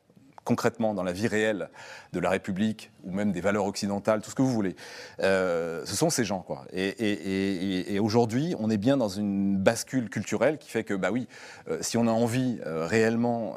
concrètement 0.44 0.92
dans 0.94 1.02
la 1.04 1.12
vie 1.12 1.28
réelle 1.28 1.68
de 2.12 2.18
la 2.20 2.30
République 2.30 2.90
ou 3.04 3.12
même 3.12 3.30
des 3.32 3.40
valeurs 3.40 3.64
occidentales, 3.66 4.20
tout 4.22 4.30
ce 4.30 4.34
que 4.34 4.42
vous 4.42 4.52
voulez. 4.52 4.74
Euh, 5.20 5.82
ce 5.84 5.94
sont 5.94 6.10
ces 6.10 6.24
gens, 6.24 6.40
quoi. 6.40 6.64
Et, 6.72 6.86
et- 6.88 7.12
et- 7.12 7.78
et- 7.78 7.94
et 7.94 7.98
aujourd'hui, 8.00 8.54
on 8.58 8.68
est 8.70 8.76
bien 8.76 8.96
dans 8.96 9.08
une 9.08 9.56
bascule 9.56 10.10
culturelle 10.10 10.58
qui 10.58 10.68
fait 10.70 10.84
que, 10.84 10.94
bah 10.94 11.10
oui, 11.12 11.28
euh, 11.68 11.78
si 11.80 11.96
on 11.96 12.06
a 12.08 12.10
envie 12.10 12.58
euh, 12.66 12.86
réellement 12.86 13.54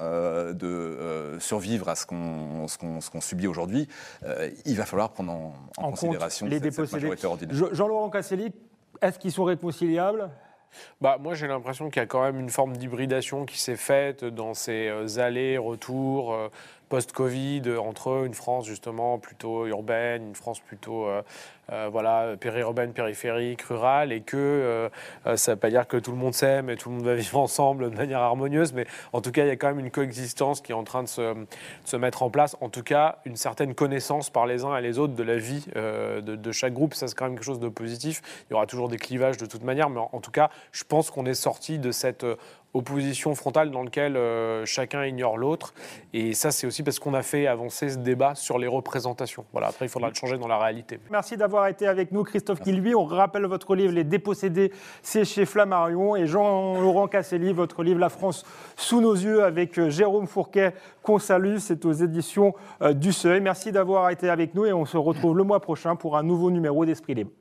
de 0.53 1.37
survivre 1.39 1.89
à 1.89 1.95
ce 1.95 2.05
qu'on 2.05 2.67
subit 3.21 3.47
aujourd'hui, 3.47 3.87
il 4.65 4.75
va 4.77 4.85
falloir 4.85 5.11
prendre 5.11 5.31
en, 5.31 5.35
en 5.77 5.81
En 5.81 5.83
compte 5.91 5.99
considération 5.99 6.45
les 6.45 6.53
cette- 6.59 6.63
cette 6.65 6.71
dépossédés. 6.73 7.01
majorité 7.01 7.27
ordinaire. 7.27 7.55
Je- 7.55 7.75
Jean-Laurent 7.75 8.09
Casselli, 8.09 8.51
est-ce 9.01 9.19
qu'ils 9.19 9.31
sont 9.31 9.43
réconciliables? 9.43 10.29
Bah, 11.01 11.17
moi, 11.19 11.33
j'ai 11.33 11.47
l'impression 11.47 11.89
qu'il 11.89 12.01
y 12.01 12.03
a 12.03 12.07
quand 12.07 12.23
même 12.23 12.39
une 12.39 12.49
forme 12.49 12.77
d'hybridation 12.77 13.45
qui 13.45 13.59
s'est 13.59 13.75
faite 13.75 14.23
dans 14.23 14.53
ces 14.53 14.87
euh, 14.87 15.19
allers-retours 15.19 16.33
euh, 16.33 16.49
post-Covid 16.95 17.63
euh, 17.65 17.77
entre 17.77 18.25
une 18.25 18.33
France 18.33 18.65
justement 18.65 19.19
plutôt 19.19 19.65
urbaine, 19.65 20.29
une 20.29 20.35
France 20.35 20.61
plutôt 20.61 21.07
euh, 21.07 21.21
euh, 21.73 21.89
voilà, 21.91 22.37
périurbaine, 22.39 22.93
périphérique, 22.93 23.63
rurale, 23.63 24.13
et 24.13 24.21
que 24.21 24.89
ça 25.35 25.51
ne 25.51 25.55
veut 25.55 25.59
pas 25.59 25.69
dire 25.69 25.87
que 25.87 25.97
tout 25.97 26.11
le 26.11 26.17
monde 26.17 26.33
s'aime 26.33 26.69
et 26.69 26.77
tout 26.77 26.89
le 26.89 26.95
monde 26.95 27.05
va 27.05 27.15
vivre 27.25 27.37
ensemble 27.37 27.89
de 27.89 27.97
manière 27.97 28.19
harmonieuse, 28.19 28.71
mais 28.71 28.85
en 29.11 29.19
tout 29.19 29.31
cas, 29.33 29.43
il 29.43 29.47
y 29.47 29.51
a 29.51 29.57
quand 29.57 29.67
même 29.67 29.79
une 29.79 29.91
coexistence 29.91 30.61
qui 30.61 30.71
est 30.71 30.75
en 30.75 30.85
train 30.85 31.03
de 31.03 31.09
se, 31.09 31.97
mettre 31.97 32.23
en 32.23 32.29
place. 32.29 32.55
En 32.61 32.69
tout 32.69 32.83
cas, 32.83 33.17
une 33.25 33.35
certaine 33.35 33.75
connaissance 33.75 34.29
par 34.29 34.45
les 34.45 34.63
uns 34.63 34.77
et 34.77 34.81
les 34.81 34.99
autres 34.99 35.15
de 35.15 35.23
la 35.23 35.37
vie 35.37 35.65
de, 35.75 36.51
chaque 36.51 36.73
groupe. 36.73 36.93
Ça, 36.93 37.07
c'est 37.07 37.15
quand 37.15 37.25
même 37.25 37.33
quelque 37.33 37.43
chose 37.43 37.59
de 37.59 37.67
positif. 37.67 38.21
Il 38.47 38.53
y 38.53 38.55
aura 38.55 38.67
toujours 38.67 38.87
des 38.87 38.97
clivages 38.97 39.37
de 39.37 39.47
toute 39.47 39.63
manière, 39.63 39.89
mais 39.89 39.99
en, 39.99 40.09
en 40.13 40.21
tout 40.21 40.31
cas, 40.31 40.49
je 40.71 40.83
pense 40.83 41.09
qu'on 41.09 41.25
est 41.25 41.33
sorti 41.33 41.79
de 41.79 41.91
cette 41.91 42.25
opposition 42.75 43.33
frontale 43.35 43.71
dans 43.71 43.83
laquelle 43.83 44.17
euh, 44.17 44.65
chacun 44.65 45.05
ignore 45.05 45.37
l'autre. 45.37 45.73
Et 46.13 46.33
ça, 46.33 46.51
c'est 46.51 46.67
aussi 46.67 46.83
parce 46.83 46.99
qu'on 46.99 47.13
a 47.13 47.21
fait 47.21 47.47
avancer 47.47 47.89
ce 47.89 47.97
débat 47.97 48.35
sur 48.35 48.59
les 48.59 48.67
représentations. 48.67 49.45
Voilà, 49.53 49.67
après, 49.67 49.85
il 49.85 49.89
faudra 49.89 50.09
le 50.09 50.13
changer 50.13 50.37
dans 50.37 50.47
la 50.47 50.59
réalité. 50.59 50.99
Merci 51.09 51.37
d'avoir 51.37 51.67
été 51.67 51.87
avec 51.87 52.11
nous, 52.11 52.23
Christophe 52.23 52.61
Guilluy. 52.61 52.93
On 52.93 53.05
rappelle 53.05 53.45
votre 53.45 53.75
livre 53.75 53.93
Les 53.93 54.03
Dépossédés, 54.03 54.71
c'est 55.01 55.25
chez 55.25 55.45
Flammarion. 55.45 56.15
Et 56.15 56.27
Jean-Laurent 56.27 57.07
Casselli, 57.07 57.53
votre 57.53 57.81
livre 57.81 57.99
La 57.99 58.09
France 58.09 58.45
sous 58.75 59.01
nos 59.01 59.13
yeux 59.15 59.43
avec 59.43 59.79
euh, 59.79 59.89
Jérôme 59.89 60.27
Fourquet, 60.27 60.73
qu'on 61.01 61.19
salue. 61.19 61.57
C'est 61.57 61.85
aux 61.85 61.93
éditions 61.93 62.53
euh, 62.81 62.93
du 62.93 63.13
Seuil. 63.13 63.39
Merci 63.39 63.71
d'avoir 63.71 64.09
été 64.09 64.29
avec 64.29 64.53
nous 64.53 64.65
et 64.65 64.73
on 64.73 64.85
se 64.85 64.97
retrouve 64.97 65.37
le 65.37 65.43
mois 65.43 65.61
prochain 65.61 65.95
pour 65.95 66.17
un 66.17 66.23
nouveau 66.23 66.51
numéro 66.51 66.85
d'Esprit 66.85 67.15
Libre. 67.15 67.31